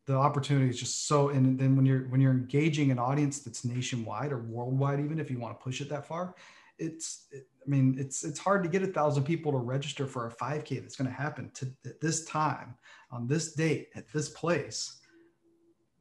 the 0.06 0.16
opportunity 0.16 0.70
is 0.70 0.80
just 0.80 1.08
so 1.08 1.30
and 1.30 1.60
then 1.60 1.76
when 1.76 1.86
you're 1.86 2.08
when 2.10 2.22
you're 2.22 2.32
engaging 2.32 2.92
an 2.92 3.00
audience 3.00 3.40
that's 3.40 3.66
nationwide 3.66 4.32
or 4.32 4.40
worldwide 4.44 5.00
even 5.00 5.20
if 5.20 5.30
you 5.32 5.40
want 5.40 5.58
to 5.58 5.64
push 5.64 5.82
it 5.82 5.90
that 5.90 6.08
far 6.08 6.36
it's 6.78 7.26
it, 7.32 7.48
i 7.66 7.70
mean 7.70 7.96
it's 7.98 8.24
it's 8.24 8.40
hard 8.40 8.64
to 8.64 8.70
get 8.70 8.84
a 8.84 8.88
thousand 8.88 9.24
people 9.24 9.52
to 9.52 9.58
register 9.58 10.06
for 10.06 10.28
a 10.28 10.32
5k 10.32 10.82
that's 10.82 10.96
going 10.96 11.10
to 11.10 11.14
happen 11.14 11.50
to 11.56 11.66
at 11.86 12.00
this 12.00 12.24
time 12.26 12.76
on 13.12 13.28
this 13.28 13.54
date 13.54 13.90
at 13.96 14.08
this 14.14 14.30
place 14.30 15.00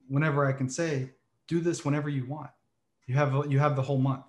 whenever 0.08 0.44
i 0.46 0.52
can 0.52 0.68
say 0.68 1.10
do 1.48 1.60
this 1.60 1.84
whenever 1.84 2.08
you 2.10 2.26
want 2.26 2.50
you 3.06 3.14
have 3.14 3.50
you 3.50 3.58
have 3.58 3.74
the 3.74 3.82
whole 3.82 3.98
month 3.98 4.26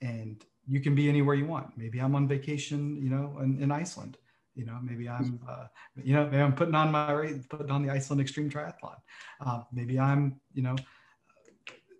and 0.00 0.44
you 0.66 0.80
can 0.80 0.94
be 0.94 1.08
anywhere 1.08 1.34
you 1.34 1.46
want. 1.46 1.76
Maybe 1.76 1.98
I'm 1.98 2.14
on 2.14 2.26
vacation, 2.26 3.00
you 3.02 3.10
know, 3.10 3.38
in, 3.42 3.62
in 3.62 3.70
Iceland. 3.70 4.18
You 4.54 4.66
know, 4.66 4.78
maybe 4.82 5.08
I'm, 5.08 5.40
uh, 5.48 5.66
you 6.02 6.14
know, 6.14 6.24
maybe 6.26 6.42
I'm 6.42 6.54
putting 6.54 6.74
on 6.74 6.92
my 6.92 7.34
putting 7.48 7.70
on 7.70 7.82
the 7.82 7.90
Iceland 7.90 8.20
Extreme 8.20 8.50
Triathlon. 8.50 8.96
Uh, 9.44 9.62
maybe 9.72 9.98
I'm, 9.98 10.40
you 10.52 10.62
know, 10.62 10.76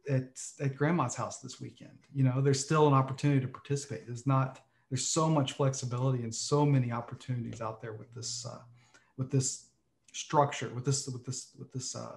at 0.09 0.41
at 0.61 0.77
grandma's 0.77 1.15
house 1.15 1.41
this 1.41 1.61
weekend. 1.61 1.99
You 2.15 2.25
know, 2.25 2.41
there's 2.41 2.65
still 2.65 2.87
an 2.87 2.95
opportunity 2.95 3.41
to 3.41 3.49
participate. 3.49 4.07
There's 4.07 4.27
not. 4.27 4.61
There's 4.91 5.07
so 5.07 5.29
much 5.29 5.53
flexibility 5.53 6.23
and 6.23 6.33
so 6.33 6.65
many 6.65 6.93
opportunities 6.93 7.61
out 7.61 7.81
there 7.81 7.95
with 7.95 8.15
this 8.15 8.47
uh, 8.47 8.61
with 9.17 9.31
this 9.31 9.67
structure, 10.13 10.71
with 10.75 10.85
this 10.85 11.09
with 11.09 11.25
this 11.25 11.51
with 11.59 11.73
this 11.73 11.97
uh, 11.97 12.17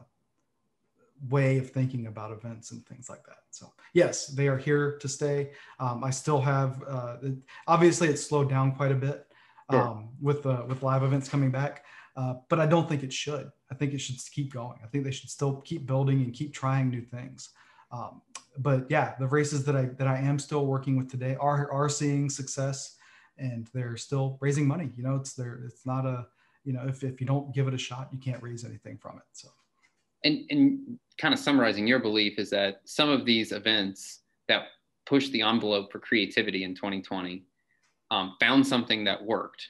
way 1.29 1.57
of 1.57 1.71
thinking 1.71 2.07
about 2.07 2.31
events 2.31 2.71
and 2.71 2.85
things 2.85 3.09
like 3.09 3.25
that. 3.25 3.39
So 3.49 3.73
yes, 3.93 4.27
they 4.27 4.47
are 4.47 4.57
here 4.57 4.97
to 4.99 5.07
stay. 5.07 5.51
Um, 5.79 6.03
I 6.03 6.11
still 6.11 6.41
have, 6.41 6.83
uh, 6.87 7.17
obviously 7.67 8.07
it's 8.07 8.23
slowed 8.23 8.49
down 8.49 8.73
quite 8.73 8.91
a 8.91 8.95
bit 8.95 9.26
um, 9.69 10.09
with 10.21 10.43
the, 10.43 10.65
with 10.67 10.83
live 10.83 11.03
events 11.03 11.29
coming 11.29 11.51
back, 11.51 11.85
uh, 12.15 12.35
but 12.49 12.59
I 12.59 12.65
don't 12.65 12.87
think 12.87 13.03
it 13.03 13.13
should. 13.13 13.49
I 13.71 13.75
think 13.75 13.93
it 13.93 13.99
should 13.99 14.15
keep 14.31 14.53
going. 14.53 14.79
I 14.83 14.87
think 14.87 15.03
they 15.03 15.11
should 15.11 15.29
still 15.29 15.61
keep 15.61 15.85
building 15.85 16.23
and 16.23 16.33
keep 16.33 16.53
trying 16.53 16.89
new 16.89 17.01
things. 17.01 17.49
Um, 17.91 18.21
but 18.57 18.87
yeah, 18.89 19.13
the 19.19 19.27
races 19.27 19.63
that 19.65 19.75
I, 19.75 19.85
that 19.97 20.07
I 20.07 20.17
am 20.17 20.39
still 20.39 20.65
working 20.65 20.97
with 20.97 21.09
today 21.09 21.35
are, 21.39 21.71
are 21.71 21.89
seeing 21.89 22.29
success 22.29 22.95
and 23.37 23.67
they're 23.73 23.97
still 23.97 24.37
raising 24.41 24.67
money. 24.67 24.89
You 24.95 25.03
know, 25.03 25.15
it's 25.15 25.33
there, 25.33 25.61
it's 25.65 25.85
not 25.85 26.05
a, 26.05 26.27
you 26.63 26.73
know, 26.73 26.85
if, 26.87 27.03
if 27.03 27.21
you 27.21 27.27
don't 27.27 27.53
give 27.53 27.67
it 27.67 27.73
a 27.73 27.77
shot, 27.77 28.09
you 28.11 28.17
can't 28.17 28.41
raise 28.41 28.65
anything 28.65 28.97
from 28.97 29.17
it. 29.17 29.23
So 29.31 29.49
and, 30.23 30.45
and 30.49 30.99
kind 31.17 31.33
of 31.33 31.39
summarizing 31.39 31.87
your 31.87 31.99
belief 31.99 32.39
is 32.39 32.49
that 32.49 32.81
some 32.85 33.09
of 33.09 33.25
these 33.25 33.51
events 33.51 34.21
that 34.47 34.63
pushed 35.05 35.31
the 35.31 35.41
envelope 35.41 35.91
for 35.91 35.99
creativity 35.99 36.63
in 36.63 36.75
2020 36.75 37.43
um, 38.11 38.35
found 38.39 38.65
something 38.65 39.03
that 39.05 39.23
worked. 39.23 39.67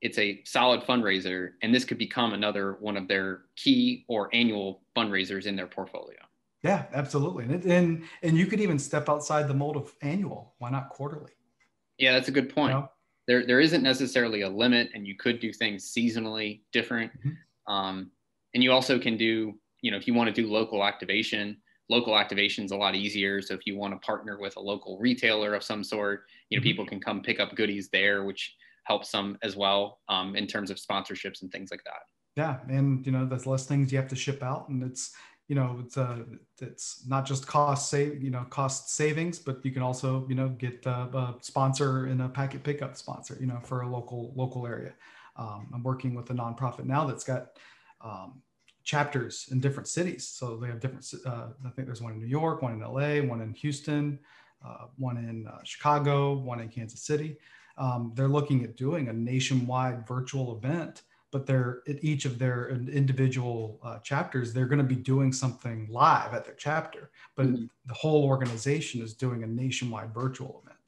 It's 0.00 0.18
a 0.18 0.42
solid 0.44 0.82
fundraiser, 0.82 1.50
and 1.62 1.74
this 1.74 1.84
could 1.84 1.98
become 1.98 2.34
another 2.34 2.76
one 2.80 2.96
of 2.96 3.08
their 3.08 3.42
key 3.56 4.04
or 4.08 4.28
annual 4.34 4.82
fundraisers 4.96 5.46
in 5.46 5.56
their 5.56 5.66
portfolio. 5.66 6.18
Yeah, 6.62 6.86
absolutely. 6.92 7.44
And, 7.44 7.64
and, 7.64 8.04
and 8.22 8.36
you 8.36 8.46
could 8.46 8.60
even 8.60 8.78
step 8.78 9.08
outside 9.08 9.48
the 9.48 9.54
mold 9.54 9.76
of 9.76 9.92
annual. 10.02 10.54
Why 10.58 10.70
not 10.70 10.90
quarterly? 10.90 11.32
Yeah, 11.98 12.12
that's 12.12 12.28
a 12.28 12.32
good 12.32 12.54
point. 12.54 12.74
You 12.74 12.80
know? 12.80 12.88
There, 13.26 13.46
there 13.46 13.60
isn't 13.60 13.82
necessarily 13.82 14.42
a 14.42 14.48
limit, 14.48 14.90
and 14.94 15.06
you 15.06 15.16
could 15.16 15.40
do 15.40 15.52
things 15.52 15.92
seasonally 15.96 16.60
different. 16.72 17.12
Mm-hmm. 17.18 17.72
Um, 17.72 18.10
and 18.52 18.62
you 18.62 18.72
also 18.72 18.98
can 18.98 19.16
do 19.16 19.54
you 19.84 19.90
know, 19.90 19.98
if 19.98 20.08
you 20.08 20.14
want 20.14 20.34
to 20.34 20.42
do 20.42 20.50
local 20.50 20.82
activation, 20.82 21.58
local 21.88 22.18
activation 22.18 22.64
is 22.64 22.70
a 22.70 22.76
lot 22.76 22.94
easier. 22.94 23.42
So 23.42 23.54
if 23.54 23.66
you 23.66 23.76
want 23.76 23.92
to 23.94 24.06
partner 24.06 24.38
with 24.38 24.56
a 24.56 24.60
local 24.60 24.98
retailer 24.98 25.54
of 25.54 25.62
some 25.62 25.84
sort, 25.84 26.24
you 26.48 26.56
know, 26.56 26.60
mm-hmm. 26.60 26.68
people 26.68 26.86
can 26.86 27.00
come 27.00 27.22
pick 27.22 27.40
up 27.40 27.54
goodies 27.54 27.88
there, 27.90 28.24
which 28.24 28.54
helps 28.84 29.10
them 29.10 29.38
as 29.42 29.56
well 29.56 30.00
um, 30.08 30.36
in 30.36 30.46
terms 30.46 30.70
of 30.70 30.76
sponsorships 30.76 31.42
and 31.42 31.50
things 31.50 31.70
like 31.70 31.84
that. 31.84 32.02
Yeah, 32.36 32.58
and 32.68 33.04
you 33.06 33.12
know, 33.12 33.26
there's 33.26 33.46
less 33.46 33.66
things 33.66 33.92
you 33.92 33.98
have 33.98 34.08
to 34.08 34.16
ship 34.16 34.42
out, 34.42 34.68
and 34.68 34.82
it's 34.82 35.14
you 35.48 35.54
know, 35.54 35.78
it's 35.84 35.96
uh, 35.98 36.20
it's 36.60 37.06
not 37.06 37.26
just 37.26 37.46
cost 37.46 37.90
save, 37.90 38.22
you 38.22 38.30
know, 38.30 38.44
cost 38.48 38.96
savings, 38.96 39.38
but 39.38 39.64
you 39.64 39.70
can 39.70 39.82
also 39.82 40.26
you 40.28 40.34
know 40.34 40.48
get 40.48 40.84
a, 40.86 40.90
a 40.90 41.36
sponsor 41.42 42.06
in 42.06 42.22
a 42.22 42.28
packet 42.28 42.64
pickup 42.64 42.96
sponsor, 42.96 43.36
you 43.40 43.46
know, 43.46 43.60
for 43.62 43.82
a 43.82 43.88
local 43.88 44.32
local 44.34 44.66
area. 44.66 44.94
Um, 45.36 45.68
I'm 45.74 45.82
working 45.82 46.14
with 46.14 46.30
a 46.30 46.32
nonprofit 46.32 46.86
now 46.86 47.04
that's 47.06 47.24
got 47.24 47.48
um, 48.00 48.42
chapters 48.84 49.48
in 49.50 49.60
different 49.60 49.88
cities. 49.88 50.28
So 50.28 50.56
they 50.56 50.68
have 50.68 50.78
different, 50.78 51.10
uh, 51.26 51.48
I 51.64 51.70
think 51.70 51.86
there's 51.86 52.02
one 52.02 52.12
in 52.12 52.20
New 52.20 52.26
York, 52.26 52.62
one 52.62 52.72
in 52.72 52.80
LA, 52.80 53.26
one 53.26 53.40
in 53.40 53.52
Houston, 53.54 54.18
uh, 54.64 54.86
one 54.96 55.16
in 55.16 55.46
uh, 55.46 55.58
Chicago, 55.64 56.34
one 56.34 56.60
in 56.60 56.68
Kansas 56.68 57.00
City. 57.00 57.36
Um, 57.76 58.12
they're 58.14 58.28
looking 58.28 58.62
at 58.62 58.76
doing 58.76 59.08
a 59.08 59.12
nationwide 59.12 60.06
virtual 60.06 60.56
event, 60.56 61.02
but 61.32 61.46
they're 61.46 61.82
at 61.88 62.02
each 62.04 62.26
of 62.26 62.38
their 62.38 62.68
individual 62.68 63.80
uh, 63.82 63.98
chapters, 63.98 64.52
they're 64.52 64.66
going 64.66 64.78
to 64.78 64.84
be 64.84 64.94
doing 64.94 65.32
something 65.32 65.88
live 65.90 66.32
at 66.32 66.44
their 66.44 66.54
chapter, 66.54 67.10
but 67.34 67.46
mm-hmm. 67.46 67.64
the 67.86 67.94
whole 67.94 68.24
organization 68.24 69.02
is 69.02 69.14
doing 69.14 69.42
a 69.42 69.46
nationwide 69.46 70.14
virtual 70.14 70.62
event. 70.64 70.78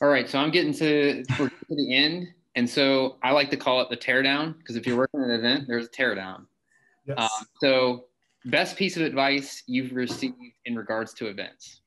All 0.00 0.08
right, 0.08 0.28
so 0.28 0.38
I'm 0.38 0.50
getting 0.50 0.72
to, 0.74 1.24
to 1.24 1.50
the 1.68 1.94
end. 1.94 2.28
And 2.56 2.68
so 2.68 3.18
I 3.22 3.32
like 3.32 3.50
to 3.50 3.56
call 3.56 3.82
it 3.82 3.90
the 3.90 3.96
teardown 3.98 4.56
because 4.56 4.76
if 4.76 4.86
you're 4.86 4.96
working 4.96 5.22
an 5.22 5.30
event, 5.30 5.64
there's 5.68 5.86
a 5.86 5.90
teardown. 5.90 6.46
Yes. 7.06 7.18
Um, 7.18 7.46
so, 7.60 8.04
best 8.46 8.76
piece 8.76 8.96
of 8.96 9.02
advice 9.02 9.62
you've 9.66 9.92
received 9.92 10.34
in 10.64 10.74
regards 10.74 11.12
to 11.14 11.26
events? 11.26 11.82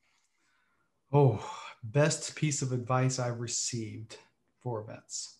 Oh, 1.12 1.44
best 1.82 2.36
piece 2.36 2.62
of 2.62 2.72
advice 2.72 3.18
I've 3.18 3.40
received 3.40 4.16
for 4.60 4.80
events. 4.80 5.38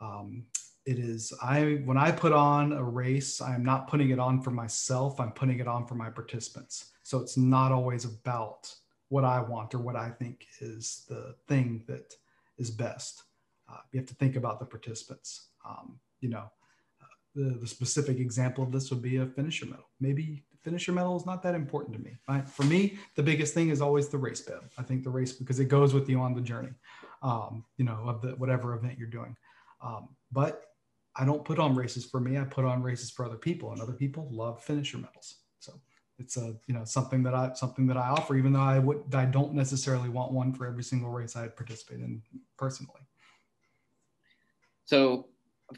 Um, 0.00 0.44
it 0.86 0.98
is 0.98 1.32
I 1.42 1.82
when 1.84 1.98
I 1.98 2.12
put 2.12 2.32
on 2.32 2.72
a 2.72 2.82
race, 2.82 3.42
I'm 3.42 3.64
not 3.64 3.88
putting 3.88 4.10
it 4.10 4.20
on 4.20 4.40
for 4.40 4.52
myself. 4.52 5.18
I'm 5.18 5.32
putting 5.32 5.58
it 5.58 5.66
on 5.66 5.86
for 5.86 5.96
my 5.96 6.08
participants. 6.08 6.92
So 7.02 7.18
it's 7.18 7.36
not 7.36 7.72
always 7.72 8.04
about 8.04 8.72
what 9.08 9.24
I 9.24 9.40
want 9.40 9.74
or 9.74 9.78
what 9.78 9.96
I 9.96 10.10
think 10.10 10.46
is 10.60 11.04
the 11.08 11.34
thing 11.48 11.82
that 11.88 12.14
is 12.58 12.70
best 12.70 13.24
uh, 13.70 13.78
you 13.92 14.00
have 14.00 14.08
to 14.08 14.14
think 14.14 14.36
about 14.36 14.58
the 14.58 14.66
participants. 14.66 15.48
Um, 15.66 15.98
you 16.20 16.28
know, 16.28 16.50
uh, 17.02 17.06
the, 17.34 17.58
the 17.58 17.66
specific 17.66 18.18
example 18.18 18.64
of 18.64 18.72
this 18.72 18.90
would 18.90 19.02
be 19.02 19.16
a 19.16 19.26
finisher 19.26 19.66
medal. 19.66 19.88
Maybe 20.00 20.44
finisher 20.62 20.92
medal 20.92 21.16
is 21.16 21.26
not 21.26 21.42
that 21.42 21.54
important 21.54 21.96
to 21.96 22.02
me. 22.02 22.16
Right? 22.28 22.48
For 22.48 22.64
me, 22.64 22.98
the 23.16 23.22
biggest 23.22 23.54
thing 23.54 23.70
is 23.70 23.80
always 23.80 24.08
the 24.08 24.18
race 24.18 24.40
bib. 24.40 24.64
I 24.76 24.82
think 24.82 25.04
the 25.04 25.10
race 25.10 25.32
because 25.32 25.60
it 25.60 25.66
goes 25.66 25.94
with 25.94 26.08
you 26.08 26.20
on 26.20 26.34
the 26.34 26.40
journey, 26.40 26.72
um, 27.22 27.64
you 27.76 27.84
know, 27.84 27.98
of 28.06 28.22
the 28.22 28.30
whatever 28.32 28.74
event 28.74 28.98
you're 28.98 29.08
doing. 29.08 29.36
Um, 29.82 30.08
but 30.32 30.64
I 31.16 31.24
don't 31.24 31.44
put 31.44 31.58
on 31.58 31.74
races 31.74 32.04
for 32.04 32.20
me. 32.20 32.38
I 32.38 32.44
put 32.44 32.64
on 32.64 32.82
races 32.82 33.10
for 33.10 33.24
other 33.24 33.36
people, 33.36 33.72
and 33.72 33.80
other 33.80 33.92
people 33.92 34.28
love 34.30 34.62
finisher 34.62 34.98
medals. 34.98 35.36
So 35.58 35.80
it's 36.18 36.36
a 36.36 36.54
you 36.66 36.74
know 36.74 36.84
something 36.84 37.22
that 37.22 37.34
I 37.34 37.52
something 37.54 37.86
that 37.86 37.96
I 37.96 38.08
offer, 38.08 38.36
even 38.36 38.52
though 38.52 38.60
I 38.60 38.78
would 38.78 39.14
I 39.14 39.24
don't 39.24 39.54
necessarily 39.54 40.08
want 40.08 40.32
one 40.32 40.52
for 40.52 40.66
every 40.66 40.82
single 40.82 41.10
race 41.10 41.36
I 41.36 41.48
participate 41.48 42.00
in 42.00 42.22
personally. 42.56 43.00
So, 44.88 45.26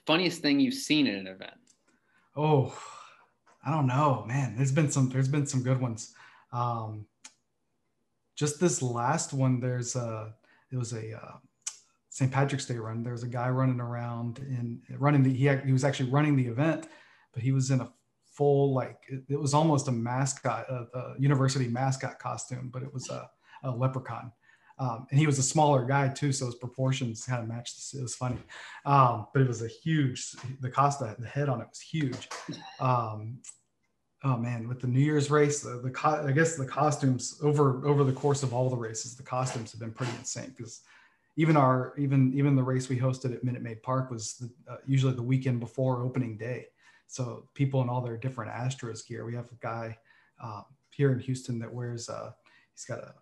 funniest 0.06 0.40
thing 0.40 0.60
you've 0.60 0.72
seen 0.72 1.08
in 1.08 1.16
an 1.16 1.26
event? 1.26 1.50
Oh, 2.36 2.72
I 3.66 3.72
don't 3.72 3.88
know, 3.88 4.24
man. 4.28 4.54
There's 4.54 4.70
been 4.70 4.88
some. 4.88 5.08
There's 5.08 5.26
been 5.26 5.48
some 5.48 5.64
good 5.64 5.80
ones. 5.80 6.14
Um, 6.52 7.06
just 8.36 8.60
this 8.60 8.80
last 8.80 9.32
one, 9.32 9.58
there's 9.58 9.96
a. 9.96 10.32
It 10.70 10.76
was 10.76 10.92
a 10.92 11.16
uh, 11.16 11.38
St. 12.10 12.30
Patrick's 12.30 12.66
Day 12.66 12.76
run. 12.76 13.02
There 13.02 13.12
was 13.12 13.24
a 13.24 13.28
guy 13.28 13.48
running 13.48 13.80
around 13.80 14.38
in 14.38 14.80
running 14.96 15.24
the. 15.24 15.34
He 15.34 15.48
he 15.66 15.72
was 15.72 15.82
actually 15.82 16.10
running 16.10 16.36
the 16.36 16.46
event, 16.46 16.86
but 17.34 17.42
he 17.42 17.50
was 17.50 17.72
in 17.72 17.80
a 17.80 17.92
full 18.26 18.72
like 18.72 19.00
it, 19.08 19.24
it 19.28 19.40
was 19.40 19.54
almost 19.54 19.88
a 19.88 19.92
mascot, 19.92 20.66
a, 20.70 20.86
a, 20.96 21.14
university 21.18 21.66
mascot 21.66 22.20
costume, 22.20 22.70
but 22.72 22.84
it 22.84 22.94
was 22.94 23.10
a, 23.10 23.28
a 23.64 23.72
leprechaun. 23.72 24.30
Um, 24.80 25.06
and 25.10 25.20
he 25.20 25.26
was 25.26 25.38
a 25.38 25.42
smaller 25.42 25.84
guy 25.84 26.08
too, 26.08 26.32
so 26.32 26.46
his 26.46 26.54
proportions 26.54 27.26
kind 27.26 27.42
of 27.42 27.48
matched. 27.48 27.94
It 27.94 28.00
was 28.00 28.14
funny, 28.14 28.38
um, 28.86 29.26
but 29.34 29.42
it 29.42 29.48
was 29.48 29.62
a 29.62 29.68
huge. 29.68 30.34
The 30.60 30.70
cost, 30.70 31.00
the 31.00 31.26
head 31.26 31.50
on 31.50 31.60
it 31.60 31.68
was 31.68 31.80
huge. 31.80 32.28
Um, 32.80 33.40
oh 34.24 34.38
man, 34.38 34.68
with 34.68 34.80
the 34.80 34.86
New 34.86 35.00
Year's 35.00 35.30
race, 35.30 35.60
the, 35.60 35.82
the 35.82 35.90
co- 35.90 36.24
I 36.26 36.32
guess 36.32 36.56
the 36.56 36.64
costumes 36.64 37.38
over 37.42 37.86
over 37.86 38.04
the 38.04 38.12
course 38.12 38.42
of 38.42 38.54
all 38.54 38.70
the 38.70 38.76
races, 38.76 39.16
the 39.16 39.22
costumes 39.22 39.70
have 39.72 39.80
been 39.80 39.92
pretty 39.92 40.12
insane 40.18 40.54
because 40.56 40.80
even 41.36 41.58
our 41.58 41.92
even 41.98 42.32
even 42.34 42.56
the 42.56 42.62
race 42.62 42.88
we 42.88 42.98
hosted 42.98 43.34
at 43.34 43.44
Minute 43.44 43.60
Maid 43.60 43.82
Park 43.82 44.10
was 44.10 44.36
the, 44.36 44.50
uh, 44.72 44.76
usually 44.86 45.12
the 45.12 45.22
weekend 45.22 45.60
before 45.60 46.02
opening 46.02 46.38
day. 46.38 46.68
So 47.06 47.50
people 47.52 47.82
in 47.82 47.90
all 47.90 48.00
their 48.00 48.16
different 48.16 48.50
Astros 48.50 49.06
gear. 49.06 49.26
We 49.26 49.34
have 49.34 49.50
a 49.52 49.56
guy 49.60 49.98
um, 50.42 50.64
here 50.90 51.12
in 51.12 51.18
Houston 51.18 51.58
that 51.58 51.70
wears. 51.70 52.08
Uh, 52.08 52.30
he's 52.72 52.86
got 52.86 53.00
a 53.00 53.14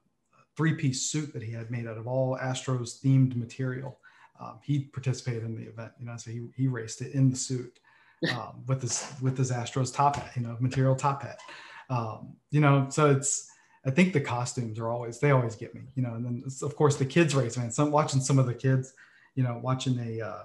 three 0.58 0.74
piece 0.74 1.02
suit 1.02 1.32
that 1.32 1.42
he 1.42 1.52
had 1.52 1.70
made 1.70 1.86
out 1.86 1.96
of 1.96 2.08
all 2.08 2.36
Astros 2.36 3.00
themed 3.00 3.36
material. 3.36 4.00
Um, 4.40 4.58
he 4.60 4.80
participated 4.80 5.44
in 5.44 5.54
the 5.54 5.68
event, 5.68 5.92
you 6.00 6.06
know, 6.06 6.16
so 6.16 6.32
he, 6.32 6.48
he 6.56 6.66
raced 6.66 7.00
it 7.00 7.12
in 7.12 7.30
the 7.30 7.36
suit 7.36 7.78
um, 8.32 8.64
with 8.66 8.82
his 8.82 9.06
with 9.22 9.38
his 9.38 9.52
Astros 9.52 9.94
top 9.94 10.16
hat, 10.16 10.32
you 10.34 10.42
know, 10.42 10.56
material 10.58 10.96
top 10.96 11.22
hat. 11.22 11.38
Um, 11.90 12.34
you 12.50 12.60
know, 12.60 12.88
so 12.90 13.08
it's 13.08 13.48
I 13.86 13.90
think 13.90 14.12
the 14.12 14.20
costumes 14.20 14.80
are 14.80 14.88
always 14.88 15.20
they 15.20 15.30
always 15.30 15.54
get 15.54 15.76
me, 15.76 15.82
you 15.94 16.02
know, 16.02 16.14
and 16.14 16.24
then 16.24 16.42
of 16.62 16.74
course 16.74 16.96
the 16.96 17.06
kids 17.06 17.36
race, 17.36 17.56
man. 17.56 17.70
Some 17.70 17.92
watching 17.92 18.20
some 18.20 18.40
of 18.40 18.46
the 18.46 18.54
kids, 18.54 18.92
you 19.36 19.44
know, 19.44 19.60
watching 19.62 19.96
a, 20.00 20.20
uh, 20.20 20.42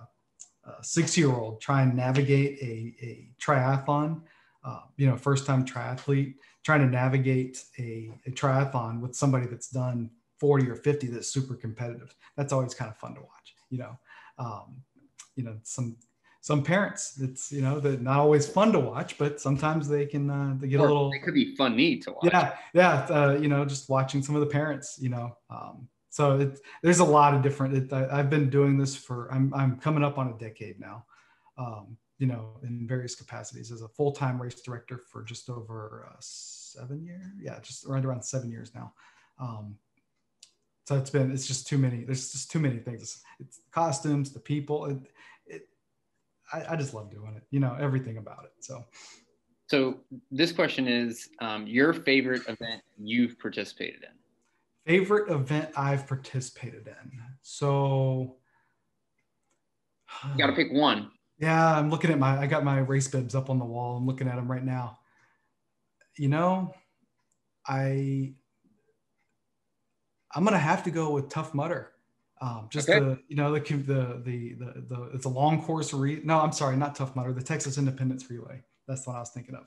a 0.65 0.83
six 0.83 1.17
year 1.17 1.31
old 1.31 1.59
try 1.59 1.81
and 1.81 1.95
navigate 1.95 2.59
a, 2.61 2.95
a 3.03 3.29
triathlon, 3.41 4.21
uh, 4.63 4.81
you 4.97 5.07
know, 5.07 5.17
first 5.17 5.45
time 5.45 5.65
triathlete 5.65 6.35
trying 6.63 6.81
to 6.81 6.87
navigate 6.87 7.63
a, 7.77 8.11
a 8.25 8.31
triathlon 8.31 9.01
with 9.01 9.15
somebody 9.15 9.45
that's 9.45 9.69
done 9.69 10.09
40 10.39 10.69
or 10.69 10.75
50 10.75 11.07
that's 11.07 11.27
super 11.27 11.55
competitive. 11.55 12.15
That's 12.37 12.53
always 12.53 12.73
kind 12.73 12.89
of 12.89 12.97
fun 12.97 13.15
to 13.15 13.21
watch, 13.21 13.55
you 13.69 13.79
know. 13.79 13.97
Um, 14.37 14.81
you 15.35 15.43
know, 15.43 15.57
some 15.63 15.97
some 16.41 16.61
parents. 16.61 17.19
It's 17.21 17.51
you 17.51 17.61
know 17.61 17.79
they're 17.79 17.97
not 17.97 18.19
always 18.19 18.47
fun 18.47 18.71
to 18.73 18.79
watch, 18.79 19.17
but 19.17 19.39
sometimes 19.39 19.87
they 19.87 20.05
can 20.05 20.29
uh, 20.29 20.55
they 20.59 20.67
get 20.67 20.81
or 20.81 20.85
a 20.85 20.87
little. 20.87 21.11
It 21.13 21.23
could 21.23 21.33
be 21.33 21.55
funny 21.55 21.97
to 21.99 22.11
watch. 22.11 22.25
Yeah, 22.25 22.55
yeah. 22.73 23.05
Uh, 23.09 23.37
you 23.39 23.47
know, 23.47 23.63
just 23.65 23.89
watching 23.89 24.21
some 24.21 24.35
of 24.35 24.41
the 24.41 24.47
parents. 24.47 24.97
You 24.99 25.09
know, 25.09 25.37
um, 25.49 25.87
so 26.09 26.39
it, 26.39 26.59
there's 26.81 26.99
a 26.99 27.05
lot 27.05 27.33
of 27.33 27.41
different. 27.41 27.75
It, 27.75 27.93
I, 27.93 28.17
have 28.17 28.29
been 28.29 28.49
doing 28.49 28.77
this 28.77 28.95
for 28.95 29.31
I'm 29.33 29.53
I'm 29.53 29.79
coming 29.79 30.03
up 30.03 30.17
on 30.17 30.27
a 30.27 30.37
decade 30.37 30.79
now. 30.79 31.05
Um, 31.57 31.97
you 32.23 32.29
know, 32.29 32.51
in 32.63 32.87
various 32.87 33.15
capacities 33.15 33.69
as 33.69 33.81
a 33.81 33.87
full 33.89 34.13
time 34.13 34.41
race 34.41 34.61
director 34.61 34.97
for 34.97 35.23
just 35.23 35.49
over 35.49 36.07
uh, 36.09 36.15
seven 36.21 37.03
years. 37.03 37.21
Yeah, 37.37 37.59
just 37.59 37.85
right 37.85 38.05
around 38.05 38.23
seven 38.23 38.49
years 38.49 38.73
now. 38.73 38.93
Um, 39.41 39.75
so 40.87 40.95
it's 40.95 41.09
been 41.09 41.31
it's 41.31 41.45
just 41.45 41.67
too 41.67 41.77
many. 41.77 42.05
There's 42.05 42.31
just 42.31 42.49
too 42.49 42.59
many 42.59 42.77
things. 42.77 43.01
It's, 43.01 43.21
it's 43.41 43.59
costumes, 43.71 44.31
the 44.31 44.39
people. 44.39 45.01
It, 45.47 45.67
I, 46.53 46.63
I 46.69 46.75
just 46.77 46.93
love 46.93 47.11
doing 47.11 47.33
it. 47.35 47.43
You 47.51 47.59
know 47.59 47.75
everything 47.77 48.15
about 48.15 48.45
it. 48.45 48.51
So. 48.61 48.85
So 49.67 49.99
this 50.31 50.53
question 50.53 50.87
is 50.87 51.27
um, 51.41 51.67
your 51.67 51.91
favorite 51.91 52.43
event 52.47 52.83
you've 52.97 53.37
participated 53.37 54.03
in. 54.03 54.15
Favorite 54.85 55.29
event 55.29 55.71
I've 55.75 56.07
participated 56.07 56.87
in. 56.87 57.21
So. 57.41 58.37
You 60.31 60.37
got 60.37 60.47
to 60.47 60.53
pick 60.53 60.71
one. 60.71 61.11
Yeah, 61.39 61.77
I'm 61.77 61.89
looking 61.89 62.11
at 62.11 62.19
my. 62.19 62.37
I 62.39 62.47
got 62.47 62.63
my 62.63 62.79
race 62.79 63.07
bibs 63.07 63.35
up 63.35 63.49
on 63.49 63.59
the 63.59 63.65
wall. 63.65 63.97
I'm 63.97 64.05
looking 64.05 64.27
at 64.27 64.35
them 64.35 64.49
right 64.49 64.63
now. 64.63 64.99
You 66.17 66.29
know, 66.29 66.73
I. 67.67 68.33
I'm 70.35 70.43
gonna 70.43 70.57
have 70.57 70.83
to 70.83 70.91
go 70.91 71.11
with 71.11 71.29
Tough 71.29 71.53
Mudder. 71.53 71.93
Um, 72.43 72.67
just 72.69 72.89
okay. 72.89 72.99
the 72.99 73.19
you 73.29 73.37
know 73.37 73.53
the 73.53 73.59
the 73.61 74.21
the 74.23 74.53
the, 74.53 74.85
the 74.89 75.01
it's 75.13 75.23
a 75.23 75.29
long 75.29 75.63
course 75.63 75.93
re 75.93 76.19
no 76.25 76.41
I'm 76.41 76.51
sorry 76.51 76.75
not 76.75 76.93
Tough 76.93 77.15
Mudder 77.15 77.31
the 77.31 77.41
Texas 77.41 77.77
Independence 77.77 78.29
Relay 78.29 78.61
that's 78.85 79.07
what 79.07 79.15
I 79.15 79.19
was 79.19 79.29
thinking 79.29 79.55
of 79.55 79.65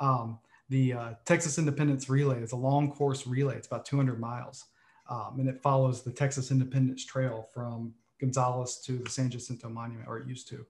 um, 0.00 0.40
the 0.68 0.92
uh, 0.92 1.10
Texas 1.24 1.56
Independence 1.56 2.08
Relay 2.08 2.42
is 2.42 2.50
a 2.50 2.56
long 2.56 2.90
course 2.90 3.28
relay 3.28 3.54
it's 3.54 3.68
about 3.68 3.84
200 3.84 4.18
miles 4.18 4.64
um, 5.08 5.36
and 5.38 5.48
it 5.48 5.62
follows 5.62 6.02
the 6.02 6.10
Texas 6.10 6.50
Independence 6.50 7.04
Trail 7.04 7.48
from 7.54 7.94
Gonzales 8.20 8.80
to 8.86 8.98
the 8.98 9.10
San 9.10 9.30
Jacinto 9.30 9.68
Monument 9.68 10.08
or 10.08 10.18
it 10.18 10.26
used 10.26 10.48
to 10.48 10.66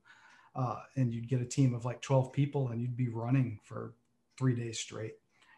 uh, 0.57 0.81
and 0.97 1.13
you'd 1.13 1.29
get 1.29 1.41
a 1.41 1.45
team 1.45 1.75
of 1.75 1.85
like 1.85 2.01
12 2.01 2.33
people 2.33 2.69
and 2.69 2.81
you'd 2.81 2.97
be 2.97 3.09
running 3.09 3.61
for 3.63 3.95
three 4.39 4.55
days 4.55 4.79
straight 4.79 5.15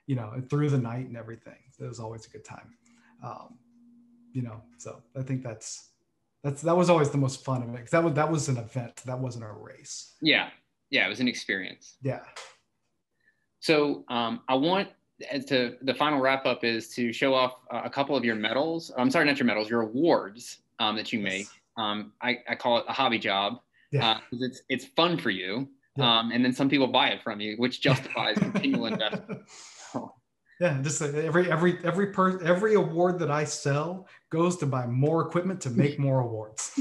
you 0.07 0.17
know 0.17 0.33
through 0.51 0.69
the 0.69 0.79
night 0.79 1.07
and 1.07 1.17
everything 1.17 1.59
it 1.79 1.85
was 1.85 2.01
always 2.01 2.27
a 2.27 2.31
good 2.31 2.45
time 2.45 2.75
um, 3.23 3.59
you 4.33 4.43
know, 4.43 4.63
so 4.79 5.03
I 5.17 5.23
think 5.23 5.43
that's 5.43 5.89
that's 6.43 6.63
that 6.63 6.77
was 6.77 6.91
always 6.91 7.11
the 7.11 7.19
most 7.19 7.45
fun 7.45 7.63
of 7.63 7.69
it 7.71 7.73
because 7.73 7.91
that 7.91 8.05
was 8.05 8.15
that 8.15 8.31
was 8.31 8.49
an 8.49 8.57
event 8.57 8.97
that 9.05 9.19
wasn't 9.19 9.45
a 9.45 9.53
race. 9.53 10.15
Yeah, 10.23 10.51
yeah, 10.91 11.07
it 11.07 11.09
was 11.09 11.21
an 11.21 11.29
experience. 11.29 11.97
Yeah. 12.03 12.21
So 13.61 14.05
um, 14.09 14.41
I 14.49 14.55
want 14.55 14.89
to 15.49 15.77
the 15.83 15.95
final 15.95 16.21
wrap 16.21 16.47
up 16.47 16.63
is 16.63 16.89
to 16.91 17.13
show 17.13 17.35
off 17.35 17.57
a 17.71 17.91
couple 17.91 18.17
of 18.17 18.25
your 18.25 18.37
medals. 18.37 18.93
I'm 18.97 19.11
sorry, 19.11 19.25
not 19.25 19.39
your 19.39 19.47
medals, 19.47 19.69
your 19.69 19.83
awards 19.83 20.59
um, 20.79 20.97
that 20.97 21.13
you 21.13 21.19
make. 21.19 21.47
Yes. 21.47 21.51
Um, 21.77 22.13
I, 22.23 22.39
I 22.49 22.55
call 22.57 22.79
it 22.79 22.85
a 22.89 22.93
hobby 22.93 23.19
job 23.19 23.61
yeah. 23.91 24.11
uh, 24.11 24.20
it's 24.32 24.62
it's 24.68 24.84
fun 24.84 25.18
for 25.18 25.30
you. 25.30 25.68
Yeah. 25.97 26.18
Um, 26.18 26.30
and 26.30 26.45
then 26.45 26.53
some 26.53 26.68
people 26.68 26.86
buy 26.86 27.09
it 27.09 27.22
from 27.22 27.41
you, 27.41 27.57
which 27.57 27.80
justifies 27.80 28.39
continual 28.39 28.86
investment. 28.86 29.41
Yeah, 30.61 30.82
just 30.82 31.01
every 31.01 31.51
every 31.53 31.78
every 31.84 32.09
per 32.09 32.43
every 32.43 32.74
award 32.74 33.20
that 33.20 33.30
I 33.30 33.45
sell 33.45 34.09
goes 34.30 34.57
to 34.57 34.66
buy 34.66 34.86
more 34.86 35.24
equipment 35.24 35.61
to 35.61 35.70
make 35.70 36.01
more 36.01 36.18
awards. 36.18 36.72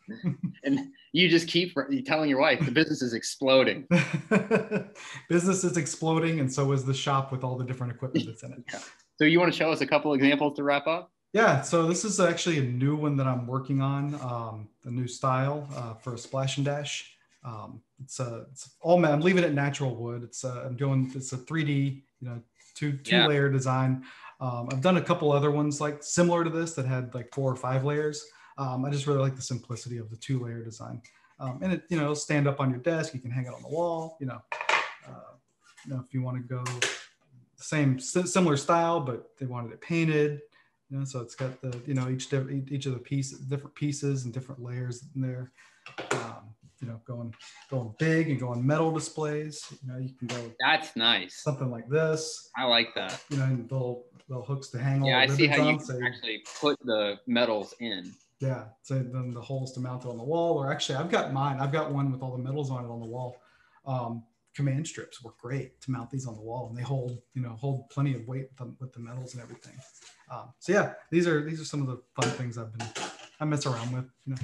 and 0.64 0.90
you 1.10 1.28
just 1.28 1.48
keep 1.48 1.74
telling 2.06 2.30
your 2.30 2.38
wife 2.38 2.64
the 2.64 2.70
business 2.70 3.02
is 3.02 3.14
exploding. 3.14 3.88
business 5.28 5.64
is 5.64 5.76
exploding, 5.76 6.38
and 6.38 6.52
so 6.52 6.70
is 6.70 6.84
the 6.84 6.94
shop 6.94 7.32
with 7.32 7.42
all 7.42 7.58
the 7.58 7.64
different 7.64 7.92
equipment 7.92 8.24
that's 8.24 8.44
in 8.44 8.52
it. 8.52 8.62
Yeah. 8.72 8.78
So 9.16 9.24
you 9.24 9.40
want 9.40 9.52
to 9.52 9.58
show 9.58 9.72
us 9.72 9.80
a 9.80 9.86
couple 9.86 10.14
examples 10.14 10.54
to 10.56 10.62
wrap 10.62 10.86
up? 10.86 11.10
Yeah, 11.32 11.60
so 11.60 11.86
this 11.86 12.04
is 12.04 12.20
actually 12.20 12.58
a 12.58 12.62
new 12.62 12.96
one 12.96 13.16
that 13.18 13.26
I'm 13.26 13.46
working 13.46 13.82
on, 13.82 14.14
um, 14.22 14.68
a 14.84 14.90
new 14.90 15.06
style 15.06 15.68
uh, 15.76 15.94
for 15.94 16.14
a 16.14 16.18
splash 16.18 16.56
and 16.56 16.64
dash. 16.64 17.14
Um, 17.44 17.82
it's 18.02 18.18
a, 18.18 18.46
it's 18.50 18.70
all 18.80 19.04
I'm 19.04 19.20
leaving 19.20 19.44
it 19.44 19.52
natural 19.52 19.94
wood. 19.94 20.22
It's 20.22 20.44
a, 20.44 20.64
I'm 20.66 20.76
doing 20.76 21.12
it's 21.14 21.32
a 21.32 21.38
3D, 21.38 22.02
you 22.20 22.28
know, 22.28 22.40
two 22.74 22.92
two 22.98 23.16
yeah. 23.16 23.26
layer 23.26 23.50
design. 23.50 24.04
Um, 24.40 24.68
I've 24.72 24.80
done 24.80 24.96
a 24.96 25.02
couple 25.02 25.32
other 25.32 25.50
ones 25.50 25.80
like 25.80 26.02
similar 26.02 26.44
to 26.44 26.50
this 26.50 26.74
that 26.74 26.86
had 26.86 27.14
like 27.14 27.32
four 27.34 27.50
or 27.50 27.56
five 27.56 27.84
layers. 27.84 28.24
Um, 28.56 28.84
I 28.84 28.90
just 28.90 29.06
really 29.06 29.20
like 29.20 29.36
the 29.36 29.42
simplicity 29.42 29.98
of 29.98 30.10
the 30.10 30.16
two 30.16 30.42
layer 30.42 30.62
design. 30.62 31.02
Um, 31.40 31.60
and 31.62 31.74
it, 31.74 31.84
you 31.88 31.98
know, 31.98 32.14
stand 32.14 32.48
up 32.48 32.60
on 32.60 32.70
your 32.70 32.80
desk. 32.80 33.14
You 33.14 33.20
can 33.20 33.30
hang 33.30 33.46
it 33.46 33.54
on 33.54 33.62
the 33.62 33.68
wall. 33.68 34.16
You 34.20 34.26
know, 34.26 34.42
uh, 35.06 35.34
you 35.86 35.94
know 35.94 36.00
if 36.04 36.12
you 36.12 36.22
want 36.22 36.36
to 36.36 36.42
go 36.42 36.64
same 37.56 37.98
similar 37.98 38.56
style, 38.56 39.00
but 39.00 39.36
they 39.38 39.46
wanted 39.46 39.72
it 39.72 39.80
painted. 39.80 40.40
You 40.90 40.98
know, 40.98 41.04
so 41.04 41.20
it's 41.20 41.34
got 41.34 41.60
the 41.60 41.78
you 41.86 41.94
know 41.94 42.08
each 42.08 42.32
each 42.32 42.86
of 42.86 42.94
the 42.94 42.98
pieces, 42.98 43.40
different 43.40 43.74
pieces 43.74 44.24
and 44.24 44.32
different 44.32 44.62
layers 44.62 45.04
in 45.14 45.20
there. 45.20 45.52
Um, 46.12 46.54
you 46.80 46.88
know, 46.88 47.00
going 47.06 47.34
going 47.70 47.94
big 47.98 48.30
and 48.30 48.40
going 48.40 48.66
medal 48.66 48.92
displays. 48.92 49.62
You 49.82 49.92
know, 49.92 49.98
you 49.98 50.14
can 50.14 50.28
go. 50.28 50.52
That's 50.60 50.96
nice. 50.96 51.42
Something 51.42 51.70
like 51.70 51.88
this. 51.88 52.50
I 52.56 52.64
like 52.64 52.94
that. 52.94 53.22
You 53.30 53.38
know, 53.38 53.58
little 53.70 54.06
little 54.28 54.44
hooks 54.44 54.68
to 54.68 54.78
hang. 54.78 55.04
Yeah, 55.04 55.18
I 55.18 55.26
see 55.26 55.46
how 55.46 55.62
on, 55.62 55.74
you 55.74 55.80
so 55.80 55.98
actually 56.04 56.42
put 56.60 56.78
the 56.84 57.16
medals 57.26 57.74
in. 57.80 58.12
Yeah, 58.40 58.66
so 58.82 58.94
then 58.94 59.32
the 59.32 59.40
holes 59.40 59.72
to 59.72 59.80
mount 59.80 60.04
it 60.04 60.08
on 60.08 60.16
the 60.16 60.24
wall, 60.24 60.58
or 60.58 60.72
actually, 60.72 60.96
I've 60.96 61.10
got 61.10 61.32
mine. 61.32 61.58
I've 61.60 61.72
got 61.72 61.92
one 61.92 62.12
with 62.12 62.22
all 62.22 62.36
the 62.36 62.42
medals 62.42 62.70
on 62.70 62.84
it 62.84 62.88
on 62.88 63.00
the 63.00 63.06
wall. 63.06 63.36
Um, 63.84 64.22
command 64.58 64.84
strips 64.88 65.22
work 65.22 65.38
great 65.38 65.80
to 65.80 65.92
mount 65.92 66.10
these 66.10 66.26
on 66.26 66.34
the 66.34 66.40
wall, 66.40 66.66
and 66.68 66.76
they 66.76 66.82
hold 66.82 67.16
you 67.32 67.40
know 67.40 67.50
hold 67.50 67.88
plenty 67.90 68.12
of 68.12 68.26
weight 68.26 68.48
with 68.50 68.56
the, 68.56 68.74
with 68.80 68.92
the 68.92 68.98
medals 68.98 69.34
and 69.34 69.42
everything. 69.42 69.74
Um, 70.32 70.52
so 70.58 70.72
yeah, 70.72 70.94
these 71.12 71.28
are 71.28 71.44
these 71.44 71.60
are 71.60 71.64
some 71.64 71.80
of 71.80 71.86
the 71.86 72.02
fun 72.20 72.28
things 72.32 72.58
I've 72.58 72.76
been 72.76 72.88
I 73.38 73.44
mess 73.44 73.66
around 73.66 73.92
with. 73.92 74.06
You 74.26 74.34
know, 74.34 74.38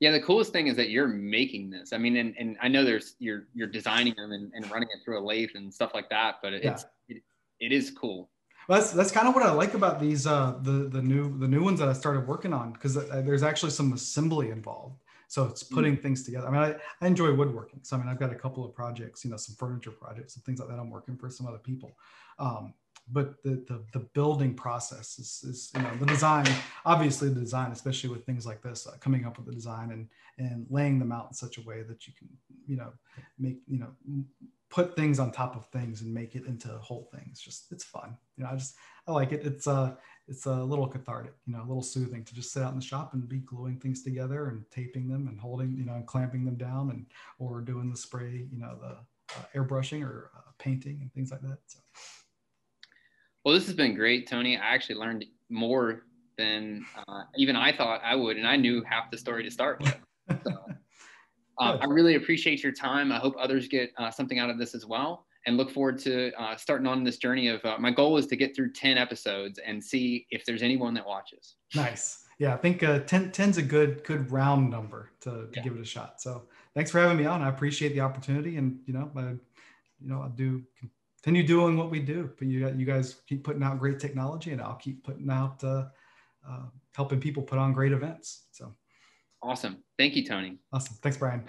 yeah, 0.00 0.10
the 0.10 0.20
coolest 0.20 0.52
thing 0.52 0.66
is 0.66 0.74
that 0.74 0.90
you're 0.90 1.06
making 1.06 1.70
this. 1.70 1.92
I 1.92 1.98
mean, 1.98 2.16
and, 2.16 2.34
and 2.36 2.56
I 2.60 2.66
know 2.66 2.84
there's 2.84 3.14
you're 3.20 3.44
you're 3.54 3.68
designing 3.68 4.14
them 4.16 4.32
and, 4.32 4.50
and 4.52 4.68
running 4.68 4.88
it 4.92 5.04
through 5.04 5.20
a 5.20 5.24
lathe 5.24 5.50
and 5.54 5.72
stuff 5.72 5.94
like 5.94 6.10
that, 6.10 6.40
but 6.42 6.52
it's 6.52 6.84
yeah. 7.08 7.16
it, 7.16 7.22
it 7.60 7.72
is 7.72 7.92
cool. 7.92 8.30
Well, 8.68 8.80
that's 8.80 8.90
that's 8.90 9.12
kind 9.12 9.28
of 9.28 9.34
what 9.36 9.44
I 9.44 9.52
like 9.52 9.74
about 9.74 10.00
these 10.00 10.26
uh, 10.26 10.58
the 10.60 10.88
the 10.88 11.02
new 11.02 11.38
the 11.38 11.46
new 11.46 11.62
ones 11.62 11.78
that 11.78 11.88
I 11.88 11.92
started 11.92 12.26
working 12.26 12.52
on 12.52 12.72
because 12.72 12.94
there's 12.94 13.44
actually 13.44 13.70
some 13.70 13.92
assembly 13.92 14.50
involved. 14.50 15.03
So 15.28 15.44
it's 15.44 15.64
mm. 15.64 15.74
putting 15.74 15.96
things 15.96 16.22
together. 16.22 16.48
I 16.48 16.50
mean, 16.50 16.60
I, 16.60 16.74
I 17.04 17.06
enjoy 17.06 17.32
woodworking. 17.32 17.80
So 17.82 17.96
I 17.96 17.98
mean, 17.98 18.08
I've 18.08 18.18
got 18.18 18.32
a 18.32 18.36
couple 18.36 18.64
of 18.64 18.74
projects, 18.74 19.24
you 19.24 19.30
know, 19.30 19.36
some 19.36 19.56
furniture 19.56 19.90
projects 19.90 20.36
and 20.36 20.44
things 20.44 20.60
like 20.60 20.68
that. 20.68 20.78
I'm 20.78 20.90
working 20.90 21.16
for 21.16 21.30
some 21.30 21.46
other 21.46 21.58
people. 21.58 21.96
Um, 22.38 22.74
but 23.12 23.42
the, 23.42 23.62
the, 23.68 23.84
the 23.92 24.06
building 24.14 24.54
process 24.54 25.18
is, 25.18 25.44
is, 25.44 25.70
you 25.74 25.82
know 25.82 25.94
the 25.96 26.06
design 26.06 26.46
obviously 26.86 27.28
the 27.28 27.40
design 27.40 27.70
especially 27.70 28.10
with 28.10 28.24
things 28.24 28.46
like 28.46 28.62
this 28.62 28.86
uh, 28.86 28.96
coming 29.00 29.24
up 29.24 29.36
with 29.36 29.46
the 29.46 29.52
design 29.52 29.90
and 29.90 30.08
and 30.38 30.66
laying 30.70 30.98
them 30.98 31.12
out 31.12 31.26
in 31.28 31.34
such 31.34 31.58
a 31.58 31.62
way 31.62 31.82
that 31.82 32.06
you 32.06 32.12
can 32.18 32.28
you 32.66 32.76
know 32.76 32.92
make 33.38 33.58
you 33.66 33.78
know 33.78 33.88
put 34.74 34.96
things 34.96 35.20
on 35.20 35.30
top 35.30 35.54
of 35.54 35.66
things 35.66 36.02
and 36.02 36.12
make 36.12 36.34
it 36.34 36.46
into 36.46 36.66
whole 36.78 37.08
things. 37.14 37.40
Just 37.40 37.70
it's 37.70 37.84
fun. 37.84 38.16
You 38.36 38.42
know 38.42 38.50
i 38.50 38.56
just 38.56 38.74
i 39.06 39.12
like 39.12 39.30
it. 39.30 39.46
It's 39.46 39.68
uh 39.68 39.94
it's 40.26 40.46
a 40.46 40.64
little 40.64 40.88
cathartic 40.88 41.34
you 41.46 41.52
know 41.52 41.60
a 41.60 41.68
little 41.68 41.82
soothing 41.82 42.24
to 42.24 42.34
just 42.34 42.52
sit 42.52 42.62
out 42.62 42.72
in 42.72 42.78
the 42.78 42.84
shop 42.84 43.14
and 43.14 43.28
be 43.28 43.38
gluing 43.38 43.78
things 43.78 44.02
together 44.02 44.48
and 44.48 44.64
taping 44.70 45.06
them 45.06 45.28
and 45.28 45.38
holding 45.38 45.76
you 45.76 45.84
know 45.84 45.94
and 45.94 46.06
clamping 46.06 46.44
them 46.44 46.56
down 46.56 46.90
and 46.90 47.06
or 47.38 47.60
doing 47.60 47.90
the 47.90 47.96
spray 47.96 48.48
you 48.50 48.58
know 48.58 48.76
the 48.80 48.96
uh, 49.36 49.44
airbrushing 49.54 50.02
or 50.02 50.30
uh, 50.36 50.50
painting 50.58 50.98
and 51.02 51.12
things 51.12 51.30
like 51.30 51.42
that. 51.42 51.58
So 51.66 51.78
well, 53.44 53.54
this 53.54 53.66
has 53.66 53.74
been 53.74 53.94
great, 53.94 54.26
Tony. 54.26 54.56
I 54.56 54.74
actually 54.74 54.96
learned 54.96 55.24
more 55.50 56.04
than 56.38 56.84
uh, 57.06 57.22
even 57.36 57.56
I 57.56 57.76
thought 57.76 58.00
I 58.02 58.14
would, 58.14 58.36
and 58.36 58.46
I 58.46 58.56
knew 58.56 58.82
half 58.82 59.10
the 59.10 59.18
story 59.18 59.42
to 59.44 59.50
start 59.50 59.80
with. 59.80 59.96
So, 60.44 60.52
uh, 61.60 61.78
I 61.80 61.84
really 61.86 62.14
appreciate 62.14 62.62
your 62.62 62.72
time. 62.72 63.12
I 63.12 63.18
hope 63.18 63.34
others 63.38 63.68
get 63.68 63.92
uh, 63.98 64.10
something 64.10 64.38
out 64.38 64.50
of 64.50 64.58
this 64.58 64.74
as 64.74 64.86
well, 64.86 65.26
and 65.46 65.56
look 65.56 65.70
forward 65.70 65.98
to 66.00 66.32
uh, 66.40 66.56
starting 66.56 66.86
on 66.86 67.04
this 67.04 67.18
journey 67.18 67.48
of. 67.48 67.64
Uh, 67.64 67.76
my 67.78 67.90
goal 67.90 68.16
is 68.16 68.26
to 68.28 68.36
get 68.36 68.56
through 68.56 68.72
ten 68.72 68.96
episodes 68.96 69.58
and 69.64 69.82
see 69.82 70.26
if 70.30 70.44
there's 70.46 70.62
anyone 70.62 70.94
that 70.94 71.06
watches. 71.06 71.56
Nice. 71.74 72.20
Yeah, 72.38 72.52
I 72.52 72.56
think 72.56 72.82
uh, 72.82 72.98
10 73.00 73.30
10's 73.30 73.58
a 73.58 73.62
good 73.62 74.02
good 74.04 74.32
round 74.32 74.68
number 74.68 75.10
to, 75.20 75.30
to 75.30 75.48
yeah. 75.54 75.62
give 75.62 75.74
it 75.74 75.80
a 75.80 75.84
shot. 75.84 76.20
So 76.20 76.44
thanks 76.74 76.90
for 76.90 76.98
having 76.98 77.16
me 77.16 77.26
on. 77.26 77.42
I 77.42 77.48
appreciate 77.48 77.92
the 77.92 78.00
opportunity, 78.00 78.56
and 78.56 78.80
you 78.86 78.94
know, 78.94 79.10
I, 79.16 79.20
you 79.20 80.08
know, 80.08 80.22
I 80.22 80.28
do 80.34 80.62
continue 81.24 81.46
doing 81.46 81.74
what 81.78 81.90
we 81.90 82.00
do. 82.00 82.30
But 82.38 82.48
you 82.48 82.68
you 82.76 82.84
guys 82.84 83.22
keep 83.26 83.44
putting 83.44 83.62
out 83.62 83.78
great 83.78 83.98
technology, 83.98 84.52
and 84.52 84.60
I'll 84.60 84.76
keep 84.76 85.02
putting 85.02 85.30
out 85.30 85.64
uh, 85.64 85.86
uh, 86.46 86.66
helping 86.94 87.18
people 87.18 87.42
put 87.42 87.58
on 87.58 87.72
great 87.72 87.92
events. 87.92 88.44
So 88.52 88.74
awesome! 89.42 89.82
Thank 89.98 90.16
you, 90.16 90.24
Tony. 90.26 90.58
Awesome. 90.72 90.96
Thanks, 91.02 91.16
Brian. 91.16 91.42